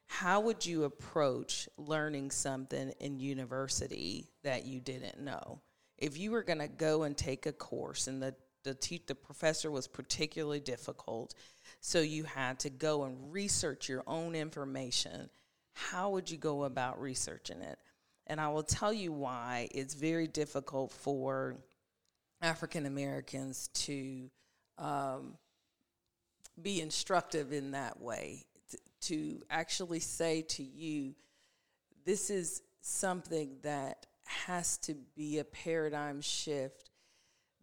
how 0.09 0.41
would 0.41 0.67
you 0.67 0.83
approach 0.83 1.69
learning 1.79 2.33
something 2.33 2.93
in 2.99 3.21
university 3.21 4.29
that 4.43 4.67
you 4.67 4.81
didn't 4.81 5.21
know? 5.21 5.61
If 5.97 6.19
you 6.19 6.33
were 6.33 6.43
going 6.43 6.59
to 6.59 6.67
go 6.67 7.05
and 7.05 7.17
take 7.17 7.47
a 7.47 7.53
course 7.53 8.09
in 8.09 8.19
the 8.19 8.35
the, 8.65 8.75
te- 8.75 9.03
the 9.07 9.15
professor 9.15 9.71
was 9.71 9.89
particularly 9.89 10.61
difficult, 10.61 11.35
so 11.81 12.01
you 12.01 12.25
had 12.25 12.59
to 12.61 12.71
go 12.71 13.05
and 13.05 13.33
research 13.33 13.89
your 13.89 14.03
own 14.07 14.35
information. 14.35 15.29
How 15.75 16.11
would 16.11 16.31
you 16.31 16.37
go 16.37 16.65
about 16.65 17.01
researching 17.01 17.63
it? 17.63 17.79
And 18.27 18.41
I 18.41 18.49
will 18.49 18.63
tell 18.63 18.93
you 18.93 19.13
why 19.13 19.69
it's 19.73 19.95
very 19.95 20.27
difficult 20.27 20.93
for 20.93 21.57
African 22.41 22.87
Americans 22.87 23.69
to 23.75 24.31
um, 24.79 25.35
be 26.61 26.81
instructive 26.81 27.53
in 27.53 27.73
that 27.73 28.01
way, 28.01 28.45
to 29.03 29.43
actually 29.51 30.01
say 30.01 30.43
to 30.43 30.63
you, 30.63 31.15
this 32.05 32.31
is 32.31 32.63
something 32.81 33.57
that 33.63 34.07
has 34.25 34.77
to 34.79 34.95
be 35.17 35.39
a 35.39 35.45
paradigm 35.45 36.21
shift 36.21 36.91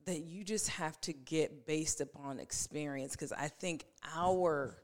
that 0.09 0.25
you 0.25 0.43
just 0.43 0.69
have 0.69 0.99
to 1.01 1.13
get 1.13 1.67
based 1.67 2.01
upon 2.01 2.39
experience 2.39 3.11
because 3.11 3.31
I 3.31 3.47
think 3.47 3.85
our 4.15 4.75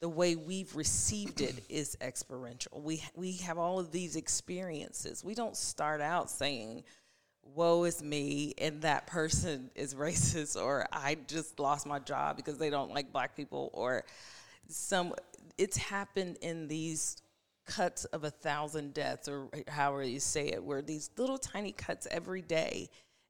the 0.00 0.08
way 0.08 0.36
we've 0.36 0.76
received 0.76 1.40
it 1.40 1.64
is 1.68 1.96
experiential. 2.00 2.80
We 2.80 3.02
we 3.16 3.32
have 3.38 3.58
all 3.58 3.80
of 3.80 3.90
these 3.90 4.14
experiences. 4.14 5.24
We 5.24 5.34
don't 5.34 5.56
start 5.56 6.00
out 6.00 6.30
saying, 6.30 6.84
"Woe 7.42 7.82
is 7.84 8.00
me," 8.04 8.54
and 8.58 8.82
that 8.82 9.08
person 9.08 9.72
is 9.74 9.94
racist, 9.96 10.60
or 10.60 10.86
"I 10.92 11.16
just 11.26 11.58
lost 11.58 11.84
my 11.84 11.98
job 11.98 12.36
because 12.36 12.58
they 12.58 12.70
don't 12.70 12.94
like 12.94 13.12
black 13.12 13.34
people," 13.36 13.70
or 13.72 14.04
some. 14.68 15.12
It's 15.56 15.76
happened 15.76 16.38
in 16.40 16.68
these 16.68 17.16
cuts 17.66 18.04
of 18.06 18.22
a 18.22 18.30
thousand 18.30 18.94
deaths, 18.94 19.26
or 19.26 19.48
however 19.66 20.04
you 20.04 20.20
say 20.20 20.46
it, 20.50 20.62
where 20.62 20.82
these 20.82 21.10
little 21.16 21.38
tiny 21.38 21.72
cuts 21.72 22.06
every 22.12 22.42
day 22.42 22.88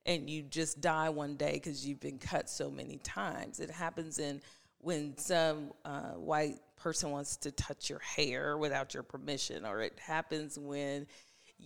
and 0.09 0.29
you 0.29 0.43
just 0.43 0.81
die 0.81 1.11
one 1.11 1.37
day 1.37 1.53
because 1.53 1.87
you've 1.87 2.01
been 2.01 2.19
cut 2.19 2.49
so 2.49 2.71
many 2.71 2.97
times. 2.97 3.61
It 3.61 3.71
happens 3.71 4.19
in 4.19 4.41
when 4.79 5.17
some 5.19 5.73
uh, 5.85 6.13
white 6.13 6.57
person 6.77 7.11
wants 7.11 7.37
to 7.39 7.53
touch 7.53 7.91
your 7.91 7.99
hair 7.99 8.57
without 8.57 8.95
your 8.95 9.03
permission, 9.03 9.67
or 9.67 9.83
it 9.83 9.99
happens 10.01 10.59
when 10.59 11.07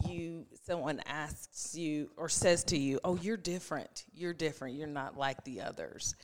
you 0.08 0.46
someone 0.64 1.00
asks 1.06 1.76
you 1.76 2.10
or 2.16 2.28
says 2.28 2.64
to 2.64 2.76
you, 2.76 2.98
"Oh, 3.04 3.16
you're 3.16 3.36
different. 3.36 4.04
You're 4.12 4.34
different. 4.34 4.76
You're 4.76 4.88
not 4.88 5.16
like 5.16 5.44
the 5.44 5.60
others." 5.60 6.16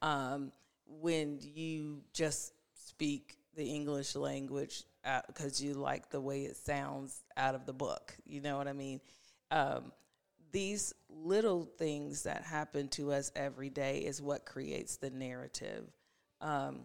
Um, 0.00 0.52
when 0.88 1.40
you 1.42 2.02
just 2.14 2.52
speak 2.86 3.36
the 3.54 3.64
English 3.64 4.14
language 4.14 4.84
because 5.26 5.60
uh, 5.60 5.64
you 5.64 5.74
like 5.74 6.10
the 6.10 6.20
way 6.20 6.42
it 6.42 6.56
sounds 6.56 7.22
out 7.36 7.54
of 7.54 7.66
the 7.66 7.72
book, 7.72 8.16
you 8.24 8.40
know 8.40 8.56
what 8.56 8.66
I 8.68 8.72
mean? 8.72 9.00
Um, 9.50 9.92
these 10.56 10.94
little 11.10 11.68
things 11.76 12.22
that 12.22 12.42
happen 12.42 12.88
to 12.88 13.12
us 13.12 13.30
every 13.36 13.68
day 13.68 13.98
is 13.98 14.22
what 14.22 14.46
creates 14.46 14.96
the 14.96 15.10
narrative. 15.10 15.84
Um, 16.40 16.84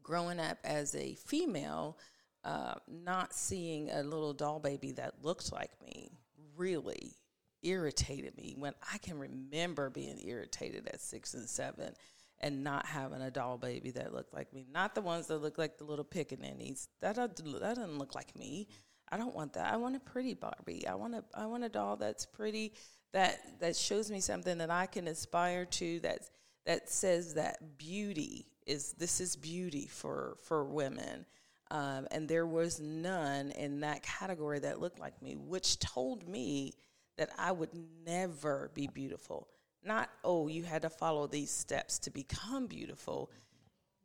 growing 0.00 0.38
up 0.38 0.58
as 0.62 0.94
a 0.94 1.16
female, 1.16 1.98
uh, 2.44 2.74
not 2.86 3.34
seeing 3.34 3.90
a 3.90 4.04
little 4.04 4.32
doll 4.32 4.60
baby 4.60 4.92
that 4.92 5.24
looked 5.24 5.52
like 5.52 5.72
me 5.84 6.12
really 6.56 7.16
irritated 7.64 8.36
me 8.36 8.54
when 8.56 8.74
I 8.92 8.98
can 8.98 9.18
remember 9.18 9.90
being 9.90 10.20
irritated 10.24 10.86
at 10.86 11.00
six 11.00 11.34
and 11.34 11.48
seven 11.48 11.94
and 12.38 12.62
not 12.62 12.86
having 12.86 13.22
a 13.22 13.30
doll 13.30 13.58
baby 13.58 13.90
that 13.90 14.14
looked 14.14 14.32
like 14.32 14.52
me. 14.52 14.66
Not 14.72 14.94
the 14.94 15.00
ones 15.00 15.26
that 15.26 15.38
look 15.38 15.58
like 15.58 15.78
the 15.78 15.84
little 15.84 16.04
pickaninnies. 16.04 16.86
That, 17.00 17.16
that 17.16 17.34
doesn't 17.34 17.98
look 17.98 18.14
like 18.14 18.36
me. 18.36 18.68
I 19.10 19.16
don't 19.16 19.34
want 19.34 19.52
that. 19.54 19.72
I 19.72 19.76
want 19.76 19.96
a 19.96 20.00
pretty 20.00 20.34
Barbie. 20.34 20.86
I 20.86 20.94
want 20.94 21.14
a 21.14 21.24
I 21.34 21.46
want 21.46 21.64
a 21.64 21.68
doll 21.68 21.96
that's 21.96 22.26
pretty 22.26 22.72
that 23.12 23.60
that 23.60 23.76
shows 23.76 24.10
me 24.10 24.20
something 24.20 24.58
that 24.58 24.70
I 24.70 24.86
can 24.86 25.08
aspire 25.08 25.64
to 25.66 26.00
that 26.00 26.20
that 26.66 26.88
says 26.88 27.34
that 27.34 27.78
beauty 27.78 28.46
is 28.66 28.92
this 28.94 29.20
is 29.20 29.36
beauty 29.36 29.86
for 29.86 30.36
for 30.42 30.64
women. 30.64 31.26
Um, 31.70 32.06
and 32.10 32.28
there 32.28 32.46
was 32.46 32.78
none 32.78 33.50
in 33.52 33.80
that 33.80 34.02
category 34.02 34.58
that 34.60 34.80
looked 34.80 35.00
like 35.00 35.20
me, 35.22 35.34
which 35.34 35.78
told 35.78 36.28
me 36.28 36.74
that 37.16 37.30
I 37.38 37.52
would 37.52 37.70
never 38.04 38.70
be 38.74 38.86
beautiful. 38.86 39.48
Not, 39.82 40.10
oh, 40.22 40.48
you 40.48 40.62
had 40.62 40.82
to 40.82 40.90
follow 40.90 41.26
these 41.26 41.50
steps 41.50 41.98
to 42.00 42.10
become 42.10 42.66
beautiful 42.66 43.30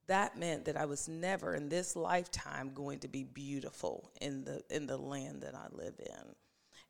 that 0.10 0.38
meant 0.38 0.66
that 0.66 0.76
I 0.76 0.86
was 0.86 1.08
never 1.08 1.56
in 1.56 1.70
this 1.70 1.96
lifetime 1.96 2.72
going 2.74 3.00
to 3.00 3.08
be 3.08 3.24
beautiful 3.24 4.12
in 4.22 4.44
the 4.44 4.62
in 4.70 4.86
the 4.86 4.98
land 4.98 5.42
that 5.42 5.56
I 5.56 5.68
live 5.72 5.96
in. 6.00 6.36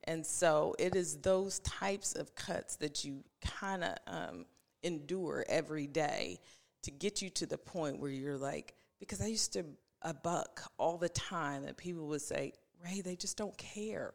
And 0.05 0.25
so 0.25 0.75
it 0.79 0.95
is 0.95 1.17
those 1.17 1.59
types 1.59 2.15
of 2.15 2.33
cuts 2.33 2.77
that 2.77 3.03
you 3.03 3.23
kind 3.41 3.83
of 3.83 3.95
um, 4.07 4.45
endure 4.81 5.45
every 5.47 5.87
day 5.87 6.39
to 6.83 6.91
get 6.91 7.21
you 7.21 7.29
to 7.31 7.45
the 7.45 7.57
point 7.57 7.99
where 7.99 8.09
you're 8.09 8.37
like, 8.37 8.73
because 8.99 9.21
I 9.21 9.27
used 9.27 9.53
to 9.53 9.65
a 10.01 10.13
buck 10.13 10.61
all 10.77 10.97
the 10.97 11.09
time 11.09 11.63
that 11.63 11.77
people 11.77 12.07
would 12.07 12.21
say, 12.21 12.53
Ray, 12.83 13.01
they 13.01 13.17
just 13.17 13.37
don't 13.37 13.57
care. 13.57 14.13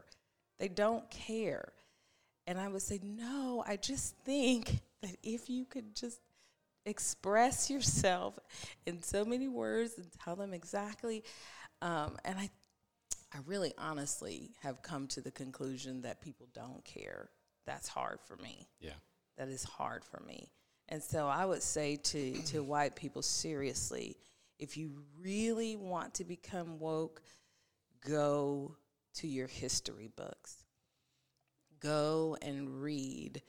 They 0.59 0.69
don't 0.69 1.09
care. 1.11 1.73
And 2.47 2.59
I 2.59 2.69
would 2.69 2.83
say, 2.83 3.01
no, 3.03 3.63
I 3.67 3.77
just 3.77 4.17
think 4.25 4.81
that 5.03 5.17
if 5.23 5.51
you 5.51 5.67
could 5.67 5.95
just 5.95 6.19
express 6.87 7.71
yourself 7.71 8.39
in 8.87 9.03
so 9.03 9.25
many 9.25 9.49
words 9.49 9.97
and 9.97 10.07
tell 10.25 10.37
them 10.37 10.53
exactly. 10.53 11.25
Um, 11.83 12.17
and 12.25 12.39
I, 12.39 12.51
I 13.33 13.39
really 13.47 13.73
honestly 13.79 14.53
have 14.63 14.83
come 14.83 15.07
to 15.09 15.21
the 15.21 15.31
conclusion 15.31 16.03
that 16.03 16.21
people 16.21 16.49
don't 16.55 16.85
care. 16.85 17.31
That's 17.67 17.89
hard 17.89 18.21
for 18.27 18.37
me. 18.37 18.69
Yeah. 18.81 18.91
That 19.39 19.49
is 19.49 19.65
hard 19.65 20.05
for 20.05 20.23
me. 20.27 20.51
And 20.89 21.03
so 21.03 21.27
I 21.27 21.45
would 21.47 21.63
say 21.63 21.97
to, 21.97 22.33
to 22.43 22.63
white 22.63 22.95
people, 22.95 23.23
seriously, 23.23 24.17
if 24.59 24.77
you 24.77 24.93
really 25.21 25.77
want 25.77 26.15
to 26.15 26.25
become 26.25 26.79
woke, 26.79 27.23
go 28.07 28.77
to 29.15 29.27
your 29.27 29.47
history 29.47 30.11
books 30.15 30.65
go 31.85 32.37
and 32.41 32.83
read 32.83 33.43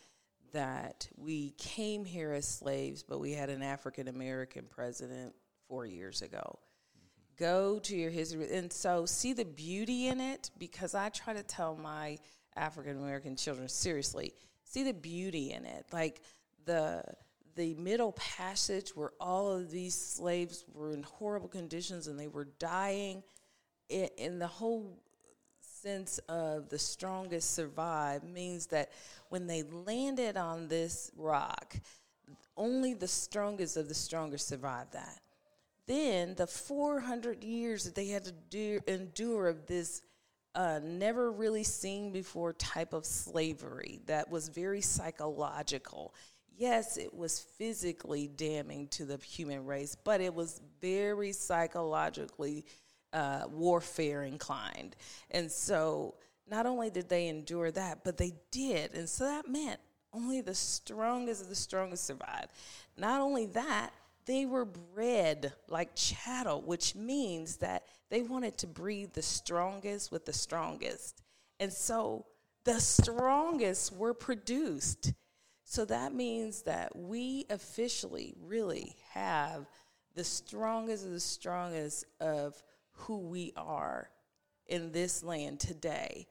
that 0.56 1.10
we 1.18 1.52
came 1.58 2.06
here 2.06 2.32
as 2.32 2.48
slaves, 2.48 3.04
but 3.04 3.20
we 3.20 3.34
had 3.34 3.50
an 3.50 3.62
African 3.62 4.08
American 4.08 4.64
president 4.70 5.36
four 5.68 5.86
years 5.86 6.22
ago. 6.22 6.60
Mm-hmm. 6.98 7.44
Go 7.44 7.80
to 7.80 7.96
your 7.96 8.10
history. 8.10 8.48
And 8.54 8.72
so 8.72 9.06
see 9.06 9.34
the 9.34 9.44
beauty 9.44 10.08
in 10.08 10.22
it 10.22 10.52
because 10.58 10.96
I 10.96 11.10
try 11.10 11.34
to 11.34 11.44
tell 11.44 11.76
my 11.76 12.18
African 12.56 12.98
American 12.98 13.36
children 13.36 13.68
seriously, 13.68 14.34
see 14.64 14.84
the 14.84 14.94
beauty 14.94 15.52
in 15.52 15.66
it. 15.66 15.88
Like 15.92 16.22
the 16.64 17.04
the 17.58 17.74
middle 17.76 18.14
passage 18.14 18.96
where 18.96 19.12
all 19.20 19.52
of 19.52 19.70
these 19.70 19.94
slaves 19.94 20.64
were 20.74 20.94
in 20.94 21.04
horrible 21.04 21.50
conditions 21.50 22.08
and 22.08 22.18
they 22.18 22.28
were 22.28 22.48
dying 22.60 23.24
in, 23.90 24.08
in 24.18 24.40
the 24.40 24.48
whole 24.48 25.02
sense 25.86 26.18
of 26.30 26.68
the 26.70 26.80
strongest 26.80 27.54
survive 27.54 28.24
means 28.24 28.66
that 28.66 28.90
when 29.30 29.46
they 29.46 29.62
landed 29.62 30.36
on 30.36 30.68
this 30.68 31.12
rock, 31.16 31.76
only 32.58 32.96
the 32.96 33.08
strongest 33.08 33.78
of 33.78 33.88
the 33.88 33.94
strongest 33.94 34.48
survived 34.48 34.94
that. 34.94 35.20
Then 35.86 36.34
the 36.34 36.48
400 36.48 37.44
years 37.44 37.84
that 37.84 37.94
they 37.94 38.08
had 38.08 38.26
to 38.26 38.32
do, 38.50 38.80
endure 38.88 39.48
of 39.48 39.68
this 39.68 40.02
uh, 40.56 40.80
never 40.84 41.32
really 41.32 41.64
seen 41.64 42.12
before 42.12 42.54
type 42.54 42.94
of 42.94 43.06
slavery 43.06 44.00
that 44.08 44.28
was 44.32 44.50
very 44.50 44.82
psychological. 44.82 46.16
Yes, 46.58 46.98
it 46.98 47.14
was 47.14 47.40
physically 47.40 48.28
damning 48.28 48.88
to 48.88 49.06
the 49.06 49.18
human 49.18 49.66
race, 49.66 49.96
but 50.04 50.20
it 50.20 50.34
was 50.34 50.62
very 50.82 51.32
psychologically 51.32 52.66
uh, 53.14 53.44
warfare 53.50 54.24
inclined. 54.24 54.96
And 55.32 55.52
so 55.52 56.16
not 56.50 56.66
only 56.66 56.90
did 56.90 57.10
they 57.10 57.28
endure 57.28 57.72
that, 57.72 58.04
but 58.04 58.18
they 58.18 58.34
did. 58.52 58.94
And 58.94 59.10
so 59.10 59.26
that 59.26 59.48
meant 59.48 59.80
only 60.14 60.42
the 60.42 60.56
strongest 60.56 61.42
of 61.42 61.50
the 61.50 61.56
strongest 61.56 62.06
survived. 62.06 62.52
Not 62.98 63.22
only 63.22 63.48
that, 63.48 63.92
they 64.26 64.46
were 64.46 64.66
bred 64.66 65.54
like 65.68 65.96
chattel, 65.96 66.62
which 66.62 66.96
means 66.96 67.58
that 67.58 67.84
they 68.10 68.22
wanted 68.22 68.58
to 68.60 68.68
breed 68.68 69.14
the 69.14 69.22
strongest 69.22 70.12
with 70.12 70.26
the 70.26 70.34
strongest. 70.34 71.22
And 71.60 71.72
so 71.72 72.26
the 72.64 72.80
strongest 72.80 73.94
were 73.94 74.14
produced. 74.14 75.14
So 75.64 75.86
that 75.86 76.14
means 76.14 76.64
that 76.64 76.96
we 76.96 77.46
officially 77.50 78.34
really 78.42 78.96
have 79.12 79.68
the 80.16 80.24
strongest 80.24 81.06
of 81.06 81.12
the 81.12 81.20
strongest 81.20 82.06
of 82.20 82.62
who 82.96 83.20
we 83.20 83.54
are 83.56 84.10
in 84.68 84.92
this 84.92 85.24
land 85.24 85.60
today. 85.60 86.28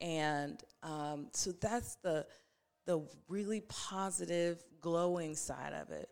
And 0.00 0.62
um, 0.82 1.28
so 1.32 1.52
that's 1.52 1.96
the 2.02 2.26
the 2.86 3.00
really 3.28 3.62
positive, 3.62 4.62
glowing 4.82 5.34
side 5.34 5.72
of 5.72 5.90
it. 5.90 6.10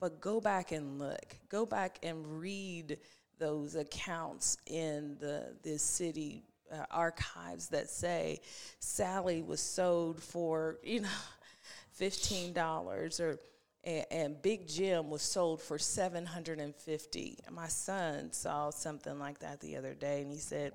But 0.00 0.20
go 0.20 0.40
back 0.40 0.72
and 0.72 0.98
look. 0.98 1.36
Go 1.50 1.66
back 1.66 1.98
and 2.02 2.40
read 2.40 2.96
those 3.38 3.74
accounts 3.74 4.56
in 4.66 5.16
the 5.20 5.54
the 5.62 5.78
city 5.78 6.44
uh, 6.72 6.84
archives 6.90 7.68
that 7.68 7.90
say 7.90 8.40
Sally 8.78 9.42
was 9.42 9.60
sold 9.60 10.22
for 10.22 10.78
you 10.82 11.00
know 11.00 11.08
fifteen 11.92 12.52
dollars 12.52 13.20
or 13.20 13.38
and, 13.84 14.06
and, 14.10 14.42
Big 14.42 14.68
Jim 14.68 15.08
was 15.08 15.22
sold 15.22 15.60
for 15.62 15.78
750. 15.78 17.38
And 17.46 17.54
My 17.54 17.68
son 17.68 18.32
saw 18.32 18.70
something 18.70 19.18
like 19.18 19.38
that 19.40 19.60
the 19.60 19.76
other 19.76 19.94
day 19.94 20.22
and 20.22 20.30
he 20.30 20.38
said, 20.38 20.72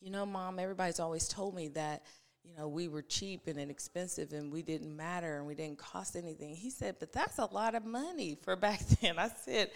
"You 0.00 0.10
know, 0.10 0.24
mom, 0.24 0.58
everybody's 0.58 1.00
always 1.00 1.28
told 1.28 1.54
me 1.54 1.68
that, 1.68 2.02
you 2.42 2.54
know, 2.56 2.68
we 2.68 2.88
were 2.88 3.02
cheap 3.02 3.46
and 3.46 3.58
inexpensive 3.58 4.32
and 4.32 4.52
we 4.52 4.62
didn't 4.62 4.96
matter 4.96 5.36
and 5.36 5.46
we 5.46 5.54
didn't 5.54 5.78
cost 5.78 6.16
anything." 6.16 6.56
He 6.56 6.70
said, 6.70 6.96
"But 6.98 7.12
that's 7.12 7.38
a 7.38 7.46
lot 7.46 7.74
of 7.74 7.84
money 7.84 8.36
for 8.42 8.56
back 8.56 8.80
then." 9.00 9.18
I 9.18 9.28
said, 9.28 9.70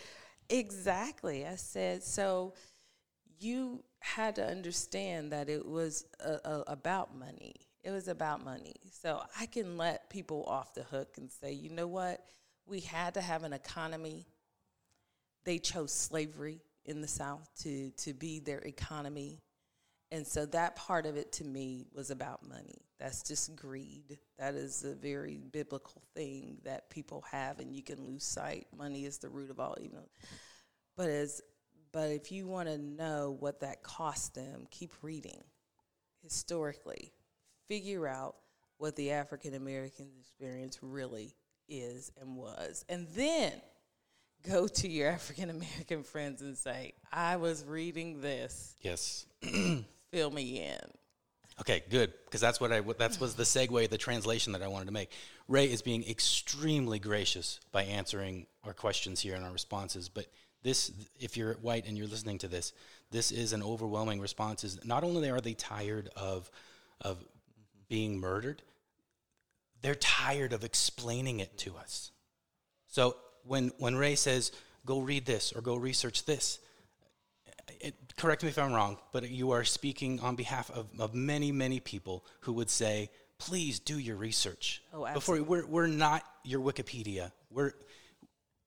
"Exactly." 0.48 1.46
I 1.46 1.56
said, 1.56 2.02
"So 2.02 2.54
you 3.38 3.84
had 4.00 4.36
to 4.36 4.46
understand 4.46 5.32
that 5.32 5.48
it 5.48 5.66
was 5.66 6.06
a, 6.20 6.38
a, 6.44 6.64
about 6.68 7.14
money 7.16 7.67
it 7.82 7.90
was 7.90 8.08
about 8.08 8.44
money. 8.44 8.74
So 8.90 9.22
I 9.38 9.46
can 9.46 9.76
let 9.76 10.10
people 10.10 10.44
off 10.46 10.74
the 10.74 10.82
hook 10.82 11.14
and 11.16 11.30
say, 11.30 11.52
you 11.52 11.70
know 11.70 11.86
what? 11.86 12.24
We 12.66 12.80
had 12.80 13.14
to 13.14 13.20
have 13.20 13.44
an 13.44 13.52
economy. 13.52 14.26
They 15.44 15.58
chose 15.58 15.92
slavery 15.92 16.60
in 16.84 17.00
the 17.00 17.08
South 17.08 17.48
to, 17.62 17.90
to 17.90 18.12
be 18.12 18.40
their 18.40 18.60
economy. 18.60 19.40
And 20.10 20.26
so 20.26 20.46
that 20.46 20.76
part 20.76 21.06
of 21.06 21.16
it 21.16 21.32
to 21.32 21.44
me 21.44 21.86
was 21.94 22.10
about 22.10 22.48
money. 22.48 22.86
That's 22.98 23.22
just 23.22 23.54
greed. 23.54 24.18
That 24.38 24.54
is 24.54 24.84
a 24.84 24.94
very 24.94 25.38
biblical 25.52 26.02
thing 26.14 26.58
that 26.64 26.90
people 26.90 27.24
have, 27.30 27.60
and 27.60 27.74
you 27.74 27.82
can 27.82 28.04
lose 28.04 28.24
sight. 28.24 28.66
Money 28.76 29.04
is 29.04 29.18
the 29.18 29.28
root 29.28 29.50
of 29.50 29.60
all 29.60 29.76
evil. 29.80 30.08
But 30.96 31.08
as 31.10 31.42
but 31.92 32.10
if 32.10 32.32
you 32.32 32.46
want 32.46 32.68
to 32.68 32.76
know 32.76 33.36
what 33.38 33.60
that 33.60 33.82
cost 33.82 34.34
them, 34.34 34.66
keep 34.70 34.92
reading 35.00 35.42
historically 36.22 37.12
figure 37.68 38.06
out 38.06 38.36
what 38.78 38.96
the 38.96 39.12
African 39.12 39.54
American 39.54 40.08
experience 40.18 40.78
really 40.82 41.34
is 41.68 42.10
and 42.20 42.36
was. 42.36 42.84
And 42.88 43.06
then 43.14 43.52
go 44.46 44.66
to 44.66 44.88
your 44.88 45.08
African 45.10 45.50
American 45.50 46.02
friends 46.02 46.42
and 46.42 46.56
say, 46.56 46.94
I 47.12 47.36
was 47.36 47.64
reading 47.64 48.20
this. 48.20 48.76
Yes. 48.80 49.26
Fill 50.10 50.30
me 50.30 50.62
in. 50.64 50.78
Okay, 51.60 51.82
good, 51.90 52.12
because 52.24 52.40
that's 52.40 52.60
what 52.60 52.72
I 52.72 52.80
that 52.80 53.18
was 53.20 53.34
the 53.34 53.42
segue, 53.42 53.88
the 53.90 53.98
translation 53.98 54.52
that 54.52 54.62
I 54.62 54.68
wanted 54.68 54.84
to 54.84 54.92
make. 54.92 55.10
Ray 55.48 55.64
is 55.64 55.82
being 55.82 56.08
extremely 56.08 57.00
gracious 57.00 57.58
by 57.72 57.82
answering 57.82 58.46
our 58.62 58.72
questions 58.72 59.20
here 59.20 59.34
and 59.34 59.44
our 59.44 59.50
responses, 59.50 60.08
but 60.08 60.26
this, 60.62 60.92
if 61.18 61.36
you're 61.36 61.54
white 61.54 61.86
and 61.86 61.98
you're 61.98 62.06
listening 62.06 62.38
to 62.38 62.48
this, 62.48 62.72
this 63.10 63.32
is 63.32 63.52
an 63.52 63.62
overwhelming 63.62 64.20
response. 64.20 64.62
Is 64.62 64.84
not 64.84 65.02
only 65.02 65.30
are 65.30 65.40
they 65.40 65.54
tired 65.54 66.10
of 66.16 66.48
of 67.00 67.24
being 67.88 68.18
murdered, 68.18 68.62
they're 69.82 69.94
tired 69.94 70.52
of 70.52 70.64
explaining 70.64 71.40
it 71.40 71.56
to 71.58 71.76
us. 71.76 72.10
So 72.88 73.16
when, 73.44 73.72
when 73.78 73.96
Ray 73.96 74.14
says, 74.14 74.52
go 74.84 75.00
read 75.00 75.26
this 75.26 75.52
or 75.52 75.60
go 75.60 75.76
research 75.76 76.24
this, 76.24 76.58
it, 77.80 77.94
correct 78.16 78.42
me 78.42 78.48
if 78.48 78.58
I'm 78.58 78.72
wrong, 78.72 78.98
but 79.12 79.28
you 79.30 79.52
are 79.52 79.64
speaking 79.64 80.20
on 80.20 80.36
behalf 80.36 80.70
of, 80.70 80.86
of 80.98 81.14
many, 81.14 81.52
many 81.52 81.80
people 81.80 82.24
who 82.40 82.54
would 82.54 82.70
say, 82.70 83.10
please 83.38 83.78
do 83.78 83.98
your 83.98 84.16
research. 84.16 84.82
Oh, 84.92 85.06
absolutely. 85.06 85.44
Before 85.44 85.62
we're, 85.62 85.66
we're 85.66 85.86
not 85.86 86.24
your 86.44 86.60
Wikipedia. 86.60 87.30
We're, 87.50 87.72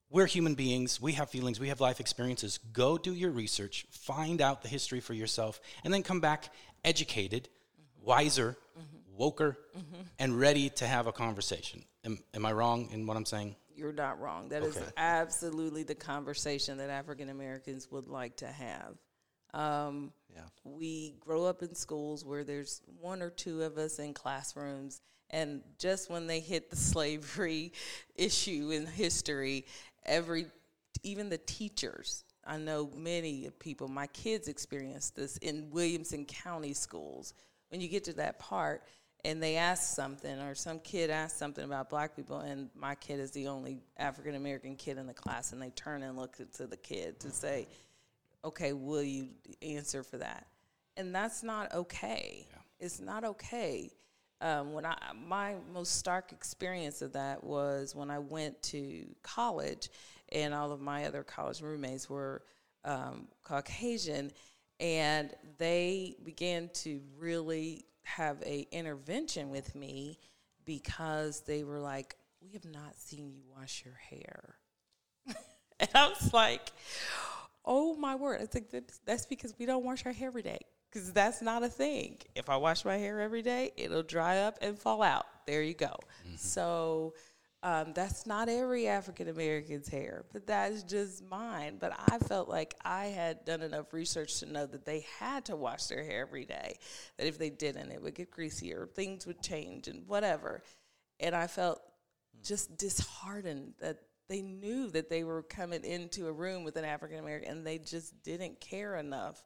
we're 0.10 0.28
human 0.28 0.56
beings. 0.56 1.02
We 1.02 1.14
have 1.14 1.30
feelings. 1.30 1.60
We 1.60 1.68
have 1.70 1.82
life 1.82 2.00
experiences. 2.00 2.60
Go 2.72 2.98
do 2.98 3.14
your 3.14 3.32
research, 3.32 3.86
find 3.90 4.42
out 4.42 4.62
the 4.62 4.70
history 4.70 5.02
for 5.02 5.14
yourself, 5.14 5.60
and 5.84 5.94
then 5.94 6.04
come 6.04 6.22
back 6.22 6.50
educated, 6.86 7.50
wiser, 8.02 8.56
mm-hmm 8.80 9.01
woker, 9.22 9.56
mm-hmm. 9.78 10.02
and 10.20 10.40
ready 10.40 10.70
to 10.70 10.88
have 10.88 11.08
a 11.08 11.12
conversation. 11.12 11.84
Am, 12.04 12.18
am, 12.34 12.46
I 12.46 12.52
wrong 12.52 12.90
in 12.92 13.06
what 13.06 13.18
I'm 13.18 13.26
saying? 13.26 13.56
You're 13.76 13.94
not 13.94 14.20
wrong. 14.20 14.50
That 14.50 14.64
okay. 14.64 14.80
is 14.80 14.94
absolutely 14.98 15.84
the 15.84 15.96
conversation 15.96 16.78
that 16.80 16.90
African 16.90 17.30
Americans 17.30 17.90
would 17.92 18.08
like 18.08 18.36
to 18.38 18.48
have. 18.48 18.96
Um, 19.54 20.12
yeah. 20.34 20.42
We 20.64 21.16
grow 21.20 21.46
up 21.46 21.62
in 21.62 21.76
schools 21.76 22.26
where 22.26 22.44
there's 22.44 22.82
one 23.00 23.22
or 23.22 23.30
two 23.30 23.62
of 23.62 23.78
us 23.78 24.00
in 24.00 24.14
classrooms, 24.14 25.02
and 25.30 25.62
just 25.78 26.10
when 26.10 26.28
they 26.28 26.40
hit 26.40 26.70
the 26.70 26.76
slavery 26.92 27.74
issue 28.16 28.72
in 28.72 28.86
history, 28.88 29.66
every 30.06 30.48
even 31.04 31.30
the 31.30 31.38
teachers 31.38 32.24
I 32.46 32.58
know 32.58 32.90
many 32.96 33.50
people, 33.60 33.88
my 33.88 34.08
kids 34.08 34.48
experienced 34.48 35.16
this 35.16 35.38
in 35.38 35.70
Williamson 35.70 36.26
County 36.26 36.74
schools. 36.74 37.34
When 37.70 37.82
you 37.82 37.88
get 37.88 38.04
to 38.06 38.14
that 38.14 38.40
part, 38.40 38.84
and 39.24 39.42
they 39.42 39.56
ask 39.56 39.96
something 39.96 40.40
or 40.40 40.56
some 40.56 40.80
kid 40.80 41.10
asks 41.10 41.38
something 41.38 41.64
about 41.64 41.90
black 41.90 42.16
people 42.16 42.40
and 42.40 42.70
my 42.76 42.96
kid 42.96 43.20
is 43.20 43.32
the 43.32 43.48
only 43.48 43.80
african 43.98 44.36
american 44.36 44.76
kid 44.76 44.98
in 44.98 45.08
the 45.08 45.14
class 45.14 45.54
and 45.54 45.62
they 45.62 45.70
turn 45.72 46.04
and 46.04 46.18
look 46.18 46.38
to 46.54 46.68
the 46.68 46.78
kid 46.78 47.20
to 47.20 47.30
say 47.30 47.68
okay 48.44 48.74
will 48.74 49.04
you 49.04 49.30
answer 49.62 50.04
for 50.04 50.18
that? 50.18 50.48
And 50.98 51.14
that's 51.14 51.44
not 51.44 51.74
okay. 51.74 52.48
Yeah. 52.50 52.58
it's 52.80 53.00
not 53.00 53.24
okay. 53.24 53.92
Um, 54.42 54.74
when 54.74 54.86
I 54.86 54.96
my 55.28 55.56
most 55.72 55.98
stark 55.98 56.32
experience 56.32 57.02
of 57.02 57.14
that 57.14 57.44
was 57.44 57.96
when 57.96 58.10
I 58.10 58.20
went 58.20 58.62
to 58.64 59.06
college, 59.22 59.90
and 60.32 60.54
all 60.54 60.72
of 60.72 60.82
my 60.82 61.06
other 61.06 61.24
college 61.24 61.62
roommates 61.62 62.10
were 62.10 62.42
um, 62.84 63.28
Caucasian, 63.44 64.32
and 64.80 65.32
they 65.60 66.16
began 66.24 66.70
to 66.74 67.02
really 67.20 67.86
have 68.04 68.42
a 68.44 68.68
intervention 68.72 69.50
with 69.50 69.76
me 69.76 70.20
because 70.66 71.42
they 71.42 71.64
were 71.64 71.80
like, 71.80 72.16
"We 72.42 72.52
have 72.54 72.66
not 72.66 72.96
seen 72.96 73.30
you 73.30 73.42
wash 73.56 73.84
your 73.86 73.96
hair," 73.96 74.56
and 75.80 75.90
I 75.94 76.10
was 76.10 76.34
like, 76.34 76.72
"Oh 77.66 77.96
my 77.96 78.16
word!" 78.16 78.42
I 78.42 78.46
think 78.46 78.72
that 78.72 78.92
that's 79.06 79.26
because 79.26 79.54
we 79.58 79.66
don't 79.66 79.84
wash 79.84 80.06
our 80.06 80.12
hair 80.12 80.28
every 80.28 80.44
day 80.44 80.60
because 80.92 81.14
that's 81.14 81.42
not 81.42 81.64
a 81.64 81.70
thing. 81.70 82.18
If 82.36 82.50
I 82.50 82.58
wash 82.58 82.84
my 82.84 82.98
hair 82.98 83.22
every 83.22 83.42
day, 83.42 83.72
it'll 83.78 84.04
dry 84.04 84.40
up 84.40 84.58
and 84.62 84.78
fall 84.78 85.02
out. 85.02 85.26
There 85.48 85.62
you 85.62 85.74
go. 85.74 85.96
Mm-hmm. 86.26 86.36
So 86.36 87.14
um, 87.64 87.94
that's 87.94 88.26
not 88.26 88.50
every 88.50 88.88
African 88.88 89.30
American's 89.30 89.88
hair, 89.88 90.26
but 90.34 90.48
that's 90.48 90.82
just 90.84 91.24
mine. 91.30 91.78
But 91.80 91.94
I 92.08 92.18
felt 92.18 92.50
like 92.50 92.76
I 92.84 93.06
had 93.06 93.46
done 93.46 93.62
enough 93.62 93.94
research 93.94 94.40
to 94.40 94.52
know 94.52 94.66
that 94.66 94.86
they 94.86 95.06
had 95.20 95.46
to 95.46 95.56
wash 95.56 95.86
their 95.86 96.04
hair 96.04 96.22
every 96.22 96.46
day. 96.46 96.80
That 97.18 97.28
if 97.28 97.38
they 97.38 97.52
didn't, 97.52 97.92
it 97.92 98.02
would 98.02 98.16
get 98.16 98.32
greasier, 98.32 98.90
things 98.96 99.28
would 99.28 99.44
change, 99.44 99.88
and 99.88 100.08
whatever. 100.08 100.64
And 101.20 101.36
I 101.36 101.46
felt 101.46 101.82
just 102.44 102.78
disheartened 102.78 103.74
that 103.80 103.98
they 104.28 104.42
knew 104.42 104.90
that 104.92 105.10
they 105.10 105.24
were 105.24 105.44
coming 105.44 105.84
into 105.84 106.28
a 106.28 106.32
room 106.32 106.64
with 106.64 106.78
an 106.78 106.86
African 106.86 107.20
American 107.20 107.52
and 107.52 107.68
they 107.68 107.78
just 107.78 108.24
didn't 108.24 108.62
care 108.62 108.96
enough 108.96 109.44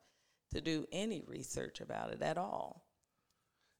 to 0.53 0.61
do 0.61 0.85
any 0.91 1.23
research 1.27 1.81
about 1.81 2.11
it 2.11 2.21
at 2.21 2.37
all. 2.37 2.84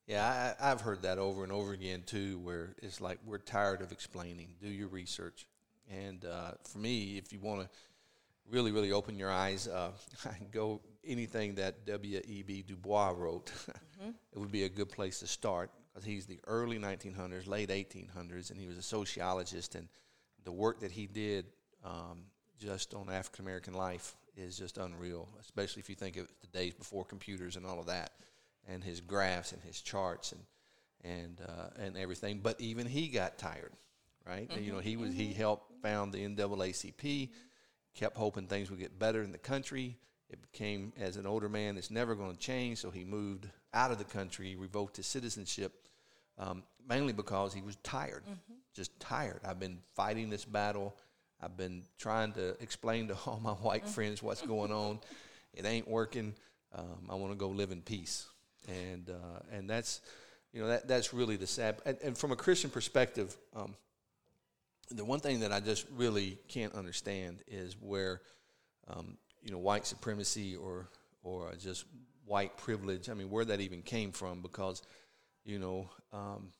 Yeah, 0.08 0.54
I, 0.60 0.68
have 0.70 0.82
heard 0.82 1.02
that 1.02 1.18
over 1.18 1.44
and 1.44 1.52
over 1.52 1.74
again 1.74 2.04
too, 2.06 2.38
where 2.40 2.76
it's 2.84 3.02
like 3.02 3.18
we're 3.26 3.40
tired 3.40 3.82
of 3.82 3.92
explaining. 3.92 4.50
Do 4.62 4.68
your 4.68 4.88
research. 4.88 5.48
And 5.90 6.24
uh, 6.26 6.52
for 6.64 6.78
me, 6.78 7.18
if 7.18 7.34
you 7.34 7.40
want 7.40 7.62
to 7.62 7.70
really, 8.50 8.72
really 8.72 8.92
open 8.92 9.18
your 9.18 9.32
eyes, 9.32 9.68
uh, 9.68 9.92
go 10.52 10.82
anything 11.04 11.56
that 11.56 11.86
W.E.B. 11.86 12.64
Du 12.68 12.76
Bois 12.76 13.14
wrote. 13.16 13.48
Mm-hmm. 13.48 14.10
it 14.34 14.40
would 14.40 14.52
be 14.52 14.64
a 14.64 14.70
good 14.70 14.90
place 14.90 15.20
to 15.20 15.28
start 15.28 15.72
because 15.92 16.06
he's 16.06 16.26
the 16.26 16.40
early 16.46 16.78
1900s, 16.78 17.48
late 17.48 17.70
1800s, 17.70 18.52
and 18.52 18.60
he 18.60 18.68
was 18.68 18.78
a 18.78 18.84
sociologist. 18.84 19.76
And 19.76 19.88
the 20.44 20.52
work 20.52 20.82
that 20.82 20.92
he 20.92 21.08
did 21.08 21.46
um, 21.84 22.26
just 22.60 22.94
on 22.94 23.10
African 23.10 23.44
American 23.46 23.74
life 23.74 24.16
is 24.38 24.58
just 24.58 24.78
unreal, 24.78 25.30
especially 25.40 25.80
if 25.80 25.90
you 25.90 25.96
think 25.96 26.18
of 26.18 26.28
the 26.42 26.48
days 26.48 26.74
before 26.74 27.06
computers 27.06 27.56
and 27.56 27.66
all 27.66 27.80
of 27.80 27.86
that, 27.88 28.12
and 28.68 28.84
his 28.84 29.02
graphs 29.02 29.52
and 29.52 29.62
his 29.64 29.82
charts 29.82 30.32
and 30.32 30.42
and 31.04 31.42
uh, 31.48 31.70
and 31.84 31.98
everything. 31.98 32.40
But 32.42 32.60
even 32.60 32.88
he 32.88 33.08
got 33.08 33.38
tired, 33.38 33.74
right? 34.28 34.50
Mm-hmm. 34.50 34.64
You 34.64 34.72
know, 34.74 34.80
he 34.80 34.98
was 34.98 35.14
he 35.14 35.26
mm-hmm. 35.26 35.38
helped 35.38 35.82
found 35.82 36.14
the 36.14 36.26
NAACP, 36.28 37.30
kept 37.94 38.18
hoping 38.18 38.48
things 38.48 38.70
would 38.70 38.80
get 38.80 38.98
better 38.98 39.22
in 39.22 39.32
the 39.32 39.38
country. 39.38 39.98
It 40.30 40.40
became 40.52 40.92
as 41.00 41.18
an 41.18 41.28
older 41.28 41.48
man, 41.48 41.78
it's 41.78 41.92
never 41.92 42.16
going 42.16 42.32
to 42.32 42.40
change. 42.40 42.80
So 42.80 42.90
he 42.90 43.04
moved 43.04 43.48
out 43.74 43.92
of 43.92 44.00
the 44.00 44.04
country, 44.04 44.56
revoked 44.56 44.98
his 44.98 45.06
citizenship, 45.06 45.88
um, 46.40 46.64
mainly 46.90 47.14
because 47.14 47.54
he 47.54 47.62
was 47.62 47.76
tired, 47.78 48.24
mm-hmm. 48.24 48.54
just 48.74 49.00
tired. 49.00 49.42
I've 49.46 49.60
been 49.60 49.78
fighting 49.94 50.32
this 50.32 50.44
battle 50.44 50.96
I've 51.42 51.58
been 51.58 51.84
trying 51.98 52.32
to 52.34 52.62
explain 52.62 53.08
to 53.10 53.18
all 53.26 53.40
my 53.42 53.52
white 53.52 53.84
mm-hmm. 53.84 53.92
friends 53.92 54.24
what's 54.24 54.42
going 54.42 54.72
on. 54.72 55.00
It 55.54 55.66
ain't 55.66 55.88
working. 55.88 56.34
Um, 56.74 57.08
I 57.10 57.16
want 57.16 57.32
to 57.32 57.38
go 57.38 57.50
live 57.50 57.72
in 57.72 57.82
peace, 57.82 58.28
and 58.68 59.10
uh, 59.10 59.40
and 59.52 59.70
that's 59.70 60.02
you 60.54 60.62
know 60.62 60.68
that 60.68 60.88
that's 60.88 61.14
really 61.14 61.36
the 61.36 61.48
sad. 61.48 61.78
And, 61.86 61.98
and 62.04 62.18
from 62.18 62.32
a 62.32 62.36
Christian 62.36 62.70
perspective, 62.70 63.36
um, 63.56 63.76
the 64.90 65.06
one 65.06 65.20
thing 65.20 65.42
that 65.42 65.52
I 65.52 65.60
just 65.60 65.86
really 65.96 66.40
can't 66.48 66.74
understand 66.74 67.44
is 67.48 67.76
where 67.80 68.22
um, 68.88 69.18
you 69.42 69.52
know 69.52 69.60
white 69.60 69.86
supremacy 69.86 70.56
or 70.56 70.88
or 71.24 71.52
just 71.62 71.86
white 72.26 72.58
privilege. 72.58 73.10
I 73.10 73.14
mean, 73.14 73.30
where 73.30 73.46
that 73.46 73.62
even 73.62 73.82
came 73.82 74.12
from, 74.12 74.42
because 74.42 74.82
you 75.44 75.60
know 75.60 75.90
um, 76.14 76.52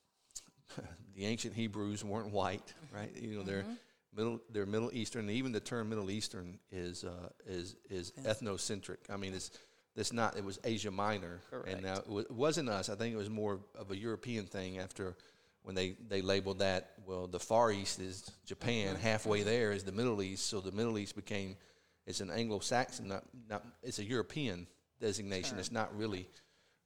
the 1.16 1.26
ancient 1.26 1.54
Hebrews 1.54 2.04
weren't 2.04 2.32
white, 2.32 2.74
right? 2.94 3.12
You 3.16 3.38
know, 3.38 3.44
they're 3.44 3.62
mm-hmm 3.62 3.74
middle 4.16 4.40
they're 4.50 4.66
Middle 4.66 4.92
Eastern. 4.94 5.30
Even 5.30 5.52
the 5.52 5.60
term 5.60 5.90
Middle 5.90 6.10
Eastern 6.10 6.60
is 6.72 7.04
uh, 7.04 7.30
is 7.46 7.76
is 7.90 8.14
yes. 8.18 8.42
ethnocentric. 8.42 8.98
I 9.10 9.18
mean, 9.18 9.34
it's 9.34 9.52
it's 9.96 10.14
not. 10.14 10.38
It 10.38 10.44
was 10.44 10.60
Asia 10.64 10.92
Minor, 10.92 11.40
Correct. 11.50 11.70
and 11.70 11.84
now 11.84 12.02
it 12.20 12.32
wasn't 12.32 12.70
us. 12.70 12.90
I 12.90 12.96
think 12.96 13.14
it 13.14 13.18
was 13.18 13.30
more 13.30 13.60
of 13.76 13.92
a 13.92 13.98
European 13.98 14.46
thing 14.46 14.80
after 14.80 15.16
when 15.64 15.76
they 15.76 15.96
they 16.08 16.22
labeled 16.22 16.60
that. 16.60 16.92
Well, 17.06 17.28
the 17.28 17.40
Far 17.40 17.72
East 17.72 18.00
is 18.00 18.30
Japan. 18.46 18.96
Mm-hmm. 18.96 19.04
Halfway 19.04 19.44
there 19.44 19.72
is 19.72 19.84
the 19.84 19.92
Middle 19.92 20.22
East. 20.22 20.48
So 20.48 20.60
the 20.60 20.72
Middle 20.72 20.98
East 20.98 21.16
became 21.16 21.56
it's 22.06 22.20
an 22.20 22.30
Anglo-Saxon, 22.30 23.08
not 23.08 23.24
not. 23.50 23.66
It's 23.84 24.00
a 24.00 24.04
European 24.04 24.68
designation. 25.00 25.52
Sure. 25.52 25.60
It's 25.60 25.72
not 25.72 25.96
really 25.98 26.28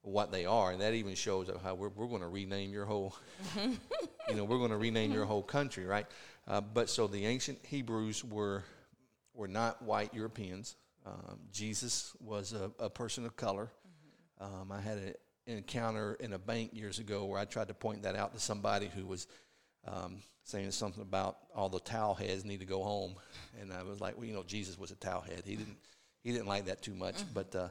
what 0.02 0.32
they 0.32 0.46
are, 0.46 0.72
and 0.72 0.80
that 0.80 0.94
even 0.94 1.14
shows 1.14 1.50
how 1.62 1.74
we're, 1.74 1.90
we're 1.90 2.06
going 2.06 2.22
to 2.22 2.28
rename 2.28 2.72
your 2.72 2.86
whole, 2.86 3.14
you 4.28 4.34
know, 4.34 4.44
we're 4.44 4.58
going 4.58 4.70
to 4.70 4.78
rename 4.78 5.12
your 5.12 5.26
whole 5.26 5.42
country, 5.42 5.84
right? 5.84 6.06
Uh, 6.48 6.60
but 6.60 6.88
so 6.88 7.06
the 7.06 7.26
ancient 7.26 7.58
Hebrews 7.66 8.24
were 8.24 8.64
were 9.34 9.48
not 9.48 9.82
white 9.82 10.14
Europeans. 10.14 10.76
Um, 11.10 11.38
Jesus 11.52 12.14
was 12.20 12.52
a, 12.52 12.70
a, 12.78 12.88
person 12.88 13.26
of 13.26 13.36
color. 13.36 13.70
Mm-hmm. 14.40 14.60
Um, 14.60 14.72
I 14.72 14.80
had 14.80 14.98
a, 14.98 15.50
an 15.50 15.58
encounter 15.58 16.14
in 16.20 16.32
a 16.34 16.38
bank 16.38 16.70
years 16.72 16.98
ago 16.98 17.24
where 17.24 17.40
I 17.40 17.44
tried 17.44 17.68
to 17.68 17.74
point 17.74 18.02
that 18.02 18.14
out 18.14 18.32
to 18.34 18.40
somebody 18.40 18.90
who 18.94 19.06
was 19.06 19.26
um, 19.86 20.18
saying 20.44 20.70
something 20.70 21.02
about 21.02 21.38
all 21.54 21.68
the 21.68 21.80
towel 21.80 22.14
heads 22.14 22.44
need 22.44 22.60
to 22.60 22.66
go 22.66 22.82
home, 22.82 23.14
and 23.60 23.72
I 23.72 23.82
was 23.82 24.00
like, 24.00 24.16
well, 24.16 24.26
you 24.26 24.34
know, 24.34 24.44
Jesus 24.44 24.78
was 24.78 24.90
a 24.90 24.96
towel 24.96 25.22
head. 25.22 25.42
He 25.44 25.56
didn't 25.56 25.78
he 26.22 26.32
didn't 26.32 26.46
like 26.46 26.66
that 26.66 26.82
too 26.82 26.94
much, 26.94 27.16
mm-hmm. 27.16 27.34
but. 27.34 27.54
Uh, 27.54 27.68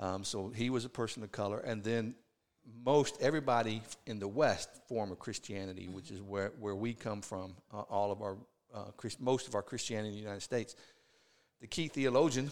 um, 0.00 0.24
so 0.24 0.48
he 0.48 0.70
was 0.70 0.86
a 0.86 0.88
person 0.88 1.22
of 1.22 1.30
color, 1.30 1.58
and 1.58 1.84
then 1.84 2.14
most 2.84 3.20
everybody 3.20 3.82
in 4.06 4.18
the 4.18 4.28
West 4.28 4.70
form 4.88 5.12
of 5.12 5.18
Christianity, 5.18 5.84
mm-hmm. 5.84 5.94
which 5.94 6.10
is 6.10 6.22
where, 6.22 6.52
where 6.58 6.74
we 6.74 6.94
come 6.94 7.20
from. 7.20 7.54
Uh, 7.72 7.82
all 7.82 8.10
of 8.10 8.22
our 8.22 8.36
uh, 8.74 8.84
Christ, 8.96 9.20
most 9.20 9.46
of 9.46 9.54
our 9.54 9.62
Christianity 9.62 10.08
in 10.08 10.14
the 10.14 10.20
United 10.20 10.42
States. 10.42 10.74
The 11.60 11.66
key 11.66 11.88
theologian 11.88 12.50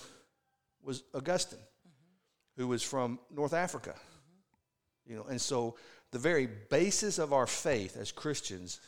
was 0.82 1.02
Augustine, 1.14 1.58
mm-hmm. 1.58 2.62
who 2.62 2.68
was 2.68 2.82
from 2.82 3.18
North 3.30 3.54
Africa. 3.54 3.94
Mm-hmm. 3.94 5.12
You 5.12 5.16
know, 5.18 5.24
and 5.24 5.40
so 5.40 5.76
the 6.10 6.18
very 6.18 6.46
basis 6.46 7.18
of 7.18 7.32
our 7.32 7.46
faith 7.46 7.96
as 7.96 8.12
Christians 8.12 8.80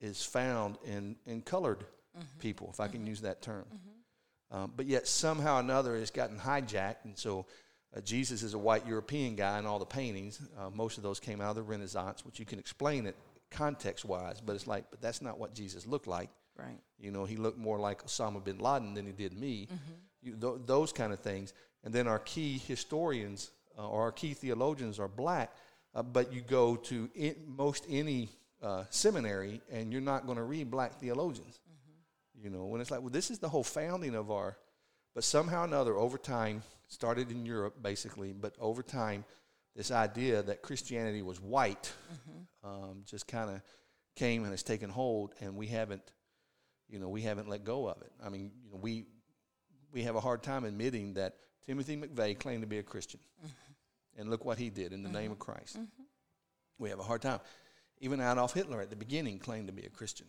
is 0.00 0.24
found 0.24 0.78
in 0.84 1.16
in 1.26 1.42
colored 1.42 1.80
mm-hmm. 2.16 2.38
people, 2.38 2.70
if 2.72 2.80
I 2.80 2.88
can 2.88 3.06
use 3.06 3.22
that 3.22 3.42
term. 3.42 3.64
Um, 4.50 4.72
but 4.76 4.86
yet 4.86 5.06
somehow 5.06 5.56
or 5.56 5.60
another 5.60 5.96
it's 5.96 6.10
gotten 6.10 6.38
hijacked, 6.38 7.04
and 7.04 7.18
so 7.18 7.46
uh, 7.96 8.00
Jesus 8.00 8.42
is 8.42 8.54
a 8.54 8.58
white 8.58 8.86
European 8.86 9.36
guy 9.36 9.58
in 9.58 9.66
all 9.66 9.78
the 9.78 9.84
paintings. 9.84 10.40
Uh, 10.58 10.70
most 10.70 10.96
of 10.96 11.02
those 11.02 11.20
came 11.20 11.40
out 11.40 11.50
of 11.50 11.56
the 11.56 11.62
Renaissance, 11.62 12.24
which 12.24 12.38
you 12.38 12.46
can 12.46 12.58
explain 12.58 13.06
it 13.06 13.16
context 13.50 14.04
wise, 14.04 14.40
but 14.40 14.54
it's 14.54 14.66
like, 14.66 14.84
but 14.90 15.00
that's 15.00 15.22
not 15.22 15.38
what 15.38 15.54
Jesus 15.54 15.86
looked 15.86 16.06
like. 16.06 16.30
Right. 16.56 16.78
You 16.98 17.10
know, 17.10 17.24
he 17.24 17.36
looked 17.36 17.58
more 17.58 17.78
like 17.78 18.04
Osama 18.04 18.42
bin 18.42 18.58
Laden 18.58 18.94
than 18.94 19.06
he 19.06 19.12
did 19.12 19.32
me. 19.32 19.66
Mm-hmm. 19.66 19.92
You, 20.20 20.36
th- 20.36 20.66
those 20.66 20.92
kind 20.92 21.12
of 21.12 21.20
things. 21.20 21.52
And 21.84 21.94
then 21.94 22.06
our 22.06 22.18
key 22.18 22.58
historians 22.58 23.50
uh, 23.78 23.88
or 23.88 24.02
our 24.02 24.12
key 24.12 24.34
theologians 24.34 24.98
are 24.98 25.08
black, 25.08 25.52
uh, 25.94 26.02
but 26.02 26.32
you 26.32 26.40
go 26.40 26.76
to 26.76 27.08
most 27.46 27.86
any 27.88 28.30
uh, 28.62 28.84
seminary 28.90 29.60
and 29.70 29.92
you're 29.92 30.00
not 30.00 30.26
going 30.26 30.38
to 30.38 30.44
read 30.44 30.70
black 30.70 30.94
theologians. 31.00 31.60
Mm-hmm. 31.70 32.44
You 32.44 32.50
know, 32.50 32.66
when 32.66 32.80
it's 32.80 32.90
like, 32.90 33.00
well, 33.00 33.10
this 33.10 33.30
is 33.30 33.38
the 33.38 33.48
whole 33.48 33.64
founding 33.64 34.14
of 34.14 34.30
our, 34.30 34.56
but 35.14 35.24
somehow 35.24 35.62
or 35.62 35.64
another, 35.64 35.96
over 35.96 36.18
time, 36.18 36.62
started 36.88 37.30
in 37.30 37.46
Europe 37.46 37.82
basically, 37.82 38.32
but 38.32 38.54
over 38.58 38.82
time, 38.82 39.24
this 39.76 39.90
idea 39.92 40.42
that 40.42 40.62
Christianity 40.62 41.22
was 41.22 41.40
white 41.40 41.92
mm-hmm. 42.12 42.68
um, 42.68 43.02
just 43.04 43.28
kind 43.28 43.50
of 43.50 43.62
came 44.16 44.42
and 44.42 44.52
has 44.52 44.64
taken 44.64 44.90
hold, 44.90 45.34
and 45.40 45.54
we 45.54 45.68
haven't, 45.68 46.02
you 46.88 46.98
know, 46.98 47.08
we 47.08 47.22
haven't 47.22 47.48
let 47.48 47.62
go 47.62 47.86
of 47.86 48.02
it. 48.02 48.10
I 48.24 48.28
mean, 48.28 48.50
you 48.64 48.72
know, 48.72 48.78
we 48.78 49.06
we 49.92 50.02
have 50.02 50.16
a 50.16 50.20
hard 50.20 50.42
time 50.42 50.64
admitting 50.64 51.14
that 51.14 51.34
Timothy 51.66 51.96
McVeigh 51.96 52.38
claimed 52.38 52.62
to 52.62 52.66
be 52.66 52.78
a 52.78 52.82
Christian, 52.82 53.20
mm-hmm. 53.40 54.20
and 54.20 54.30
look 54.30 54.44
what 54.44 54.58
he 54.58 54.70
did 54.70 54.92
in 54.92 55.02
the 55.02 55.08
mm-hmm. 55.08 55.18
name 55.18 55.32
of 55.32 55.38
Christ. 55.38 55.76
Mm-hmm. 55.76 56.02
We 56.78 56.90
have 56.90 56.98
a 56.98 57.02
hard 57.02 57.22
time. 57.22 57.40
Even 58.00 58.20
Adolf 58.20 58.54
Hitler 58.54 58.80
at 58.80 58.90
the 58.90 58.96
beginning 58.96 59.38
claimed 59.38 59.66
to 59.66 59.72
be 59.72 59.82
a 59.82 59.90
Christian, 59.90 60.26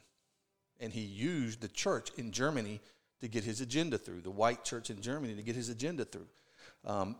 and 0.79 0.91
he 0.91 1.01
used 1.01 1.61
the 1.61 1.67
church 1.67 2.09
in 2.17 2.31
Germany 2.31 2.81
to 3.21 3.27
get 3.27 3.43
his 3.43 3.61
agenda 3.61 3.97
through. 3.97 4.21
The 4.21 4.31
white 4.31 4.63
church 4.63 4.89
in 4.89 5.01
Germany 5.01 5.35
to 5.35 5.43
get 5.43 5.55
his 5.55 5.69
agenda 5.69 6.05
through. 6.05 6.27
Um, 6.85 7.15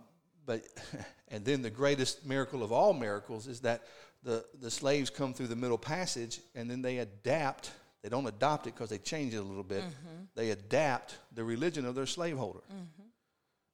but 0.46 0.64
and 1.28 1.46
then 1.46 1.62
the 1.62 1.70
greatest 1.70 2.26
miracle 2.26 2.64
of 2.64 2.72
all 2.72 2.94
miracles 2.94 3.48
is 3.48 3.62
that 3.62 3.84
the, 4.24 4.44
the 4.60 4.72
slaves 4.72 5.10
come 5.10 5.34
through 5.34 5.48
the 5.48 5.56
middle 5.56 5.78
passage 5.78 6.42
and 6.56 6.70
then 6.70 6.82
they 6.82 6.98
adapt 6.98 7.72
they 8.04 8.10
don't 8.10 8.28
adopt 8.28 8.68
it 8.68 8.74
because 8.74 8.90
they 8.90 8.98
change 8.98 9.34
it 9.34 9.38
a 9.38 9.44
little 9.44 9.64
bit 9.64 9.84
mm-hmm. 9.84 10.24
they 10.36 10.52
adapt 10.52 11.18
the 11.34 11.44
religion 11.44 11.86
of 11.86 11.96
their 11.96 12.06
slaveholder 12.06 12.60
mm-hmm. 12.60 13.04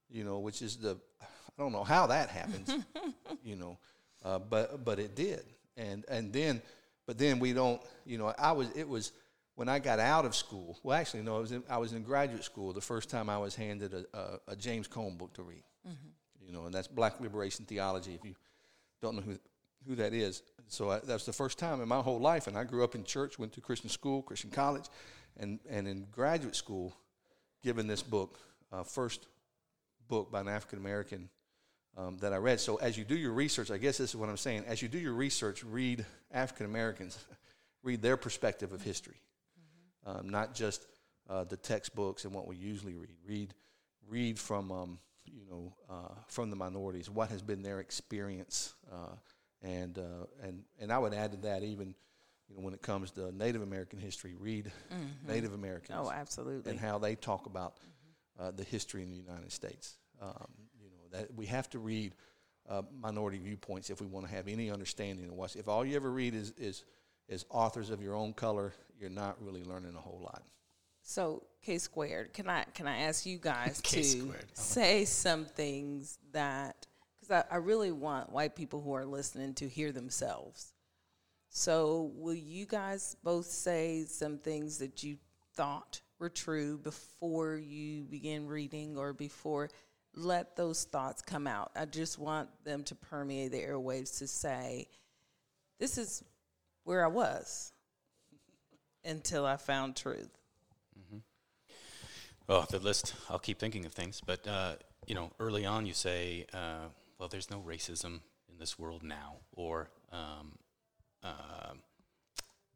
you 0.10 0.24
know 0.24 0.40
which 0.40 0.62
is 0.62 0.78
the 0.78 0.98
i 1.22 1.26
don't 1.58 1.72
know 1.72 1.84
how 1.84 2.08
that 2.08 2.30
happens 2.30 2.74
you 3.44 3.56
know 3.56 3.78
uh, 4.24 4.40
but 4.40 4.84
but 4.84 5.00
it 5.00 5.16
did 5.16 5.44
and 5.78 6.06
and 6.08 6.32
then, 6.32 6.62
but 7.06 7.18
then 7.18 7.40
we 7.40 7.54
don't. 7.54 7.82
You 8.06 8.18
know, 8.18 8.34
I 8.38 8.52
was 8.52 8.70
it 8.76 8.88
was 8.88 9.12
when 9.56 9.70
I 9.70 9.80
got 9.80 10.00
out 10.00 10.26
of 10.26 10.36
school. 10.36 10.78
Well, 10.84 10.98
actually, 10.98 11.24
no, 11.24 11.38
I 11.38 11.40
was 11.40 11.52
in, 11.52 11.64
I 11.70 11.78
was 11.78 11.94
in 11.94 12.04
graduate 12.04 12.44
school. 12.44 12.74
The 12.74 12.82
first 12.82 13.10
time 13.10 13.30
I 13.30 13.38
was 13.38 13.56
handed 13.56 13.94
a, 13.94 14.06
a, 14.18 14.40
a 14.50 14.56
James 14.56 14.88
Cone 14.88 15.18
book 15.18 15.34
to 15.34 15.44
read. 15.44 15.64
You 16.46 16.52
know, 16.52 16.66
and 16.66 16.74
that's 16.74 16.88
Black 16.88 17.20
Liberation 17.20 17.66
Theology. 17.66 18.14
If 18.14 18.24
you 18.24 18.36
don't 19.02 19.16
know 19.16 19.22
who 19.22 19.38
who 19.88 19.96
that 19.96 20.14
is, 20.14 20.44
so 20.68 20.92
I, 20.92 21.00
that's 21.00 21.26
the 21.26 21.34
first 21.34 21.60
time 21.60 21.82
in 21.82 21.88
my 21.88 22.02
whole 22.02 22.20
life. 22.20 22.48
And 22.48 22.58
I 22.58 22.64
grew 22.64 22.84
up 22.84 22.96
in 22.96 23.04
church, 23.04 23.38
went 23.38 23.54
to 23.54 23.62
Christian 23.62 23.90
school, 23.90 24.22
Christian 24.22 24.50
college, 24.50 24.86
and 25.38 25.60
and 25.70 25.88
in 25.88 26.08
graduate 26.12 26.56
school, 26.56 26.96
given 27.64 27.88
this 27.88 28.02
book, 28.02 28.40
uh, 28.72 28.84
first 28.84 29.28
book 30.08 30.32
by 30.32 30.42
an 30.42 30.48
African 30.48 30.80
American 30.80 31.30
um, 31.98 32.18
that 32.18 32.34
I 32.34 32.38
read. 32.38 32.60
So 32.60 32.76
as 32.78 32.98
you 32.98 33.04
do 33.04 33.16
your 33.16 33.32
research, 33.32 33.72
I 33.72 33.78
guess 33.78 33.98
this 33.98 34.12
is 34.12 34.16
what 34.16 34.30
I'm 34.30 34.38
saying. 34.38 34.66
As 34.68 34.82
you 34.82 34.88
do 34.88 34.98
your 34.98 35.14
research, 35.14 35.64
read 35.64 36.06
African 36.32 36.66
Americans, 36.66 37.18
read 37.84 38.02
their 38.02 38.18
perspective 38.18 38.74
of 38.74 38.82
history, 38.82 39.22
um, 40.06 40.30
not 40.30 40.54
just 40.54 40.86
uh, 41.30 41.44
the 41.44 41.58
textbooks 41.58 42.26
and 42.26 42.34
what 42.34 42.48
we 42.48 42.56
usually 42.56 42.96
read. 42.96 43.16
Read, 43.28 43.54
read 44.08 44.40
from 44.40 44.72
um, 44.72 45.00
you 45.26 45.46
know 45.50 45.74
uh, 45.90 46.14
from 46.28 46.50
the 46.50 46.56
minorities 46.56 47.10
what 47.10 47.30
has 47.30 47.42
been 47.42 47.62
their 47.64 47.80
experience, 47.80 48.74
uh, 48.92 49.16
and 49.62 49.98
uh, 49.98 50.26
and 50.44 50.64
and 50.80 50.92
I 50.92 50.98
would 50.98 51.14
add 51.14 51.32
to 51.32 51.38
that 51.48 51.64
even. 51.64 51.94
You 52.48 52.58
know, 52.58 52.62
when 52.62 52.76
it 52.76 52.82
comes 52.84 53.10
to 53.14 53.32
Native 53.36 53.64
American 53.64 53.98
history, 53.98 54.36
read 54.40 54.72
Native 55.28 55.54
Americans 55.56 55.98
Oh, 56.00 56.12
absolutely. 56.12 56.70
and 56.70 56.80
how 56.80 57.00
they 57.00 57.16
talk 57.16 57.48
about 57.48 57.78
uh, 58.40 58.52
the 58.52 58.64
history 58.64 59.02
in 59.02 59.10
the 59.10 59.16
United 59.18 59.52
States. 59.52 59.96
Um, 60.22 60.46
you 60.80 60.90
know 60.92 61.18
that 61.18 61.34
we 61.34 61.48
have 61.48 61.68
to 61.72 61.80
read 61.80 62.14
uh, 62.70 62.84
minority 63.02 63.40
viewpoints 63.40 63.90
if 63.90 64.00
we 64.00 64.06
want 64.06 64.28
to 64.28 64.32
have 64.32 64.48
any 64.48 64.70
understanding 64.70 65.26
of 65.28 65.34
what's. 65.34 65.56
If 65.56 65.68
all 65.68 65.84
you 65.84 65.96
ever 65.96 66.12
read 66.12 66.36
is 66.36 66.54
is 66.58 66.84
is 67.28 67.46
authors 67.50 67.90
of 67.90 68.00
your 68.00 68.14
own 68.14 68.34
color, 68.34 68.74
you're 69.00 69.10
not 69.10 69.42
really 69.44 69.64
learning 69.64 69.96
a 69.96 70.00
whole 70.00 70.20
lot. 70.24 70.44
So 71.02 71.42
K 71.64 71.80
squared, 71.80 72.32
can 72.34 72.48
I 72.48 72.66
can 72.76 72.86
I 72.86 73.00
ask 73.00 73.26
you 73.26 73.40
guys 73.40 73.82
to 73.86 74.04
squared. 74.04 74.46
say 74.54 75.04
some 75.06 75.46
things 75.46 76.20
that 76.32 76.86
because 77.26 77.46
I, 77.50 77.56
I 77.56 77.58
really 77.58 77.92
want 77.92 78.32
white 78.32 78.56
people 78.56 78.82
who 78.82 78.94
are 78.94 79.06
listening 79.06 79.54
to 79.56 79.68
hear 79.68 79.92
themselves. 79.92 80.74
So 81.50 82.12
will 82.16 82.34
you 82.36 82.66
guys 82.66 83.16
both 83.24 83.46
say 83.46 84.06
some 84.06 84.38
things 84.38 84.80
that 84.80 85.04
you 85.04 85.18
thought 85.56 86.02
were 86.20 86.30
true 86.30 86.78
before 86.78 87.56
you 87.56 88.04
begin 88.04 88.48
reading 88.48 88.98
or 88.98 89.14
before 89.14 89.70
let 90.16 90.56
those 90.56 90.84
thoughts 90.84 91.22
come 91.22 91.48
out? 91.48 91.72
I 91.76 91.86
just 91.86 92.20
want 92.20 92.50
them 92.64 92.84
to 92.86 92.96
permeate 92.96 93.52
the 93.52 93.62
airwaves 93.62 94.20
to 94.20 94.28
say, 94.28 94.88
this 95.80 95.98
is 95.98 96.24
where 96.84 97.06
I 97.06 97.10
was 97.10 97.72
until 99.06 99.46
I 99.46 99.58
found 99.58 99.96
truth. 99.96 100.30
Oh, 102.48 102.64
the 102.70 102.78
list. 102.78 103.16
I'll 103.28 103.40
keep 103.40 103.58
thinking 103.58 103.86
of 103.86 103.94
things, 103.94 104.22
but 104.24 104.48
uh, 104.48 104.76
you 105.08 105.16
know, 105.16 105.32
early 105.40 105.66
on, 105.66 105.88
you 105.88 105.94
say, 105.94 106.46
uh, 106.54 106.90
"Well, 107.18 107.30
there's 107.30 107.50
no 107.50 107.62
racism 107.62 108.22
in 108.50 108.58
this 108.60 108.78
world 108.78 109.04
now," 109.04 109.38
or 109.52 109.90
um, 110.12 110.58
uh, 111.24 111.74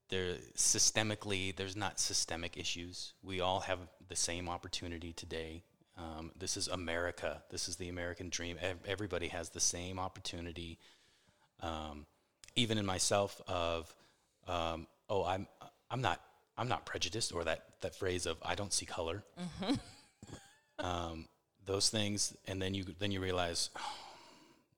"There 0.09 0.35
systemically, 0.55 1.55
there's 1.55 1.75
not 1.75 1.99
systemic 1.99 2.57
issues. 2.57 3.13
We 3.23 3.41
all 3.41 3.61
have 3.61 3.79
the 4.07 4.15
same 4.15 4.49
opportunity 4.49 5.13
today. 5.13 5.63
Um, 5.97 6.31
this 6.37 6.55
is 6.57 6.67
America. 6.67 7.43
This 7.49 7.67
is 7.67 7.75
the 7.75 7.89
American 7.89 8.29
dream. 8.29 8.57
Ev- 8.61 8.85
everybody 8.85 9.27
has 9.29 9.49
the 9.49 9.59
same 9.59 9.99
opportunity." 9.99 10.79
Um, 11.61 12.05
even 12.55 12.77
in 12.77 12.85
myself, 12.85 13.41
of 13.47 13.93
um, 14.47 14.87
oh, 15.09 15.23
I'm 15.23 15.47
I'm 15.89 16.01
not 16.01 16.21
I'm 16.57 16.67
not 16.67 16.85
prejudiced, 16.85 17.33
or 17.33 17.43
that 17.43 17.65
that 17.81 17.95
phrase 17.95 18.25
of 18.25 18.37
I 18.41 18.55
don't 18.55 18.73
see 18.73 18.85
color 18.85 19.23
um, 20.79 21.27
those 21.65 21.89
things, 21.89 22.35
and 22.47 22.61
then 22.61 22.73
you 22.73 22.85
then 22.99 23.11
you 23.11 23.21
realize, 23.21 23.69
oh, 23.77 23.95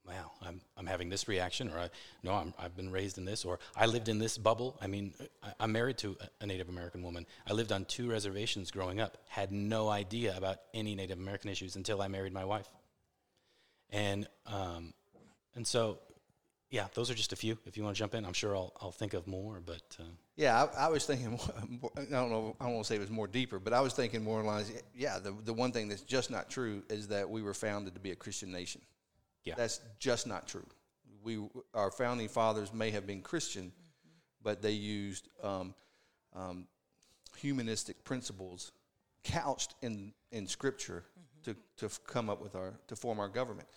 wow, 0.07 0.31
I'm 0.41 0.61
I'm 0.77 0.85
having 0.85 1.09
this 1.09 1.27
reaction, 1.27 1.69
or 1.69 1.77
I, 1.79 1.89
no, 2.23 2.33
I'm 2.33 2.53
I've 2.59 2.75
been 2.75 2.91
raised 2.91 3.17
in 3.17 3.25
this, 3.25 3.45
or 3.45 3.59
I 3.75 3.85
lived 3.85 4.09
in 4.09 4.19
this 4.19 4.37
bubble. 4.37 4.77
I 4.81 4.87
mean, 4.87 5.13
I, 5.43 5.53
I'm 5.59 5.71
married 5.71 5.97
to 5.99 6.17
a- 6.41 6.45
Native 6.45 6.69
American 6.69 7.03
woman. 7.03 7.25
I 7.47 7.53
lived 7.53 7.71
on 7.71 7.85
two 7.85 8.09
reservations 8.09 8.71
growing 8.71 8.99
up. 8.99 9.17
Had 9.29 9.51
no 9.51 9.89
idea 9.89 10.35
about 10.37 10.57
any 10.73 10.95
Native 10.95 11.19
American 11.19 11.49
issues 11.49 11.75
until 11.75 12.01
I 12.01 12.07
married 12.07 12.33
my 12.33 12.45
wife. 12.45 12.67
And 13.89 14.27
um, 14.47 14.93
and 15.55 15.67
so, 15.67 15.99
yeah, 16.69 16.87
those 16.93 17.11
are 17.11 17.13
just 17.15 17.33
a 17.33 17.35
few. 17.35 17.57
If 17.65 17.75
you 17.77 17.83
want 17.83 17.95
to 17.95 17.99
jump 17.99 18.15
in, 18.15 18.25
I'm 18.25 18.33
sure 18.33 18.55
I'll 18.55 18.73
I'll 18.81 18.91
think 18.91 19.13
of 19.13 19.27
more, 19.27 19.59
but. 19.65 19.81
Uh, 19.99 20.03
Yeah, 20.37 20.65
I, 20.77 20.85
I 20.85 20.89
was 20.89 21.05
thinking. 21.05 21.31
more- 21.81 21.91
I 21.97 22.01
don't 22.05 22.29
know. 22.31 22.55
I 22.59 22.65
don't 22.65 22.73
want 22.75 22.85
to 22.85 22.89
say 22.89 22.95
it 22.95 22.99
was 23.01 23.09
more 23.11 23.27
deeper, 23.27 23.59
but 23.59 23.73
I 23.73 23.81
was 23.81 23.93
thinking 23.93 24.23
more 24.23 24.41
along. 24.41 24.55
lines. 24.55 24.71
Yeah, 24.95 25.19
the 25.19 25.35
the 25.43 25.53
one 25.53 25.71
thing 25.71 25.89
that's 25.89 26.03
just 26.03 26.31
not 26.31 26.49
true 26.49 26.83
is 26.89 27.09
that 27.09 27.29
we 27.29 27.41
were 27.41 27.53
founded 27.53 27.93
to 27.95 27.99
be 27.99 28.11
a 28.11 28.15
Christian 28.15 28.51
nation. 28.51 28.81
Yeah. 29.43 29.55
that's 29.55 29.79
just 29.99 30.27
not 30.27 30.47
true. 30.47 30.65
We 31.23 31.39
our 31.73 31.91
founding 31.91 32.27
fathers 32.27 32.73
may 32.73 32.91
have 32.91 33.05
been 33.05 33.21
Christian, 33.21 33.71
but 34.41 34.61
they 34.61 34.71
used 34.71 35.29
um, 35.43 35.73
um, 36.35 36.67
humanistic 37.37 38.03
principles 38.03 38.71
couched 39.23 39.75
in 39.81 40.13
in 40.31 40.47
Scripture 40.47 41.03
to 41.43 41.55
to 41.77 41.89
come 42.07 42.29
up 42.29 42.41
with 42.41 42.55
our 42.55 42.73
to 42.87 42.95
form 42.95 43.19
our 43.19 43.29
government. 43.29 43.67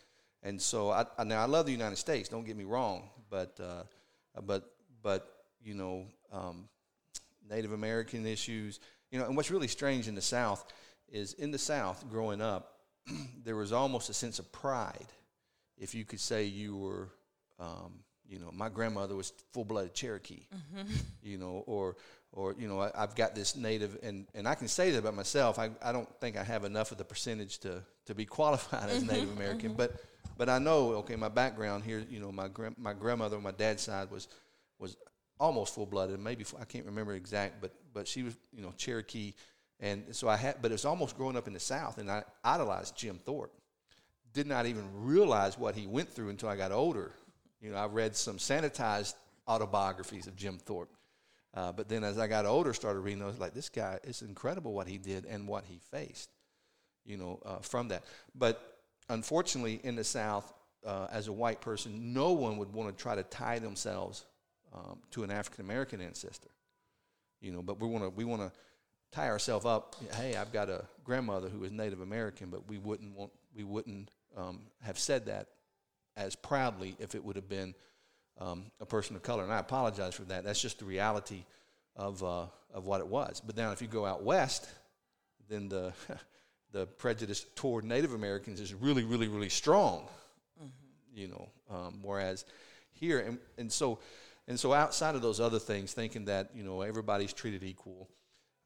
And 0.43 0.61
so 0.61 0.91
I, 0.91 1.07
I 1.19 1.25
now 1.25 1.43
I 1.43 1.47
love 1.47 1.67
the 1.67 1.73
United 1.73 1.97
States. 1.97 2.29
Don't 2.29 2.45
get 2.45 2.57
me 2.57 2.65
wrong, 2.65 3.09
but 3.31 3.59
uh, 3.61 3.83
but 4.43 4.71
but 5.03 5.45
you 5.62 5.75
know 5.75 6.07
um, 6.33 6.69
Native 7.49 7.73
American 7.73 8.27
issues. 8.27 8.81
You 9.11 9.19
know, 9.19 9.27
and 9.27 9.37
what's 9.37 9.51
really 9.51 9.69
strange 9.69 10.09
in 10.09 10.15
the 10.15 10.23
South 10.23 10.65
is 11.09 11.35
in 11.35 11.51
the 11.51 11.59
South 11.59 12.05
growing 12.11 12.41
up, 12.41 12.81
there 13.45 13.57
was 13.57 13.73
almost 13.73 14.11
a 14.11 14.15
sense 14.15 14.39
of 14.39 14.51
pride 14.51 15.07
if 15.79 15.95
you 15.95 16.05
could 16.05 16.20
say 16.20 16.45
you 16.45 16.77
were. 16.77 17.09
Um, 17.59 18.05
you 18.27 18.39
know, 18.39 18.51
my 18.53 18.68
grandmother 18.68 19.14
was 19.14 19.33
full-blooded 19.53 19.95
Cherokee. 19.95 20.47
Mm-hmm. 20.55 20.95
You 21.22 21.39
know, 21.39 21.62
or 21.66 21.97
or 22.33 22.55
you 22.59 22.66
know, 22.66 22.81
I, 22.81 22.91
I've 22.95 23.14
got 23.14 23.35
this 23.35 23.55
native, 23.55 23.97
and, 24.03 24.27
and 24.35 24.49
I 24.49 24.55
can 24.55 24.66
say 24.66 24.91
that 24.91 24.99
about 24.99 25.14
myself. 25.14 25.59
I, 25.59 25.70
I 25.81 25.93
don't 25.93 26.09
think 26.20 26.37
I 26.37 26.43
have 26.43 26.64
enough 26.64 26.91
of 26.91 26.99
the 26.99 27.05
percentage 27.05 27.59
to 27.59 27.83
to 28.07 28.14
be 28.14 28.25
qualified 28.39 28.91
as 28.91 29.03
Native 29.03 29.29
mm-hmm. 29.29 29.39
American, 29.39 29.68
mm-hmm. 29.70 29.79
but 29.79 30.03
but 30.37 30.49
I 30.49 30.59
know 30.59 30.95
okay, 30.97 31.16
my 31.16 31.29
background 31.29 31.85
here. 31.85 32.05
You 32.09 32.20
know, 32.20 32.33
my 32.33 32.49
grand, 32.49 32.77
my 32.79 32.93
grandmother 32.93 33.37
on 33.37 33.43
my 33.43 33.53
dad's 33.53 33.83
side 33.83 34.11
was 34.11 34.29
was 34.79 34.97
almost 35.39 35.75
full-blooded. 35.75 36.18
Maybe 36.18 36.45
I 36.61 36.64
can't 36.64 36.87
remember 36.87 37.14
exact, 37.14 37.61
but 37.61 37.72
but 37.93 38.09
she 38.09 38.22
was 38.22 38.37
you 38.53 38.62
know 38.62 38.72
Cherokee, 38.77 39.35
and 39.81 40.05
so 40.11 40.29
I 40.29 40.37
had. 40.37 40.57
But 40.61 40.72
it's 40.72 40.85
almost 40.85 41.16
growing 41.16 41.37
up 41.37 41.47
in 41.47 41.53
the 41.53 41.61
South, 41.61 41.99
and 41.99 42.11
I 42.11 42.25
idolized 42.43 42.97
Jim 42.97 43.20
Thorpe 43.25 43.53
did 44.35 44.47
not 44.47 44.66
even 44.66 44.85
realize 44.93 45.57
what 45.57 45.74
he 45.74 45.87
went 45.87 46.11
through 46.11 46.28
until 46.28 46.51
I 46.51 46.57
got 46.57 46.72
older. 46.72 47.12
You 47.62 47.70
know, 47.70 47.76
I 47.76 47.87
read 47.87 48.14
some 48.14 48.37
sanitized 48.37 49.14
autobiographies 49.49 50.26
of 50.26 50.37
Jim 50.37 50.59
Thorpe. 50.59 50.91
Uh, 51.55 51.70
but 51.70 51.89
then 51.89 52.03
as 52.03 52.18
I 52.18 52.26
got 52.26 52.45
older, 52.45 52.74
started 52.74 52.99
reading 52.99 53.20
those, 53.20 53.39
like, 53.39 53.55
this 53.55 53.68
guy, 53.68 54.01
it's 54.03 54.22
incredible 54.22 54.72
what 54.72 54.89
he 54.89 54.99
did 54.99 55.24
and 55.24 55.47
what 55.47 55.64
he 55.64 55.78
faced, 55.93 56.28
you 57.07 57.16
know, 57.16 57.41
uh, 57.47 57.59
from 57.59 57.89
that. 57.89 58.03
But 58.35 58.61
unfortunately, 59.09 59.80
in 59.85 59.95
the 59.95 60.03
South, 60.03 60.53
uh, 60.85 61.07
as 61.12 61.28
a 61.28 61.32
white 61.32 61.61
person, 61.61 62.12
no 62.12 62.32
one 62.32 62.59
would 62.59 62.72
want 62.72 62.95
to 62.95 63.01
try 63.01 63.14
to 63.14 63.22
tie 63.22 63.61
themselves 63.61 64.24
um, 64.74 64.99
to 65.12 65.22
an 65.22 65.30
African 65.30 65.64
American 65.64 66.01
ancestor, 66.01 66.51
you 67.41 67.53
know, 67.53 67.62
but 67.62 67.80
we 67.80 67.87
want 67.87 68.03
to, 68.03 68.11
we 68.11 68.24
want 68.24 68.43
to 68.43 68.51
tie 69.12 69.28
ourselves 69.28 69.64
up. 69.64 69.95
Hey, 70.14 70.35
I've 70.35 70.53
got 70.53 70.68
a 70.68 70.85
grandmother 71.05 71.49
who 71.49 71.62
is 71.62 71.70
Native 71.70 72.01
American, 72.01 72.51
but 72.51 72.68
we 72.68 72.78
wouldn't 72.78 73.16
want, 73.16 73.30
we 73.55 73.62
wouldn't 73.62 74.11
um, 74.37 74.61
have 74.82 74.99
said 74.99 75.26
that 75.26 75.49
as 76.16 76.37
proudly 76.37 76.97
if 76.99 77.14
it 77.14 77.24
would 77.24 77.37
have 77.37 77.49
been 77.49 77.74
um, 78.41 78.64
a 78.80 78.87
person 78.87 79.16
of 79.16 79.22
color. 79.22 79.43
And 79.43 79.53
I 79.53 79.59
apologize 79.59 80.14
for 80.14 80.24
that. 80.24 80.45
That's 80.45 80.61
just 80.61 80.78
the 80.78 80.85
reality 80.85 81.45
of 81.97 82.22
uh, 82.22 82.47
of 82.72 82.87
what 82.87 83.01
it 83.01 83.07
was. 83.07 83.41
But 83.45 83.57
now, 83.57 83.72
if 83.72 83.80
you 83.80 83.89
go 83.89 84.05
out 84.05 84.22
west, 84.22 84.68
then 85.49 85.68
the 85.68 85.93
the 86.72 86.87
prejudice 86.87 87.47
toward 87.55 87.85
Native 87.85 88.12
Americans 88.12 88.61
is 88.61 88.74
really, 88.74 89.05
really, 89.05 89.28
really 89.28 89.49
strong. 89.49 90.09
You 91.14 91.28
know, 91.28 91.49
um, 91.70 92.01
whereas 92.03 92.45
here, 92.91 93.20
and, 93.20 93.39
and 93.57 93.70
so 93.70 94.01
and 94.49 94.59
so 94.59 94.72
outside 94.72 95.14
of 95.14 95.22
those 95.22 95.41
other 95.41 95.59
things, 95.59 95.93
thinking 95.93 96.24
that 96.26 96.51
you 96.55 96.64
know 96.64 96.82
everybody's 96.82 97.32
treated 97.32 97.62
equal. 97.62 98.09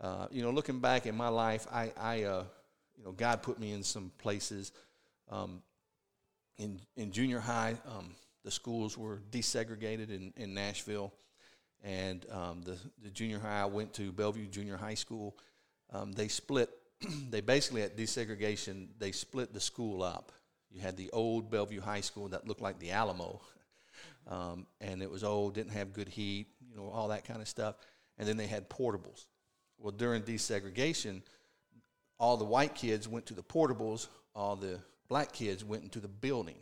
Uh, 0.00 0.28
you 0.30 0.42
know, 0.42 0.50
looking 0.50 0.78
back 0.78 1.06
in 1.06 1.14
my 1.16 1.28
life, 1.28 1.66
I, 1.72 1.92
I 1.98 2.22
uh, 2.22 2.44
you 2.96 3.04
know, 3.04 3.12
God 3.12 3.42
put 3.42 3.58
me 3.58 3.72
in 3.72 3.82
some 3.82 4.12
places. 4.18 4.72
Um, 5.30 5.62
in 6.58 6.80
in 6.96 7.12
junior 7.12 7.40
high, 7.40 7.76
um, 7.86 8.14
the 8.44 8.50
schools 8.50 8.96
were 8.96 9.20
desegregated 9.30 10.10
in, 10.10 10.32
in 10.36 10.54
Nashville, 10.54 11.12
and 11.82 12.24
um, 12.30 12.62
the 12.62 12.76
the 13.02 13.10
junior 13.10 13.38
high 13.38 13.62
I 13.62 13.66
went 13.66 13.92
to 13.94 14.12
Bellevue 14.12 14.46
Junior 14.46 14.76
High 14.76 14.94
School. 14.94 15.36
Um, 15.92 16.12
they 16.12 16.28
split. 16.28 16.70
they 17.30 17.40
basically 17.40 17.82
at 17.82 17.96
desegregation 17.96 18.88
they 18.98 19.12
split 19.12 19.52
the 19.52 19.60
school 19.60 20.02
up. 20.02 20.32
You 20.70 20.80
had 20.80 20.96
the 20.96 21.10
old 21.12 21.50
Bellevue 21.50 21.80
High 21.80 22.00
School 22.00 22.28
that 22.28 22.46
looked 22.46 22.60
like 22.60 22.78
the 22.78 22.90
Alamo, 22.90 23.40
um, 24.28 24.66
and 24.80 25.02
it 25.02 25.10
was 25.10 25.24
old, 25.24 25.54
didn't 25.54 25.72
have 25.72 25.92
good 25.92 26.08
heat, 26.08 26.48
you 26.68 26.76
know, 26.76 26.88
all 26.88 27.08
that 27.08 27.24
kind 27.24 27.40
of 27.40 27.48
stuff. 27.48 27.76
And 28.18 28.28
then 28.28 28.36
they 28.36 28.46
had 28.46 28.68
portables. 28.68 29.26
Well, 29.78 29.92
during 29.92 30.22
desegregation, 30.22 31.22
all 32.18 32.36
the 32.36 32.44
white 32.44 32.74
kids 32.74 33.06
went 33.06 33.26
to 33.26 33.34
the 33.34 33.44
portables, 33.44 34.08
all 34.34 34.56
the 34.56 34.80
black 35.08 35.32
kids 35.32 35.64
went 35.64 35.82
into 35.82 36.00
the 36.00 36.08
building. 36.08 36.56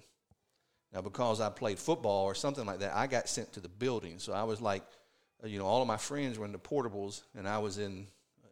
Now, 0.92 1.02
because 1.02 1.40
I 1.40 1.50
played 1.50 1.78
football 1.78 2.24
or 2.24 2.34
something 2.34 2.64
like 2.64 2.78
that, 2.78 2.94
I 2.94 3.06
got 3.06 3.28
sent 3.28 3.52
to 3.54 3.60
the 3.60 3.68
building. 3.68 4.18
So 4.18 4.32
I 4.32 4.44
was 4.44 4.60
like, 4.60 4.82
uh, 5.42 5.46
you 5.46 5.58
know, 5.58 5.66
all 5.66 5.82
of 5.82 5.88
my 5.88 5.96
friends 5.96 6.38
were 6.38 6.46
in 6.46 6.52
the 6.52 6.58
portables, 6.58 7.22
and 7.36 7.48
I 7.48 7.58
was 7.58 7.78
in 7.78 8.06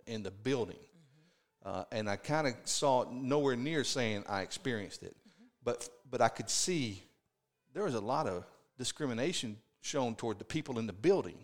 in 0.07 0.23
the 0.23 0.31
building. 0.31 0.77
Mm-hmm. 0.77 1.69
Uh, 1.69 1.85
and 1.93 2.11
I 2.11 2.17
kind 2.17 2.47
of 2.47 2.55
saw 2.65 3.07
nowhere 3.11 3.57
near 3.57 3.85
saying 3.85 4.25
I 4.29 4.43
experienced 4.43 5.03
it, 5.03 5.17
mm-hmm. 5.17 5.47
but 5.63 5.89
but 6.11 6.21
I 6.21 6.29
could 6.29 6.51
see 6.51 7.03
there 7.73 7.85
was 7.85 7.95
a 7.95 8.01
lot 8.01 8.27
of 8.27 8.45
discrimination 8.79 9.57
shown 9.81 10.15
toward 10.15 10.39
the 10.39 10.45
people 10.45 10.79
in 10.79 10.87
the 10.87 10.93
building. 10.93 11.39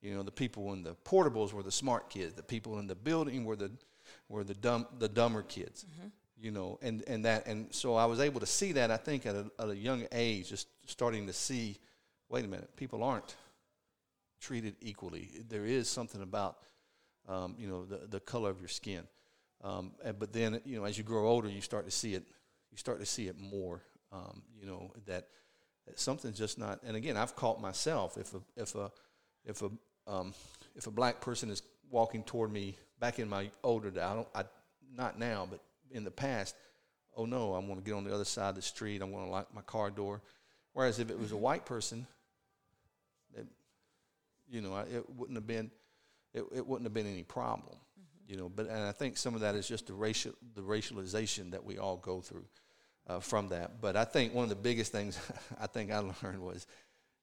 You 0.00 0.14
know, 0.14 0.22
the 0.22 0.32
people 0.32 0.72
in 0.72 0.82
the 0.82 0.94
portables 1.04 1.52
were 1.52 1.62
the 1.62 1.72
smart 1.72 2.08
kids. 2.08 2.34
The 2.34 2.42
people 2.42 2.78
in 2.78 2.86
the 2.86 2.94
building 2.94 3.44
were 3.44 3.56
the 3.56 3.70
were 4.28 4.44
the 4.44 4.54
dumb 4.54 4.86
the 4.98 5.08
dumber 5.08 5.42
kids. 5.42 5.84
Mm-hmm. 5.84 6.08
You 6.40 6.52
know, 6.52 6.78
and 6.82 7.02
and 7.08 7.24
that 7.24 7.46
and 7.46 7.66
so 7.74 7.96
I 7.96 8.04
was 8.04 8.20
able 8.20 8.40
to 8.40 8.46
see 8.46 8.72
that. 8.72 8.90
I 8.90 8.96
think 8.96 9.26
at 9.26 9.34
a, 9.34 9.50
at 9.58 9.70
a 9.70 9.76
young 9.76 10.06
age, 10.12 10.50
just 10.50 10.68
starting 10.86 11.26
to 11.26 11.32
see, 11.32 11.78
wait 12.28 12.44
a 12.44 12.48
minute, 12.48 12.76
people 12.76 13.02
aren't 13.02 13.34
treated 14.40 14.76
equally. 14.80 15.30
There 15.48 15.66
is 15.66 15.88
something 15.88 16.22
about 16.22 16.58
um, 17.28 17.56
you 17.58 17.66
know 17.68 17.84
the 17.84 18.06
the 18.06 18.20
color 18.20 18.50
of 18.50 18.60
your 18.60 18.68
skin. 18.68 19.02
Um, 19.64 19.92
and, 20.04 20.16
but 20.16 20.32
then 20.32 20.60
you 20.64 20.78
know 20.78 20.84
as 20.84 20.96
you 20.96 21.04
grow 21.04 21.26
older, 21.26 21.48
you 21.48 21.60
start 21.60 21.84
to 21.86 21.90
see 21.90 22.14
it. 22.14 22.24
You 22.70 22.76
start 22.76 23.00
to 23.00 23.06
see 23.06 23.26
it 23.26 23.36
more. 23.38 23.82
Um, 24.12 24.42
you 24.58 24.66
know 24.66 24.92
that, 25.06 25.26
that 25.86 25.98
something's 25.98 26.38
just 26.38 26.58
not. 26.58 26.80
And 26.84 26.96
again, 26.96 27.16
I've 27.16 27.34
caught 27.34 27.60
myself 27.60 28.16
if 28.16 28.34
a 28.34 28.40
if 28.56 28.74
a 28.74 28.92
if 29.44 29.62
a 29.62 29.70
um, 30.06 30.34
if 30.76 30.86
a 30.86 30.90
black 30.90 31.20
person 31.20 31.50
is 31.50 31.62
walking 31.90 32.22
toward 32.22 32.52
me 32.52 32.76
back 33.00 33.18
in 33.18 33.28
my 33.28 33.50
older 33.62 33.90
days, 33.90 34.02
I 34.02 34.14
don't, 34.14 34.28
I, 34.34 34.44
not 34.96 35.18
now, 35.18 35.46
but 35.48 35.60
in 35.92 36.04
the 36.04 36.10
past, 36.10 36.54
oh 37.16 37.24
no, 37.24 37.54
I'm 37.54 37.66
going 37.66 37.78
to 37.78 37.84
get 37.84 37.94
on 37.94 38.04
the 38.04 38.14
other 38.14 38.24
side 38.24 38.50
of 38.50 38.54
the 38.56 38.62
street. 38.62 39.02
I'm 39.02 39.12
going 39.12 39.24
to 39.24 39.30
lock 39.30 39.54
my 39.54 39.62
car 39.62 39.90
door. 39.90 40.22
Whereas 40.72 40.98
if 40.98 41.10
it 41.10 41.18
was 41.18 41.32
a 41.32 41.36
white 41.36 41.66
person, 41.66 42.06
it, 43.34 43.46
you 44.48 44.60
know, 44.60 44.76
it 44.76 45.04
wouldn't 45.16 45.36
have 45.36 45.46
been, 45.46 45.70
it, 46.34 46.44
it 46.54 46.66
wouldn't 46.66 46.86
have 46.86 46.94
been 46.94 47.06
any 47.06 47.24
problem, 47.24 47.76
mm-hmm. 47.76 48.32
you 48.32 48.38
know. 48.38 48.48
But 48.48 48.68
and 48.68 48.78
I 48.78 48.92
think 48.92 49.16
some 49.16 49.34
of 49.34 49.40
that 49.40 49.54
is 49.54 49.66
just 49.66 49.86
the 49.86 49.94
racial, 49.94 50.32
the 50.54 50.62
racialization 50.62 51.50
that 51.50 51.64
we 51.64 51.78
all 51.78 51.96
go 51.96 52.20
through 52.20 52.44
uh, 53.08 53.20
from 53.20 53.48
that. 53.48 53.80
But 53.80 53.96
I 53.96 54.04
think 54.04 54.34
one 54.34 54.44
of 54.44 54.50
the 54.50 54.56
biggest 54.56 54.92
things 54.92 55.18
I 55.60 55.66
think 55.66 55.90
I 55.90 55.98
learned 55.98 56.40
was, 56.40 56.66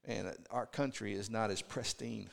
man, 0.07 0.33
our 0.51 0.65
country 0.65 1.13
is 1.13 1.29
not 1.29 1.51
as 1.51 1.61
pristine 1.61 2.29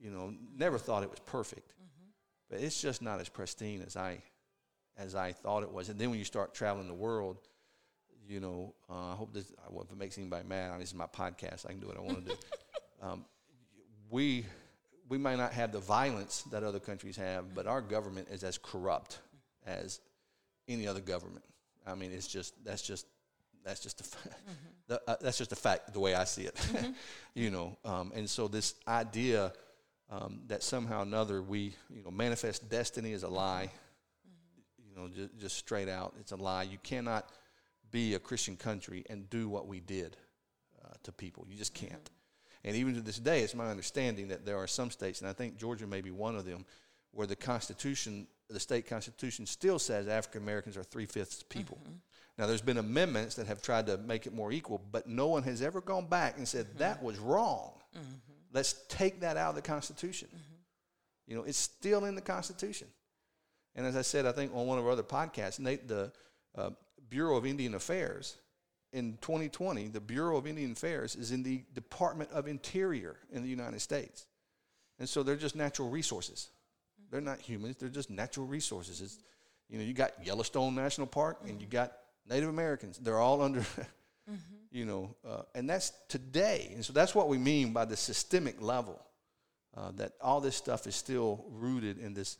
you 0.00 0.10
know, 0.10 0.32
never 0.56 0.78
thought 0.78 1.02
it 1.02 1.10
was 1.10 1.20
perfect, 1.20 1.68
mm-hmm. 1.72 2.08
but 2.48 2.60
it's 2.60 2.80
just 2.80 3.02
not 3.02 3.20
as 3.20 3.28
pristine 3.28 3.82
as 3.86 3.96
I 3.96 4.22
as 5.00 5.14
I 5.14 5.32
thought 5.32 5.62
it 5.62 5.72
was. 5.72 5.88
And 5.88 5.98
then 5.98 6.10
when 6.10 6.18
you 6.18 6.24
start 6.24 6.54
traveling 6.54 6.86
the 6.86 6.94
world, 6.94 7.38
you 8.28 8.38
know, 8.38 8.74
uh, 8.88 9.12
I 9.12 9.14
hope 9.14 9.32
this 9.32 9.52
well, 9.68 9.82
if 9.84 9.90
it 9.90 9.98
makes 9.98 10.18
anybody 10.18 10.46
mad. 10.46 10.78
This 10.80 10.90
is 10.90 10.94
my 10.94 11.06
podcast. 11.06 11.66
I 11.66 11.70
can 11.70 11.80
do 11.80 11.88
what 11.88 11.96
I 11.96 12.00
want 12.00 12.26
to 12.26 12.32
do. 12.32 12.38
Um, 13.02 13.24
we 14.10 14.44
we 15.08 15.16
might 15.16 15.38
not 15.38 15.54
have 15.54 15.72
the 15.72 15.78
violence 15.78 16.42
that 16.50 16.62
other 16.62 16.78
countries 16.78 17.16
have, 17.16 17.54
but 17.54 17.66
our 17.66 17.80
government 17.80 18.28
is 18.30 18.44
as 18.44 18.58
corrupt 18.58 19.20
as 19.64 20.00
any 20.68 20.86
other 20.86 21.00
government. 21.00 21.44
I 21.86 21.94
mean, 21.94 22.12
it's 22.12 22.26
just 22.26 22.62
that's 22.62 22.82
just 22.82 23.06
that's 23.64 23.80
just 23.80 24.00
a 24.00 24.04
mm-hmm. 24.04 24.52
the, 24.86 25.00
uh, 25.06 25.16
that's 25.20 25.38
just 25.38 25.52
a 25.52 25.56
fact 25.56 25.94
the 25.94 26.00
way 26.00 26.14
I 26.14 26.24
see 26.24 26.42
it. 26.42 26.54
Mm-hmm. 26.54 26.90
you 27.34 27.50
know, 27.50 27.78
um, 27.86 28.12
and 28.14 28.28
so 28.28 28.48
this 28.48 28.74
idea 28.86 29.54
um, 30.10 30.42
that 30.48 30.62
somehow 30.62 31.00
or 31.00 31.02
another 31.04 31.40
we 31.40 31.74
you 31.88 32.02
know 32.04 32.10
manifest 32.10 32.68
destiny 32.68 33.12
is 33.12 33.22
a 33.22 33.28
lie. 33.28 33.70
Know, 35.00 35.08
just, 35.08 35.38
just 35.38 35.56
straight 35.56 35.88
out, 35.88 36.14
it's 36.20 36.32
a 36.32 36.36
lie. 36.36 36.64
You 36.64 36.78
cannot 36.82 37.30
be 37.90 38.14
a 38.14 38.18
Christian 38.18 38.56
country 38.56 39.04
and 39.08 39.28
do 39.30 39.48
what 39.48 39.66
we 39.66 39.80
did 39.80 40.16
uh, 40.84 40.94
to 41.02 41.12
people. 41.12 41.46
You 41.48 41.56
just 41.56 41.74
can't. 41.74 41.92
Mm-hmm. 41.92 42.68
And 42.68 42.76
even 42.76 42.94
to 42.94 43.00
this 43.00 43.18
day, 43.18 43.40
it's 43.40 43.54
my 43.54 43.70
understanding 43.70 44.28
that 44.28 44.44
there 44.44 44.58
are 44.58 44.66
some 44.66 44.90
states, 44.90 45.20
and 45.20 45.30
I 45.30 45.32
think 45.32 45.56
Georgia 45.56 45.86
may 45.86 46.00
be 46.00 46.10
one 46.10 46.36
of 46.36 46.44
them, 46.44 46.66
where 47.12 47.26
the 47.26 47.36
Constitution, 47.36 48.26
the 48.48 48.60
state 48.60 48.86
constitution, 48.86 49.46
still 49.46 49.78
says 49.78 50.06
African 50.08 50.42
Americans 50.42 50.76
are 50.76 50.84
three 50.84 51.06
fifths 51.06 51.42
people. 51.42 51.78
Mm-hmm. 51.82 51.94
Now, 52.38 52.46
there's 52.46 52.62
been 52.62 52.78
amendments 52.78 53.34
that 53.34 53.46
have 53.46 53.60
tried 53.60 53.86
to 53.86 53.98
make 53.98 54.26
it 54.26 54.32
more 54.32 54.52
equal, 54.52 54.80
but 54.92 55.06
no 55.06 55.28
one 55.28 55.42
has 55.42 55.62
ever 55.62 55.80
gone 55.80 56.06
back 56.06 56.38
and 56.38 56.46
said 56.46 56.66
mm-hmm. 56.66 56.78
that 56.78 57.02
was 57.02 57.18
wrong. 57.18 57.72
Mm-hmm. 57.96 58.14
Let's 58.52 58.84
take 58.88 59.20
that 59.20 59.36
out 59.36 59.50
of 59.50 59.56
the 59.56 59.62
Constitution. 59.62 60.28
Mm-hmm. 60.28 60.54
You 61.26 61.36
know, 61.36 61.42
it's 61.44 61.58
still 61.58 62.04
in 62.04 62.14
the 62.14 62.20
Constitution. 62.20 62.88
And 63.74 63.86
as 63.86 63.96
I 63.96 64.02
said, 64.02 64.26
I 64.26 64.32
think 64.32 64.54
on 64.54 64.66
one 64.66 64.78
of 64.78 64.84
our 64.84 64.92
other 64.92 65.02
podcasts, 65.02 65.60
Nate, 65.60 65.86
the 65.86 66.12
uh, 66.56 66.70
Bureau 67.08 67.36
of 67.36 67.46
Indian 67.46 67.74
Affairs 67.74 68.36
in 68.92 69.18
2020, 69.20 69.88
the 69.88 70.00
Bureau 70.00 70.36
of 70.36 70.46
Indian 70.46 70.72
Affairs 70.72 71.14
is 71.14 71.30
in 71.32 71.42
the 71.42 71.62
Department 71.74 72.30
of 72.32 72.48
Interior 72.48 73.16
in 73.32 73.42
the 73.42 73.48
United 73.48 73.80
States. 73.80 74.26
And 74.98 75.08
so 75.08 75.22
they're 75.22 75.36
just 75.36 75.56
natural 75.56 75.88
resources. 75.88 76.48
They're 77.10 77.20
not 77.20 77.40
humans, 77.40 77.76
they're 77.78 77.88
just 77.88 78.10
natural 78.10 78.46
resources. 78.46 79.00
It's, 79.00 79.18
you 79.68 79.78
know, 79.78 79.84
you 79.84 79.94
got 79.94 80.12
Yellowstone 80.24 80.74
National 80.74 81.06
Park 81.06 81.38
and 81.46 81.60
you 81.60 81.66
got 81.66 81.92
Native 82.28 82.48
Americans. 82.48 82.98
They're 82.98 83.18
all 83.18 83.42
under 83.42 83.60
mm-hmm. 84.30 84.36
you 84.70 84.84
know, 84.84 85.14
uh, 85.26 85.42
and 85.54 85.68
that's 85.68 85.92
today. 86.08 86.72
And 86.74 86.84
so 86.84 86.92
that's 86.92 87.14
what 87.14 87.28
we 87.28 87.38
mean 87.38 87.72
by 87.72 87.84
the 87.84 87.96
systemic 87.96 88.60
level. 88.60 89.00
Uh, 89.76 89.92
that 89.92 90.12
all 90.20 90.40
this 90.40 90.56
stuff 90.56 90.84
is 90.88 90.96
still 90.96 91.44
rooted 91.48 91.98
in 91.98 92.12
this 92.12 92.38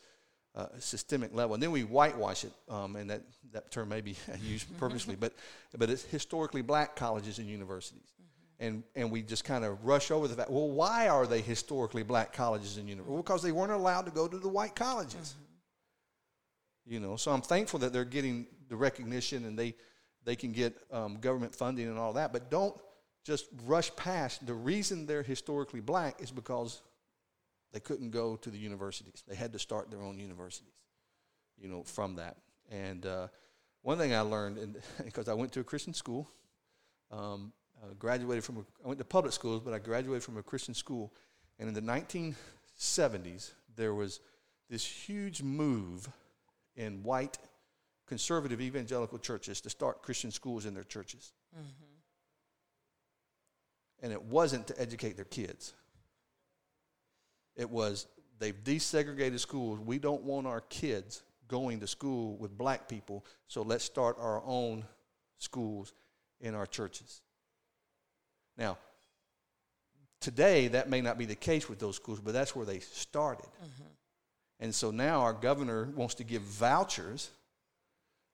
uh, 0.54 0.66
systemic 0.78 1.34
level, 1.34 1.54
and 1.54 1.62
then 1.62 1.70
we 1.70 1.84
whitewash 1.84 2.44
it, 2.44 2.52
um, 2.68 2.96
and 2.96 3.10
that, 3.10 3.22
that 3.52 3.70
term 3.70 3.88
may 3.88 4.00
be 4.00 4.16
used 4.42 4.66
purposely, 4.78 5.14
but 5.14 5.32
but 5.76 5.90
it's 5.90 6.04
historically 6.04 6.62
black 6.62 6.96
colleges 6.96 7.38
and 7.38 7.48
universities, 7.48 8.12
mm-hmm. 8.20 8.66
and 8.66 8.82
and 8.96 9.10
we 9.10 9.22
just 9.22 9.44
kind 9.44 9.64
of 9.64 9.84
rush 9.84 10.10
over 10.10 10.26
the 10.26 10.34
fact. 10.34 10.50
Well, 10.50 10.70
why 10.70 11.08
are 11.08 11.26
they 11.26 11.40
historically 11.40 12.02
black 12.02 12.32
colleges 12.32 12.78
and 12.78 12.88
universities? 12.88 13.14
Well, 13.14 13.22
because 13.22 13.42
they 13.42 13.52
weren't 13.52 13.72
allowed 13.72 14.06
to 14.06 14.10
go 14.10 14.26
to 14.26 14.38
the 14.38 14.48
white 14.48 14.74
colleges. 14.74 15.34
Mm-hmm. 15.34 16.94
You 16.94 17.00
know, 17.00 17.16
so 17.16 17.30
I'm 17.30 17.42
thankful 17.42 17.78
that 17.80 17.92
they're 17.92 18.04
getting 18.04 18.46
the 18.68 18.76
recognition, 18.76 19.44
and 19.44 19.56
they 19.56 19.74
they 20.24 20.36
can 20.36 20.52
get 20.52 20.76
um, 20.90 21.16
government 21.20 21.54
funding 21.54 21.88
and 21.88 21.98
all 21.98 22.14
that, 22.14 22.32
but 22.32 22.50
don't 22.50 22.74
just 23.24 23.46
rush 23.64 23.94
past. 23.96 24.46
The 24.46 24.54
reason 24.54 25.06
they're 25.06 25.22
historically 25.22 25.80
black 25.80 26.20
is 26.20 26.30
because 26.30 26.82
they 27.72 27.80
couldn't 27.80 28.10
go 28.10 28.36
to 28.36 28.50
the 28.50 28.58
universities. 28.58 29.22
They 29.26 29.34
had 29.34 29.52
to 29.52 29.58
start 29.58 29.90
their 29.90 30.02
own 30.02 30.18
universities, 30.18 30.74
you 31.58 31.68
know, 31.68 31.82
from 31.82 32.16
that. 32.16 32.36
And 32.70 33.06
uh, 33.06 33.28
one 33.82 33.98
thing 33.98 34.14
I 34.14 34.20
learned, 34.20 34.76
because 35.04 35.28
I 35.28 35.34
went 35.34 35.52
to 35.52 35.60
a 35.60 35.64
Christian 35.64 35.94
school, 35.94 36.28
um, 37.10 37.52
uh, 37.82 37.94
graduated 37.98 38.44
from, 38.44 38.58
a, 38.58 38.60
I 38.84 38.88
went 38.88 38.98
to 38.98 39.04
public 39.04 39.32
schools, 39.32 39.62
but 39.64 39.72
I 39.72 39.78
graduated 39.78 40.22
from 40.22 40.36
a 40.36 40.42
Christian 40.42 40.74
school. 40.74 41.12
And 41.58 41.68
in 41.68 41.74
the 41.74 41.82
1970s, 41.82 43.52
there 43.76 43.94
was 43.94 44.20
this 44.68 44.84
huge 44.84 45.42
move 45.42 46.08
in 46.76 47.02
white 47.02 47.38
conservative 48.06 48.60
evangelical 48.60 49.18
churches 49.18 49.60
to 49.60 49.70
start 49.70 50.02
Christian 50.02 50.30
schools 50.30 50.66
in 50.66 50.74
their 50.74 50.84
churches. 50.84 51.32
Mm-hmm. 51.56 51.84
And 54.02 54.12
it 54.12 54.22
wasn't 54.22 54.66
to 54.68 54.80
educate 54.80 55.16
their 55.16 55.26
kids, 55.26 55.74
it 57.56 57.68
was 57.68 58.06
they've 58.38 58.64
desegregated 58.64 59.40
schools. 59.40 59.80
We 59.80 59.98
don't 59.98 60.22
want 60.22 60.46
our 60.46 60.60
kids 60.62 61.22
going 61.48 61.80
to 61.80 61.86
school 61.86 62.36
with 62.36 62.56
black 62.56 62.88
people, 62.88 63.24
so 63.48 63.62
let's 63.62 63.84
start 63.84 64.16
our 64.18 64.42
own 64.44 64.84
schools 65.38 65.92
in 66.40 66.54
our 66.54 66.66
churches. 66.66 67.22
Now, 68.56 68.78
today 70.20 70.68
that 70.68 70.88
may 70.88 71.00
not 71.00 71.18
be 71.18 71.24
the 71.24 71.34
case 71.34 71.68
with 71.68 71.78
those 71.78 71.96
schools, 71.96 72.20
but 72.20 72.32
that's 72.32 72.54
where 72.54 72.66
they 72.66 72.78
started. 72.78 73.46
Mm-hmm. 73.46 73.84
And 74.60 74.74
so 74.74 74.90
now 74.90 75.20
our 75.20 75.32
governor 75.32 75.88
wants 75.96 76.14
to 76.16 76.24
give 76.24 76.42
vouchers 76.42 77.30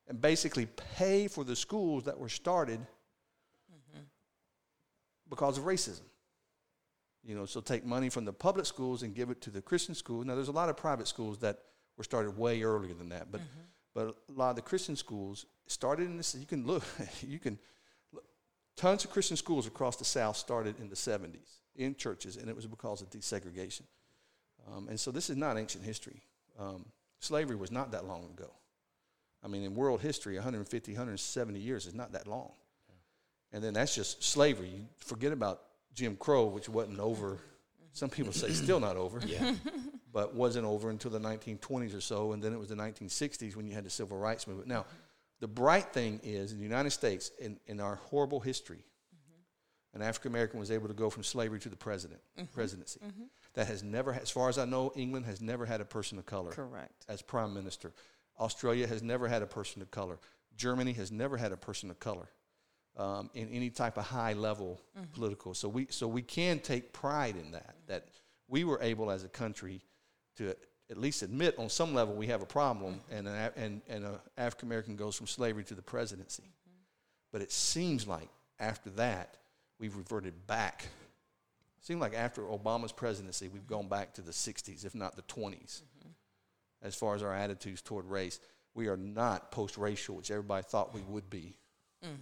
and 0.09 0.21
basically 0.21 0.67
pay 0.97 1.29
for 1.29 1.45
the 1.45 1.57
schools 1.57 2.05
that 2.05 2.19
were 2.19 2.29
started 2.29 2.81
mm-hmm. 2.81 4.03
because 5.31 5.59
of 5.59 5.65
racism. 5.65 6.03
You 7.27 7.35
know, 7.35 7.45
so 7.45 7.61
take 7.61 7.85
money 7.85 8.09
from 8.09 8.25
the 8.25 8.33
public 8.33 8.67
schools 8.67 9.03
and 9.03 9.15
give 9.15 9.31
it 9.31 9.41
to 9.43 9.51
the 9.51 9.61
Christian 9.61 9.95
schools. 9.97 10.25
Now, 10.27 10.37
there's 10.37 10.49
a 10.49 10.53
lot 10.53 10.69
of 10.69 10.77
private 10.77 11.09
schools 11.09 11.39
that 11.39 11.59
were 11.97 12.05
started 12.05 12.39
way 12.39 12.63
earlier 12.63 12.95
than 12.95 13.09
that, 13.09 13.33
but 13.33 13.41
mm-hmm. 13.41 13.61
but 13.95 14.17
a 14.29 14.33
lot 14.33 14.51
of 14.51 14.57
the 14.57 14.63
Christian 14.63 14.95
schools 14.95 15.45
started 15.67 16.07
in 16.07 16.17
this. 16.17 16.37
You 16.37 16.47
can 16.47 16.65
look, 16.65 16.85
you 17.27 17.41
can 17.41 17.59
look, 18.13 18.25
tons 18.77 19.05
of 19.05 19.11
Christian 19.11 19.37
schools 19.37 19.67
across 19.67 19.97
the 19.97 20.05
South 20.05 20.37
started 20.37 20.79
in 20.79 20.89
the 20.89 20.95
70s 20.95 21.57
in 21.75 21.97
churches, 21.97 22.37
and 22.37 22.49
it 22.49 22.55
was 22.55 22.67
because 22.67 23.03
of 23.03 23.11
desegregation. 23.11 23.83
Um, 24.73 24.89
and 24.89 24.99
so 24.99 25.11
this 25.11 25.29
is 25.29 25.37
not 25.37 25.59
ancient 25.59 25.85
history. 25.85 26.23
Um, 26.59 26.87
slavery 27.21 27.57
was 27.57 27.71
not 27.71 27.91
that 27.93 28.07
long 28.07 28.25
ago. 28.25 28.51
I 29.45 29.49
mean, 29.49 29.63
in 29.63 29.75
world 29.75 30.01
history, 30.01 30.35
150, 30.35 30.93
170 30.93 31.61
years 31.61 31.87
is 31.87 31.95
not 31.95 32.13
that 32.13 32.27
long. 32.27 32.53
and 33.53 33.63
then 33.63 33.75
that's 33.75 33.95
just 33.95 34.23
slavery. 34.23 34.69
You 34.69 34.87
forget 34.99 35.33
about 35.33 35.63
Jim 35.97 36.15
Crow, 36.15 36.45
which 36.45 36.69
wasn't 36.69 37.01
over. 37.01 37.39
Some 37.93 38.11
people 38.11 38.33
say 38.33 38.51
still 38.51 38.79
not 38.79 38.97
over. 38.97 39.21
Yeah. 39.27 39.55
but 40.13 40.35
wasn't 40.35 40.65
over 40.65 40.91
until 40.91 41.11
the 41.11 41.19
1920s 41.19 41.97
or 41.97 42.01
so, 42.01 42.33
and 42.33 42.43
then 42.43 42.53
it 42.53 42.59
was 42.59 42.69
the 42.69 42.75
1960s 42.75 43.57
when 43.57 43.67
you 43.67 43.75
had 43.75 43.85
the 43.85 43.91
civil 43.91 44.17
rights 44.17 44.47
movement. 44.47 44.69
Now, 44.69 44.87
the 45.41 45.49
bright 45.49 45.93
thing 45.93 46.21
is 46.23 46.53
in 46.53 46.59
the 46.59 46.65
United 46.65 46.91
States, 46.91 47.31
in, 47.39 47.59
in 47.67 47.81
our 47.81 47.97
horrible 47.97 48.41
history, 48.41 48.85
an 49.93 50.03
African 50.03 50.33
American 50.33 50.61
was 50.61 50.71
able 50.71 50.89
to 50.89 50.95
go 50.95 51.11
from 51.11 51.23
slavery 51.23 51.59
to 51.61 51.69
the 51.69 51.77
president 51.77 52.21
mm-hmm. 52.39 52.47
presidency. 52.55 53.01
Mm-hmm. 53.01 53.25
That 53.55 53.67
has 53.67 53.83
never, 53.83 54.13
as 54.13 54.31
far 54.31 54.51
as 54.51 54.59
I 54.59 54.67
know, 54.67 54.93
England 54.95 55.27
has 55.27 55.41
never 55.41 55.65
had 55.65 55.81
a 55.81 55.85
person 55.87 56.19
of 56.19 56.27
color 56.27 56.51
Correct. 56.51 57.05
as 57.09 57.23
prime 57.23 57.55
minister. 57.55 57.93
Australia 58.39 58.87
has 58.87 59.03
never 59.03 59.29
had 59.29 59.43
a 59.43 59.47
person 59.47 59.81
of 59.81 59.91
color. 59.91 60.19
Germany 60.57 60.93
has 60.93 61.11
never 61.11 61.39
had 61.39 61.53
a 61.53 61.57
person 61.57 61.91
of 61.91 61.99
color 61.99 62.29
um, 62.97 63.31
in 63.35 63.49
any 63.51 63.71
type 63.71 63.99
of 63.99 64.05
high 64.05 64.33
level 64.33 64.81
mm-hmm. 64.97 65.07
political. 65.13 65.55
So 65.55 65.69
we 65.69 65.87
so 65.91 66.07
we 66.09 66.23
can 66.23 66.59
take 66.59 66.93
pride 66.93 67.37
in 67.37 67.53
that 67.53 67.77
that 67.87 68.09
we 68.49 68.65
were 68.65 68.79
able 68.83 69.11
as 69.11 69.25
a 69.25 69.29
country 69.29 69.83
to 70.37 70.55
at 70.91 70.97
least 70.97 71.23
admit 71.23 71.59
on 71.59 71.69
some 71.69 71.95
level 71.95 72.15
we 72.15 72.29
have 72.29 72.43
a 72.43 72.47
problem, 72.47 72.95
mm-hmm. 72.95 73.17
and 73.17 73.29
an, 73.29 73.51
and 73.57 73.83
and 73.89 74.05
an 74.05 74.19
African 74.37 74.69
American 74.69 74.97
goes 74.97 75.17
from 75.17 75.27
slavery 75.27 75.65
to 75.65 75.75
the 75.75 75.83
presidency. 75.83 76.45
Mm-hmm. 76.45 76.81
But 77.33 77.43
it 77.43 77.53
seems 77.53 78.07
like 78.07 78.29
after 78.59 78.91
that 78.91 79.37
we've 79.79 79.97
reverted 79.97 80.47
back. 80.47 80.87
It 81.79 81.85
Seems 81.87 82.01
like 82.01 82.15
after 82.15 82.43
Obama's 82.43 82.93
presidency 82.93 83.49
we've 83.49 83.67
gone 83.67 83.89
back 83.89 84.15
to 84.15 84.23
the 84.23 84.33
'60s, 84.33 84.85
if 84.85 84.95
not 84.95 85.17
the 85.17 85.23
'20s 85.23 85.83
as 86.83 86.95
far 86.95 87.15
as 87.15 87.23
our 87.23 87.35
attitudes 87.35 87.83
toward 87.83 88.07
race. 88.07 88.41
We 88.75 88.89
are 88.89 88.97
not 88.97 89.51
post-racial, 89.51 90.17
which 90.17 90.31
everybody 90.31 90.63
thought 90.63 90.95
we 90.95 91.01
would 91.03 91.31
be 91.31 91.57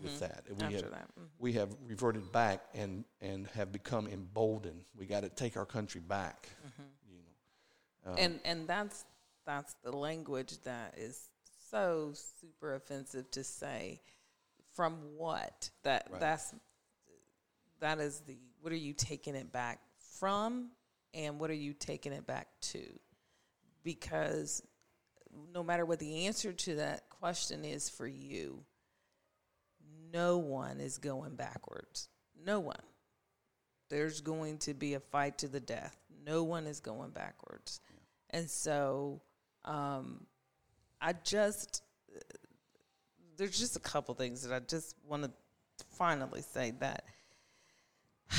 with 0.03 0.21
that. 0.21 0.45
We 0.49 0.65
After 0.65 0.77
have, 0.77 0.91
that, 0.91 1.09
mhm. 1.19 1.29
we 1.39 1.53
have 1.55 1.77
reverted 1.87 2.33
back 2.33 2.63
and, 2.75 3.05
and 3.21 3.47
have 3.49 3.73
become 3.73 4.07
emboldened. 4.07 4.85
We 4.97 5.07
got 5.07 5.23
to 5.25 5.29
take 5.29 5.57
our 5.57 5.67
country 5.67 6.01
back. 6.01 6.49
You 7.09 7.17
know, 8.07 8.13
Um, 8.13 8.17
and 8.19 8.41
and 8.45 8.67
that's 8.69 9.05
that's 9.47 9.75
the 9.83 9.93
language 9.93 10.59
that 10.65 10.95
is 10.97 11.29
so 11.71 12.13
super 12.41 12.75
offensive 12.75 13.31
to 13.33 13.45
say 13.45 14.01
from 14.75 14.95
what 15.17 15.71
that 15.83 16.09
Right. 16.11 16.21
that's 16.21 16.55
that 17.81 17.99
is 18.01 18.21
the 18.21 18.39
what 18.61 18.73
are 18.73 18.77
you 18.77 18.93
taking 18.95 19.35
it 19.35 19.53
back 19.53 19.81
from 20.19 20.71
and 21.13 21.39
what 21.39 21.51
are 21.51 21.55
you 21.55 21.75
taking 21.75 22.13
it 22.13 22.27
back 22.27 22.49
to 22.61 22.83
because 23.83 24.63
no 25.53 25.63
matter 25.63 25.85
what 25.85 25.99
the 25.99 26.27
answer 26.27 26.53
to 26.53 26.77
that 26.77 27.09
question 27.11 27.65
is 27.65 27.89
for 27.91 28.07
you 28.07 28.65
no 30.15 30.39
one 30.39 30.81
is 30.81 30.97
going 30.97 31.35
backwards 31.35 32.09
no 32.47 32.59
one 32.61 32.81
there's 33.95 34.21
going 34.21 34.59
to 34.59 34.75
be 34.75 34.95
a 34.95 35.01
fight 35.01 35.39
to 35.39 35.49
the 35.49 35.61
death. 35.61 35.97
No 36.27 36.43
one 36.43 36.67
is 36.67 36.81
going 36.81 37.11
backwards. 37.11 37.81
And 38.31 38.51
so 38.51 39.21
um, 39.65 40.27
I 41.01 41.15
just, 41.25 41.83
there's 43.37 43.59
just 43.59 43.77
a 43.77 43.81
couple 43.81 44.15
things 44.15 44.43
that 44.43 44.55
I 44.55 44.61
just 44.61 44.97
want 45.07 45.25
to 45.25 45.31
finally 45.93 46.43
say 46.43 46.73
that 46.81 47.05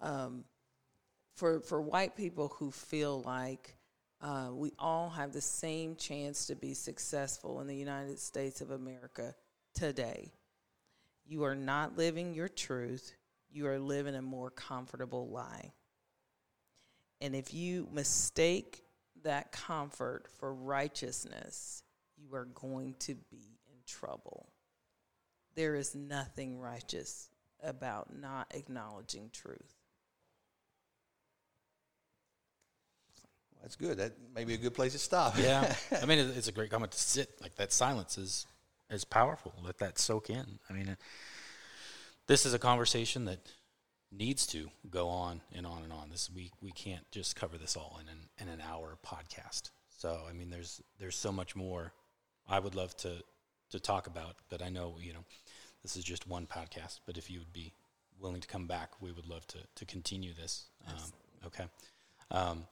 um, 0.00 0.44
for, 1.34 1.60
for 1.60 1.80
white 1.80 2.16
people 2.16 2.54
who 2.56 2.70
feel 2.70 3.22
like 3.22 3.74
uh, 4.20 4.50
we 4.52 4.70
all 4.78 5.10
have 5.10 5.32
the 5.32 5.40
same 5.40 5.96
chance 5.96 6.46
to 6.46 6.54
be 6.54 6.74
successful 6.74 7.60
in 7.60 7.66
the 7.66 7.74
United 7.74 8.20
States 8.20 8.60
of 8.60 8.70
America 8.70 9.34
today, 9.74 10.30
you 11.26 11.44
are 11.44 11.54
not 11.54 11.96
living 11.96 12.34
your 12.34 12.48
truth. 12.48 13.12
You 13.50 13.66
are 13.66 13.78
living 13.78 14.14
a 14.14 14.22
more 14.22 14.50
comfortable 14.50 15.28
lie. 15.28 15.72
And 17.20 17.36
if 17.36 17.54
you 17.54 17.88
mistake 17.92 18.82
that 19.22 19.52
comfort 19.52 20.26
for 20.38 20.52
righteousness, 20.52 21.82
you 22.16 22.34
are 22.34 22.46
going 22.46 22.94
to 23.00 23.14
be 23.30 23.58
in 23.66 23.78
trouble. 23.86 24.48
There 25.54 25.74
is 25.74 25.94
nothing 25.94 26.58
righteous 26.58 27.28
about 27.62 28.08
not 28.18 28.52
acknowledging 28.54 29.30
truth. 29.32 29.76
that's 33.62 33.76
good. 33.76 33.98
That 33.98 34.12
may 34.34 34.44
be 34.44 34.54
a 34.54 34.58
good 34.58 34.74
place 34.74 34.92
to 34.92 34.98
stop. 34.98 35.38
Yeah, 35.38 35.72
I 36.02 36.04
mean, 36.04 36.18
it's 36.18 36.48
a 36.48 36.52
great 36.52 36.70
comment 36.70 36.92
to 36.92 36.98
sit 36.98 37.30
like 37.40 37.54
that. 37.56 37.72
Silence 37.72 38.18
is 38.18 38.46
is 38.92 39.04
powerful. 39.04 39.54
Let 39.62 39.78
that 39.78 39.98
soak 39.98 40.30
in. 40.30 40.58
I 40.68 40.72
mean, 40.72 40.88
uh, 40.90 40.94
this 42.26 42.46
is 42.46 42.54
a 42.54 42.58
conversation 42.58 43.24
that 43.26 43.40
needs 44.10 44.46
to 44.48 44.70
go 44.90 45.08
on 45.08 45.40
and 45.52 45.66
on 45.66 45.82
and 45.82 45.92
on. 45.92 46.10
This 46.10 46.30
we 46.30 46.50
we 46.60 46.70
can't 46.70 47.10
just 47.10 47.36
cover 47.36 47.58
this 47.58 47.76
all 47.76 47.98
in 48.00 48.08
an 48.08 48.28
in 48.38 48.48
an 48.48 48.60
hour 48.60 48.98
podcast. 49.04 49.70
So 49.88 50.20
I 50.28 50.32
mean, 50.32 50.50
there's 50.50 50.80
there's 50.98 51.16
so 51.16 51.32
much 51.32 51.56
more 51.56 51.92
I 52.48 52.58
would 52.58 52.74
love 52.74 52.96
to 52.98 53.22
to 53.70 53.80
talk 53.80 54.06
about. 54.06 54.36
But 54.48 54.62
I 54.62 54.68
know 54.68 54.96
you 55.00 55.12
know 55.12 55.24
this 55.82 55.96
is 55.96 56.04
just 56.04 56.28
one 56.28 56.46
podcast. 56.46 57.00
But 57.06 57.16
if 57.16 57.30
you 57.30 57.38
would 57.40 57.52
be 57.52 57.72
willing 58.20 58.40
to 58.40 58.48
come 58.48 58.66
back, 58.66 58.90
we 59.00 59.12
would 59.12 59.28
love 59.28 59.46
to 59.48 59.58
to 59.76 59.84
continue 59.84 60.32
this. 60.34 60.66
Um, 60.86 61.12
okay. 61.46 61.64
Um, 62.30 62.66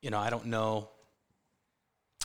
you 0.00 0.10
know, 0.10 0.18
I 0.18 0.30
don't 0.30 0.46
know. 0.46 0.88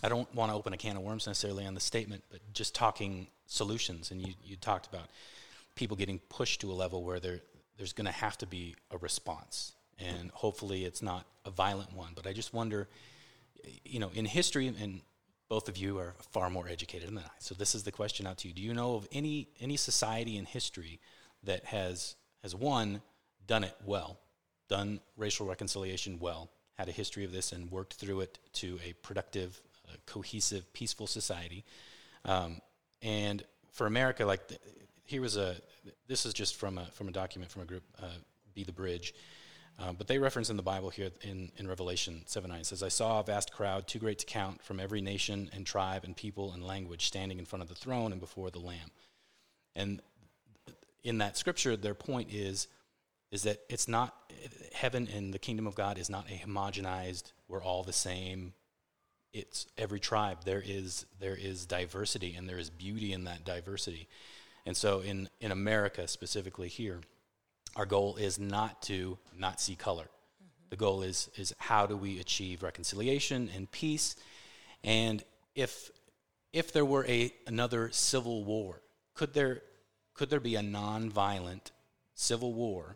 I 0.03 0.09
don't 0.09 0.33
want 0.35 0.51
to 0.51 0.55
open 0.55 0.73
a 0.73 0.77
can 0.77 0.97
of 0.97 1.03
worms 1.03 1.27
necessarily 1.27 1.65
on 1.65 1.73
the 1.73 1.79
statement, 1.79 2.23
but 2.29 2.39
just 2.53 2.75
talking 2.75 3.27
solutions, 3.47 4.11
and 4.11 4.21
you, 4.21 4.33
you 4.43 4.55
talked 4.55 4.87
about 4.87 5.09
people 5.75 5.97
getting 5.97 6.19
pushed 6.29 6.61
to 6.61 6.71
a 6.71 6.73
level 6.73 7.03
where 7.03 7.19
there's 7.19 7.93
going 7.93 8.05
to 8.05 8.11
have 8.11 8.37
to 8.39 8.45
be 8.45 8.75
a 8.91 8.97
response, 8.97 9.73
and 9.99 10.31
hopefully 10.31 10.85
it's 10.85 11.01
not 11.01 11.25
a 11.45 11.51
violent 11.51 11.93
one. 11.93 12.11
But 12.15 12.27
I 12.27 12.33
just 12.33 12.53
wonder, 12.53 12.87
you 13.83 13.99
know, 13.99 14.11
in 14.13 14.25
history, 14.25 14.67
and 14.67 15.01
both 15.49 15.69
of 15.69 15.77
you 15.77 15.97
are 15.97 16.15
far 16.31 16.49
more 16.49 16.67
educated 16.67 17.09
than 17.09 17.19
I, 17.19 17.29
so 17.39 17.55
this 17.55 17.75
is 17.75 17.83
the 17.83 17.91
question 17.91 18.27
out 18.27 18.37
to 18.39 18.47
you: 18.47 18.53
Do 18.53 18.61
you 18.61 18.73
know 18.73 18.95
of 18.95 19.07
any 19.11 19.49
any 19.59 19.77
society 19.77 20.37
in 20.37 20.45
history 20.45 20.99
that 21.43 21.65
has 21.65 22.15
has 22.41 22.55
one 22.55 23.01
done 23.47 23.63
it 23.63 23.75
well, 23.85 24.19
done 24.69 24.99
racial 25.17 25.45
reconciliation 25.45 26.19
well, 26.19 26.49
had 26.77 26.89
a 26.89 26.91
history 26.91 27.23
of 27.23 27.31
this, 27.31 27.51
and 27.51 27.71
worked 27.71 27.93
through 27.93 28.21
it 28.21 28.39
to 28.53 28.79
a 28.85 28.93
productive, 28.93 29.61
uh, 29.89 29.95
cohesive, 30.05 30.71
peaceful 30.73 31.07
society. 31.07 31.63
Um, 32.23 32.61
and 33.01 33.43
for 33.71 33.87
America, 33.87 34.25
like 34.25 34.47
th- 34.47 34.61
here 35.03 35.21
was 35.21 35.37
a 35.37 35.55
this 36.07 36.25
is 36.25 36.33
just 36.33 36.55
from 36.55 36.77
a 36.77 36.85
from 36.87 37.07
a 37.07 37.11
document 37.11 37.51
from 37.51 37.61
a 37.61 37.65
group, 37.65 37.83
uh, 38.01 38.07
Be 38.53 38.63
the 38.63 38.71
Bridge. 38.71 39.13
Um, 39.77 39.95
but 39.97 40.07
they 40.07 40.17
reference 40.17 40.49
in 40.49 40.55
the 40.55 40.63
Bible 40.63 40.89
here 40.89 41.09
in, 41.21 41.51
in 41.57 41.67
Revelation 41.67 42.21
7 42.27 42.49
9 42.49 42.59
it 42.61 42.65
says, 42.65 42.81
I 42.81 42.87
saw 42.87 43.19
a 43.19 43.23
vast 43.23 43.51
crowd, 43.51 43.87
too 43.87 43.99
great 43.99 44.19
to 44.19 44.25
count, 44.25 44.63
from 44.63 44.79
every 44.79 45.01
nation 45.01 45.49
and 45.53 45.65
tribe 45.65 46.05
and 46.05 46.15
people 46.15 46.53
and 46.53 46.63
language, 46.63 47.07
standing 47.07 47.39
in 47.39 47.45
front 47.45 47.61
of 47.61 47.67
the 47.67 47.75
throne 47.75 48.13
and 48.13 48.21
before 48.21 48.49
the 48.49 48.59
Lamb. 48.59 48.91
And 49.75 50.01
in 51.03 51.17
that 51.17 51.37
scripture, 51.37 51.75
their 51.75 51.93
point 51.93 52.33
is 52.33 52.67
is 53.31 53.43
that 53.43 53.59
it's 53.69 53.87
not 53.87 54.15
heaven 54.73 55.09
and 55.13 55.33
the 55.33 55.39
kingdom 55.39 55.67
of 55.67 55.75
God 55.75 55.97
is 55.97 56.09
not 56.09 56.25
a 56.29 56.41
homogenized. 56.45 57.33
We're 57.49 57.61
all 57.61 57.83
the 57.83 57.91
same. 57.91 58.53
It's 59.35 59.67
every 59.77 59.99
tribe. 59.99 60.45
There 60.45 60.63
is 60.65 61.05
there 61.19 61.35
is 61.35 61.65
diversity 61.65 62.35
and 62.35 62.47
there 62.47 62.57
is 62.57 62.69
beauty 62.69 63.11
in 63.11 63.25
that 63.25 63.43
diversity. 63.43 64.07
And 64.65 64.77
so 64.77 65.01
in 65.01 65.27
in 65.41 65.51
America 65.51 66.07
specifically 66.07 66.69
here, 66.69 67.01
our 67.75 67.85
goal 67.85 68.15
is 68.15 68.39
not 68.39 68.81
to 68.83 69.17
not 69.37 69.59
see 69.59 69.75
color. 69.75 70.07
The 70.69 70.77
goal 70.77 71.01
is 71.01 71.29
is 71.35 71.53
how 71.57 71.85
do 71.85 71.97
we 71.97 72.21
achieve 72.21 72.63
reconciliation 72.63 73.49
and 73.53 73.69
peace? 73.69 74.15
And 74.85 75.21
if 75.53 75.91
if 76.53 76.71
there 76.71 76.85
were 76.85 77.05
a 77.05 77.33
another 77.45 77.89
civil 77.91 78.45
war, 78.45 78.81
could 79.15 79.33
there 79.33 79.63
could 80.13 80.29
there 80.29 80.39
be 80.39 80.55
a 80.55 80.61
nonviolent 80.61 81.71
civil 82.13 82.53
war? 82.53 82.95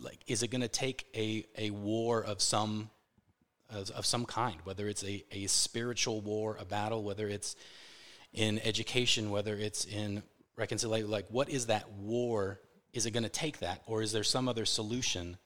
Like, 0.00 0.20
is 0.26 0.42
it 0.42 0.48
going 0.48 0.62
to 0.62 0.68
take 0.68 1.06
a, 1.14 1.46
a 1.56 1.70
war 1.70 2.24
of 2.24 2.40
some 2.40 2.90
of, 3.74 3.90
of 3.90 4.06
some 4.06 4.24
kind, 4.24 4.56
whether 4.64 4.88
it's 4.88 5.04
a, 5.04 5.24
a 5.32 5.46
spiritual 5.46 6.20
war, 6.20 6.56
a 6.60 6.64
battle, 6.64 7.02
whether 7.02 7.28
it's 7.28 7.56
in 8.32 8.58
education, 8.60 9.30
whether 9.30 9.54
it's 9.54 9.84
in 9.84 10.22
reconciliation? 10.56 11.10
Like, 11.10 11.26
what 11.30 11.48
is 11.48 11.66
that 11.66 11.90
war? 11.92 12.60
Is 12.92 13.06
it 13.06 13.10
going 13.10 13.24
to 13.24 13.28
take 13.28 13.58
that, 13.58 13.82
or 13.86 14.02
is 14.02 14.12
there 14.12 14.24
some 14.24 14.48
other 14.48 14.64
solution 14.64 15.36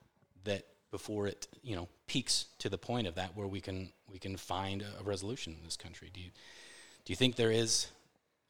that 0.44 0.64
before 0.90 1.26
it 1.26 1.46
you 1.62 1.76
know 1.76 1.86
peaks 2.06 2.46
to 2.58 2.68
the 2.68 2.78
point 2.78 3.06
of 3.06 3.14
that 3.16 3.36
where 3.36 3.46
we 3.46 3.60
can 3.60 3.92
we 4.10 4.18
can 4.18 4.36
find 4.36 4.82
a 4.82 5.02
resolution 5.04 5.54
in 5.58 5.64
this 5.64 5.76
country? 5.76 6.10
Do 6.12 6.20
you 6.20 6.30
do 7.04 7.12
you 7.12 7.16
think 7.16 7.36
there 7.36 7.50
is 7.50 7.88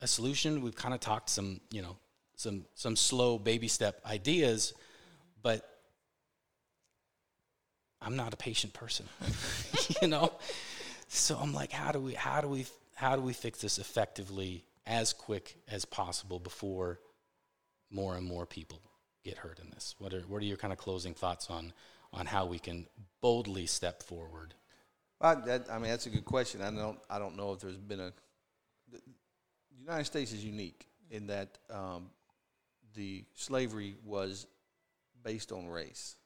a 0.00 0.06
solution? 0.06 0.62
We've 0.62 0.74
kind 0.74 0.94
of 0.94 1.00
talked 1.00 1.30
some 1.30 1.60
you 1.70 1.82
know 1.82 1.96
some 2.36 2.64
some 2.74 2.96
slow 2.96 3.38
baby 3.38 3.68
step 3.68 4.00
ideas, 4.06 4.74
but 5.42 5.77
I'm 8.00 8.16
not 8.16 8.32
a 8.32 8.36
patient 8.36 8.72
person, 8.72 9.06
you 10.02 10.08
know. 10.08 10.32
So 11.08 11.36
I'm 11.36 11.52
like, 11.52 11.72
how 11.72 11.92
do 11.92 12.00
we 12.00 12.14
how 12.14 12.40
do 12.40 12.48
we 12.48 12.66
how 12.94 13.16
do 13.16 13.22
we 13.22 13.32
fix 13.32 13.60
this 13.60 13.78
effectively 13.78 14.64
as 14.86 15.12
quick 15.12 15.56
as 15.68 15.84
possible 15.84 16.38
before 16.38 17.00
more 17.90 18.16
and 18.16 18.26
more 18.26 18.46
people 18.46 18.80
get 19.24 19.38
hurt 19.38 19.58
in 19.58 19.70
this? 19.70 19.94
What 19.98 20.14
are 20.14 20.20
what 20.20 20.42
are 20.42 20.46
your 20.46 20.56
kind 20.56 20.72
of 20.72 20.78
closing 20.78 21.14
thoughts 21.14 21.50
on 21.50 21.72
on 22.12 22.26
how 22.26 22.46
we 22.46 22.58
can 22.58 22.86
boldly 23.20 23.66
step 23.66 24.02
forward? 24.02 24.54
Well, 25.20 25.42
that, 25.46 25.66
I 25.70 25.78
mean, 25.78 25.90
that's 25.90 26.06
a 26.06 26.10
good 26.10 26.24
question. 26.24 26.62
I 26.62 26.70
don't, 26.70 26.98
I 27.10 27.18
don't 27.18 27.36
know 27.36 27.52
if 27.52 27.60
there's 27.60 27.76
been 27.76 28.00
a. 28.00 28.12
The 28.90 29.00
United 29.80 30.04
States 30.04 30.32
is 30.32 30.44
unique 30.44 30.86
in 31.10 31.26
that 31.26 31.58
um, 31.70 32.10
the 32.94 33.24
slavery 33.34 33.96
was 34.04 34.46
based 35.22 35.52
on 35.52 35.66
race. 35.68 36.16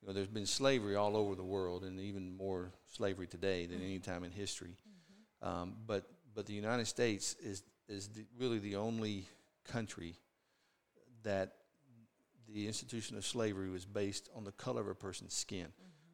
You 0.00 0.08
know, 0.08 0.14
there's 0.14 0.28
been 0.28 0.46
slavery 0.46 0.96
all 0.96 1.16
over 1.16 1.34
the 1.34 1.44
world, 1.44 1.84
and 1.84 1.98
even 2.00 2.36
more 2.36 2.72
slavery 2.86 3.26
today 3.26 3.66
than 3.66 3.82
any 3.82 3.98
time 3.98 4.24
in 4.24 4.30
history. 4.30 4.76
Um, 5.42 5.74
but 5.86 6.04
but 6.34 6.46
the 6.46 6.52
United 6.52 6.86
States 6.86 7.34
is 7.42 7.62
is 7.88 8.08
the, 8.08 8.24
really 8.38 8.58
the 8.58 8.76
only 8.76 9.26
country 9.64 10.14
that 11.22 11.52
the 12.48 12.66
institution 12.66 13.16
of 13.16 13.26
slavery 13.26 13.70
was 13.70 13.84
based 13.84 14.28
on 14.34 14.44
the 14.44 14.52
color 14.52 14.80
of 14.80 14.88
a 14.88 14.94
person's 14.94 15.34
skin. 15.34 15.68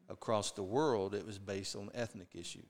Across 0.09 0.51
the 0.51 0.63
world, 0.63 1.15
it 1.15 1.25
was 1.25 1.39
based 1.39 1.75
on 1.75 1.89
ethnic 1.95 2.29
issues. 2.35 2.69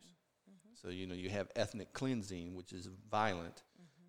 So 0.81 0.89
you 0.89 1.07
know 1.07 1.15
you 1.15 1.29
have 1.29 1.49
ethnic 1.55 1.93
cleansing, 1.93 2.55
which 2.55 2.71
is 2.73 2.89
violent, 3.09 3.63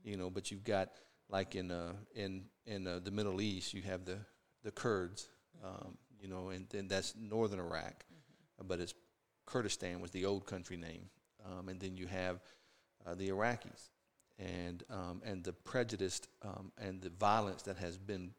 you 0.04 0.16
know, 0.16 0.30
but 0.30 0.50
you've 0.50 0.64
got 0.64 0.90
like 1.28 1.54
in 1.54 1.70
uh, 1.70 1.92
in 2.14 2.44
in 2.66 2.86
uh, 2.86 3.00
the 3.02 3.10
Middle 3.10 3.40
East, 3.40 3.74
you 3.74 3.82
have 3.82 4.04
the 4.04 4.18
the 4.62 4.70
Kurds, 4.70 5.28
um, 5.64 5.96
you 6.26 6.32
know, 6.32 6.48
and 6.48 6.66
then 6.70 6.88
that's 6.88 7.14
northern 7.16 7.60
Iraq, 7.60 8.04
but 8.66 8.80
it's 8.80 8.94
Kurdistan 9.44 10.00
was 10.00 10.10
the 10.10 10.24
old 10.24 10.44
country 10.44 10.76
name, 10.76 11.08
um, 11.44 11.68
and 11.68 11.78
then 11.78 11.96
you 11.96 12.06
have 12.08 12.40
uh, 13.06 13.14
the 13.14 13.28
Iraqis, 13.28 13.90
and 14.38 14.82
um, 14.90 15.22
and 15.24 15.44
the 15.44 15.52
prejudice 15.52 16.20
um, 16.42 16.72
and 16.78 17.00
the 17.00 17.10
violence 17.10 17.62
that 17.62 17.76
has 17.76 17.96
been 17.96 18.32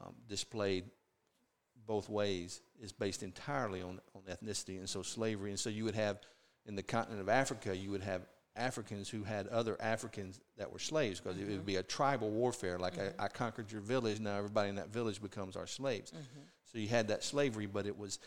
um, 0.00 0.14
displayed 0.28 0.84
both 1.86 2.08
ways 2.08 2.60
is 2.82 2.92
based 2.92 3.22
entirely 3.22 3.80
on, 3.80 4.00
on 4.14 4.22
ethnicity. 4.22 4.78
And 4.78 4.88
so 4.88 5.02
slavery 5.02 5.50
and 5.50 5.58
so 5.58 5.70
you 5.70 5.84
would 5.84 5.94
have 5.94 6.18
in 6.66 6.74
the 6.74 6.82
continent 6.82 7.20
of 7.20 7.28
africa 7.28 7.76
you 7.76 7.90
would 7.90 8.02
have 8.02 8.22
africans 8.56 9.08
who 9.08 9.22
had 9.22 9.46
other 9.48 9.76
africans 9.80 10.40
that 10.58 10.72
were 10.72 10.80
slaves 10.80 11.20
because 11.20 11.38
it 11.38 11.46
would 11.48 11.64
be 11.66 11.76
a 11.76 11.82
tribal 11.82 12.30
warfare 12.30 12.78
like 12.78 12.98
I, 12.98 13.12
I 13.24 13.28
conquered 13.28 13.70
your 13.70 13.82
village 13.82 14.18
now 14.18 14.36
everybody 14.36 14.70
in 14.70 14.74
that 14.76 14.88
village 14.88 15.22
becomes 15.22 15.56
our 15.56 15.66
slaves 15.66 16.12
so 16.76 16.80
you 16.80 16.88
had 16.88 17.08
that 17.08 17.24
slavery 17.24 17.64
but 17.64 17.86
it 17.86 17.96
was 17.96 18.18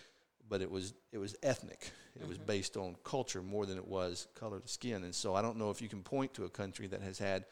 but 0.49 0.59
it 0.61 0.71
was 0.71 0.95
it 1.11 1.19
was 1.19 1.35
ethnic. 1.43 1.91
It 2.19 2.27
was 2.27 2.39
based 2.39 2.75
on 2.77 2.95
culture 3.03 3.43
more 3.43 3.67
than 3.67 3.77
it 3.77 3.87
was 3.87 4.27
color 4.33 4.57
of 4.57 4.67
skin. 4.67 5.03
And 5.03 5.13
so 5.13 5.35
i 5.35 5.41
don't 5.43 5.57
know 5.57 5.69
if 5.69 5.83
you 5.83 5.87
can 5.87 6.01
point 6.01 6.33
to 6.33 6.45
a 6.45 6.49
country 6.49 6.87
that 6.87 7.01
has 7.03 7.19
had 7.19 7.45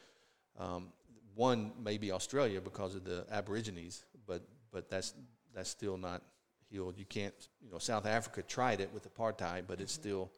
um, 0.58 0.88
one 1.36 1.72
maybe 1.84 2.12
Australia 2.12 2.60
because 2.60 2.96
of 2.96 3.04
the 3.04 3.28
Aborigines, 3.32 4.06
but 4.26 4.42
but 4.72 4.90
that's 4.90 5.14
that's 5.54 5.70
still 5.70 5.98
not 6.00 6.24
healed. 6.72 6.98
You 6.98 7.06
can't, 7.06 7.36
you 7.64 7.70
know, 7.72 7.78
South 7.78 8.08
Africa 8.08 8.42
tried 8.42 8.82
it 8.82 8.92
with 8.92 9.08
apartheid, 9.14 9.66
but 9.68 9.80
it's 9.80 9.94
still, 9.94 10.32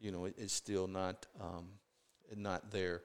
you 0.00 0.10
know, 0.10 0.24
it, 0.24 0.34
it's 0.38 0.54
still 0.54 0.86
not 0.86 1.26
um, 1.38 1.68
not 2.34 2.70
there 2.70 3.02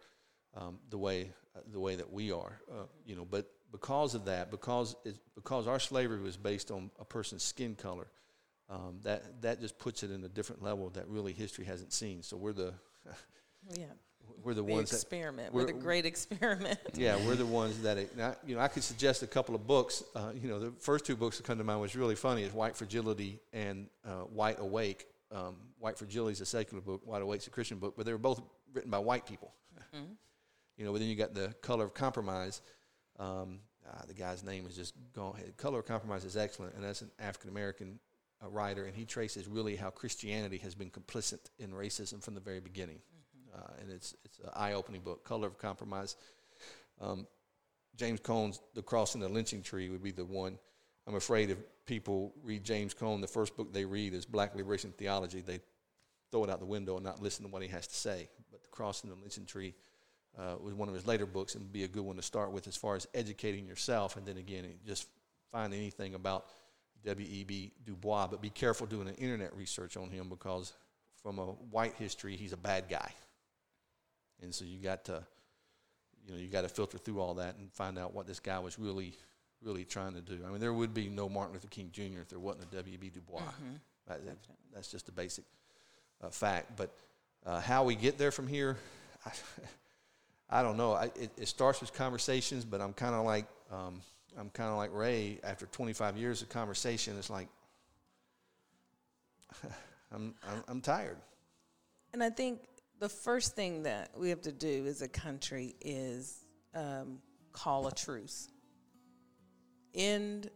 um, 0.56 0.80
the 0.90 0.98
way 0.98 1.32
uh, 1.54 1.60
the 1.74 1.82
way 1.82 1.98
that 1.98 2.10
we 2.10 2.32
are, 2.32 2.62
uh, 2.72 2.86
you 3.06 3.18
know. 3.18 3.28
But 3.30 3.52
because 3.72 4.16
of 4.16 4.26
that, 4.26 4.52
because 4.52 4.96
it, 5.06 5.16
because 5.36 5.68
our 5.68 5.80
slavery 5.80 6.22
was 6.22 6.38
based 6.38 6.72
on 6.72 6.92
a 7.00 7.06
person's 7.06 7.44
skin 7.44 7.76
color, 7.76 8.08
um, 8.70 9.00
that 9.04 9.42
that 9.42 9.60
just 9.62 9.78
puts 9.80 10.04
it 10.04 10.12
in 10.12 10.24
a 10.24 10.30
different 10.30 10.62
level 10.64 10.90
that 10.92 11.08
really 11.08 11.34
history 11.34 11.66
hasn't 11.66 11.94
seen. 11.94 12.22
So 12.24 12.38
we're 12.38 12.54
the 12.54 12.74
Yeah. 13.78 13.86
we're 14.44 14.54
the 14.54 14.64
The 14.64 14.74
ones 14.74 14.90
that 14.92 14.98
experiment. 14.98 15.54
We're, 15.54 15.64
we're- 15.64 15.74
the 15.74 15.80
great 15.80 16.06
experiment. 16.06 16.80
yeah, 16.94 17.18
we're 17.28 17.36
the 17.36 17.46
ones 17.46 17.82
that, 17.84 17.98
it, 17.98 18.18
now, 18.18 18.36
you 18.46 18.56
know, 18.56 18.62
I 18.62 18.68
could 18.70 18.84
suggest 18.84 19.24
a 19.24 19.28
couple 19.28 19.56
of 19.56 19.68
books. 19.68 20.04
Uh, 20.16 20.32
you 20.34 20.48
know, 20.48 20.60
the 20.60 20.72
first 20.80 21.06
two 21.06 21.16
books 21.16 21.38
that 21.38 21.44
come 21.46 21.58
to 21.58 21.64
mind 21.64 21.82
was 21.82 21.96
really 21.96 22.16
funny 22.16 22.44
is 22.44 22.54
White 22.54 22.76
Fragility 22.76 23.40
and 23.54 23.88
uh, 24.06 24.22
White 24.34 24.60
Awake. 24.60 25.06
Um, 25.32 25.56
White 25.80 25.98
Fragility 25.98 26.34
is 26.34 26.42
a 26.42 26.46
secular 26.46 26.82
book, 26.82 27.02
White 27.06 27.22
Awake's 27.22 27.48
a 27.48 27.50
Christian 27.52 27.78
book, 27.78 27.94
but 27.96 28.06
they 28.06 28.12
were 28.12 28.18
both 28.18 28.42
written 28.74 28.90
by 28.92 29.00
white 29.00 29.26
people. 29.26 29.54
You 30.78 30.86
know, 30.86 30.92
but 30.94 31.00
then 31.00 31.10
you 31.10 31.16
got 31.16 31.34
the 31.34 31.54
Color 31.62 31.84
of 31.86 31.94
Compromise. 31.94 32.62
Um, 33.22 33.60
ah, 33.88 34.02
the 34.08 34.16
guy's 34.16 34.44
name 34.44 34.66
is 34.66 34.76
just 34.76 34.96
gone. 35.14 35.40
Color 35.58 35.80
of 35.80 35.86
Compromise 35.86 36.26
is 36.26 36.36
excellent, 36.36 36.74
and 36.76 36.84
that's 36.84 37.02
an 37.02 37.12
African 37.20 37.52
American 37.52 38.00
uh, 38.44 38.50
writer, 38.50 38.86
and 38.86 38.96
he 38.96 39.06
traces 39.06 39.48
really 39.48 39.76
how 39.76 39.92
Christianity 39.92 40.58
has 40.58 40.74
been 40.74 40.90
complicit 40.90 41.52
in 41.60 41.72
racism 41.72 42.24
from 42.24 42.34
the 42.34 42.42
very 42.42 42.60
beginning. 42.60 43.00
Uh, 43.56 43.74
and 43.80 43.92
it's 43.92 44.16
it's 44.26 44.40
an 44.40 44.50
eye-opening 44.56 45.02
book. 45.02 45.24
Color 45.24 45.48
of 45.48 45.58
Compromise. 45.60 46.16
Um, 47.00 47.28
James 47.96 48.20
Cone's 48.22 48.60
The 48.74 48.82
Cross 48.82 49.16
and 49.16 49.24
the 49.24 49.30
Lynching 49.30 49.62
Tree 49.62 49.90
would 49.90 50.04
be 50.04 50.12
the 50.12 50.26
one. 50.26 50.58
I'm 51.06 51.16
afraid 51.16 51.50
if 51.50 51.58
people 51.86 52.34
read 52.44 52.64
James 52.64 52.94
Cone, 52.94 53.22
the 53.22 53.28
first 53.28 53.56
book 53.58 53.74
they 53.74 53.86
read 53.86 54.14
is 54.14 54.26
Black 54.26 54.56
Liberation 54.56 54.94
Theology. 54.98 55.42
They 55.42 55.60
throw 56.32 56.44
it 56.46 56.50
out 56.50 56.60
the 56.60 56.66
window 56.66 56.96
and 56.96 57.04
not 57.04 57.22
listen 57.22 57.46
to 57.46 57.52
what 57.52 57.62
he 57.62 57.68
has 57.68 57.86
to 57.88 57.96
say. 57.96 58.30
But 58.50 58.64
The 58.64 58.70
Cross 58.70 59.04
and 59.04 59.12
the 59.12 59.16
Lynching 59.18 59.46
Tree 59.46 59.76
uh, 60.40 60.56
was 60.62 60.74
one 60.74 60.88
of 60.88 60.96
his 60.96 61.06
later 61.08 61.26
books 61.26 61.56
and 61.56 61.64
would 61.64 61.74
be 61.74 61.84
a 61.84 61.88
good 61.88 62.04
one 62.04 62.16
to 62.16 62.22
start 62.22 62.52
with 62.52 62.68
as 62.68 62.76
far 62.78 62.96
as 62.96 63.08
educating 63.14 63.66
yourself. 63.68 64.16
And 64.18 64.26
then 64.26 64.38
again, 64.38 64.66
just 64.86 65.08
find 65.52 65.74
anything 65.74 66.14
about 66.16 66.46
W.E.B. 67.06 67.74
Du 67.86 67.96
Bois. 67.96 68.28
But 68.28 68.42
be 68.42 68.50
careful 68.50 68.88
doing 68.88 69.08
an 69.08 69.16
internet 69.16 69.56
research 69.56 69.98
on 69.98 70.10
him 70.10 70.30
because 70.30 70.74
from 71.22 71.38
a 71.40 71.46
white 71.46 71.96
history, 71.96 72.36
he's 72.36 72.54
a 72.54 72.58
bad 72.58 72.86
guy. 72.90 73.12
And 74.42 74.54
so 74.56 74.66
you 74.66 74.80
got 74.80 75.06
to, 75.06 75.24
you 76.26 76.34
know, 76.34 76.40
you 76.40 76.48
got 76.48 76.62
to 76.62 76.70
filter 76.70 76.98
through 76.98 77.20
all 77.20 77.36
that 77.36 77.58
and 77.58 77.72
find 77.74 78.00
out 78.00 78.14
what 78.14 78.26
this 78.28 78.40
guy 78.40 78.58
was 78.60 78.80
really, 78.80 79.14
really 79.62 79.84
trying 79.86 80.14
to 80.14 80.22
do. 80.22 80.40
I 80.48 80.50
mean, 80.50 80.60
there 80.60 80.74
would 80.74 80.94
be 80.94 81.10
no 81.10 81.28
Martin 81.30 81.54
Luther 81.54 81.68
King 81.68 81.90
Jr. 81.92 82.22
if 82.22 82.30
there 82.30 82.40
wasn't 82.40 82.66
a 82.72 82.76
W.E.B. 82.78 83.10
Du 83.10 83.20
Bois. 83.22 83.42
That- 84.08 84.26
that- 84.26 84.38
that's 84.74 84.88
just 84.90 85.10
a 85.10 85.12
basic 85.12 85.44
uh, 86.24 86.30
fact. 86.30 86.78
But 86.78 86.92
uh, 87.46 87.60
how 87.60 87.84
we 87.84 87.94
get 87.96 88.18
there 88.18 88.32
from 88.32 88.48
here, 88.48 88.78
I, 89.26 89.32
I 90.52 90.62
don't 90.64 90.76
know. 90.76 90.94
I, 90.94 91.06
it, 91.16 91.32
it 91.38 91.48
starts 91.48 91.80
with 91.80 91.94
conversations, 91.94 92.66
but 92.66 92.82
I'm 92.82 92.94
kind 92.94 93.16
of 93.16 93.26
like, 93.26 93.46
um, 93.72 94.02
I'm 94.38 94.50
kind 94.50 94.70
of 94.70 94.78
like 94.78 94.94
Ray. 94.94 95.40
After 95.44 95.66
25 95.68 96.18
years 96.18 96.42
of 96.42 96.50
conversation, 96.50 97.18
it's 97.18 97.30
like, 97.30 97.48
I'm, 100.12 100.36
I'm, 100.44 100.64
I'm 100.68 100.82
tired. 100.82 101.18
And 102.14 102.22
I 102.22 102.30
think 102.30 102.60
the 103.00 103.08
first 103.08 103.56
thing 103.56 103.84
that 103.84 104.12
we 104.18 104.30
have 104.30 104.42
to 104.42 104.52
do 104.52 104.86
as 104.88 105.02
a 105.02 105.08
country 105.08 105.76
is 105.80 106.46
um, 106.76 107.20
call 107.54 107.88
a 107.88 107.92
truce. 107.94 108.50
End 109.96 110.50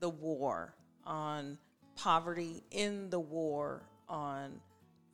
the 0.00 0.08
war 0.08 0.74
on 1.04 1.58
poverty, 1.96 2.62
end 2.70 3.10
the 3.10 3.20
war 3.20 3.82
on 4.08 4.60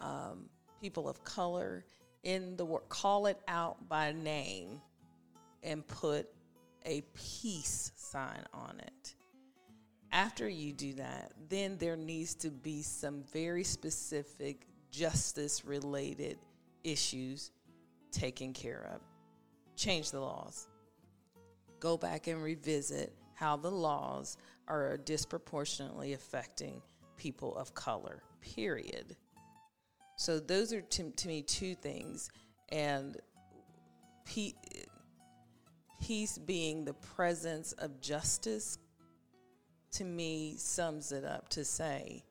um, 0.01 0.49
people 0.81 1.09
of 1.09 1.25
color, 1.25 1.85
end 2.25 2.59
the 2.59 2.65
war, 2.65 2.83
call 2.89 3.27
it 3.27 3.41
out 3.49 3.89
by 3.89 4.13
name 4.13 4.81
and 5.63 5.87
put 5.87 6.29
a 6.85 7.03
peace 7.15 7.93
sign 7.97 8.45
on 8.53 8.81
it 8.81 9.15
after 10.13 10.47
you 10.49 10.73
do 10.73 10.93
that, 10.95 11.33
then 11.49 11.77
there 11.79 11.97
needs 11.97 12.35
to 12.35 12.51
be 12.51 12.83
some 12.83 13.25
very 13.33 13.65
specific 13.65 14.67
justice 14.91 15.65
related 15.65 16.39
issues 16.85 17.51
taken 18.11 18.53
care 18.53 18.91
of. 18.95 19.01
Change 19.75 20.11
the 20.11 20.21
laws. 20.21 20.69
Go 21.81 21.97
back 21.97 22.27
and 22.27 22.43
revisit 22.43 23.15
how 23.35 23.57
the 23.57 23.71
laws 23.71 24.37
are 24.69 24.99
disproportionately 24.99 26.13
affecting 26.13 26.83
people 27.17 27.57
of 27.57 27.75
color, 27.75 28.23
period. 28.41 29.17
So, 30.17 30.39
those 30.39 30.73
are 30.73 30.81
to, 30.81 31.11
to 31.11 31.29
me 31.29 31.43
two 31.43 31.75
things. 31.75 32.31
And 32.71 33.17
pe- 34.25 34.55
peace 36.01 36.39
being 36.39 36.85
the 36.85 36.95
presence 36.95 37.73
of 37.73 38.01
justice 38.01 38.79
to 39.93 40.05
me 40.05 40.55
sums 40.57 41.13
it 41.13 41.25
up 41.25 41.49
to 41.51 41.65
say 41.65 42.25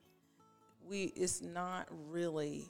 we 0.84 1.12
it's 1.14 1.40
not 1.40 1.86
really 2.08 2.66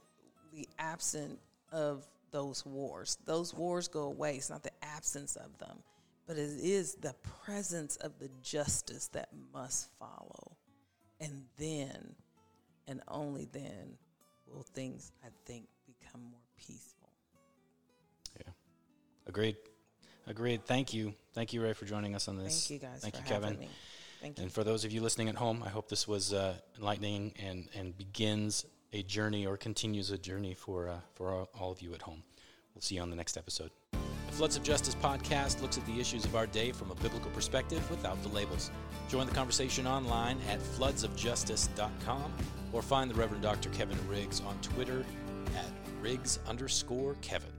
the 0.52 0.68
absence 0.78 1.40
of 1.72 2.06
those 2.30 2.64
wars. 2.66 3.16
Those 3.24 3.54
wars 3.54 3.88
go 3.88 4.02
away. 4.02 4.36
It's 4.36 4.50
not 4.50 4.62
the 4.62 4.84
absence 4.84 5.36
of 5.36 5.56
them 5.58 5.78
but 6.26 6.36
it 6.36 6.50
is 6.62 6.94
the 6.94 7.14
presence 7.44 7.96
of 7.96 8.18
the 8.18 8.30
justice 8.42 9.08
that 9.08 9.28
must 9.52 9.90
follow. 9.98 10.56
And 11.20 11.44
then 11.58 12.14
and 12.88 13.00
only 13.08 13.48
then 13.52 13.96
will 14.54 14.62
things 14.74 15.12
i 15.24 15.28
think 15.46 15.66
become 15.86 16.20
more 16.22 16.40
peaceful 16.56 17.08
Yeah. 18.38 18.52
Agreed. 19.26 19.56
Agreed. 20.26 20.64
Thank 20.64 20.94
you. 20.94 21.14
Thank 21.34 21.52
you, 21.52 21.60
Ray, 21.62 21.72
for 21.72 21.84
joining 21.84 22.14
us 22.14 22.28
on 22.28 22.36
this. 22.38 22.68
thank 22.68 22.82
you 22.82 22.88
guys 22.88 23.00
Thank 23.00 23.16
for 23.16 23.22
you, 23.22 23.26
having 23.34 23.50
Kevin. 23.50 23.60
me 23.60 23.68
thank 24.20 24.38
you 24.38 24.44
And 24.44 24.52
for 24.52 24.62
those 24.64 24.84
of 24.84 24.92
you 24.92 25.00
listening 25.00 25.28
at 25.28 25.34
home, 25.34 25.62
I 25.64 25.68
hope 25.68 25.88
this 25.88 26.06
was 26.06 26.32
uh, 26.32 26.54
enlightening 26.78 27.32
and, 27.44 27.68
and 27.74 27.96
begins 27.98 28.64
a 28.92 29.02
journey 29.02 29.46
or 29.46 29.56
continues 29.56 30.10
a 30.12 30.18
journey 30.18 30.54
for, 30.54 30.88
uh, 30.88 31.00
for 31.14 31.32
all, 31.32 31.48
all 31.58 31.72
of 31.72 31.80
you 31.82 31.92
at 31.94 32.02
home. 32.02 32.22
We'll 32.74 32.82
see 32.82 32.94
you 32.96 33.02
on 33.02 33.10
the 33.10 33.16
next 33.16 33.36
episode. 33.36 33.70
The 34.32 34.38
Floods 34.38 34.56
of 34.56 34.62
Justice 34.62 34.94
podcast 34.94 35.60
looks 35.60 35.76
at 35.76 35.84
the 35.84 36.00
issues 36.00 36.24
of 36.24 36.34
our 36.34 36.46
day 36.46 36.72
from 36.72 36.90
a 36.90 36.94
biblical 36.94 37.30
perspective 37.32 37.88
without 37.90 38.20
the 38.22 38.30
labels. 38.30 38.70
Join 39.10 39.26
the 39.26 39.34
conversation 39.34 39.86
online 39.86 40.38
at 40.48 40.58
floodsofjustice.com 40.58 42.32
or 42.72 42.80
find 42.80 43.10
the 43.10 43.14
Reverend 43.14 43.42
Dr. 43.42 43.68
Kevin 43.68 43.98
Riggs 44.08 44.40
on 44.40 44.58
Twitter 44.62 45.04
at 45.54 45.70
Riggs 46.00 46.38
underscore 46.48 47.14
Kevin. 47.20 47.50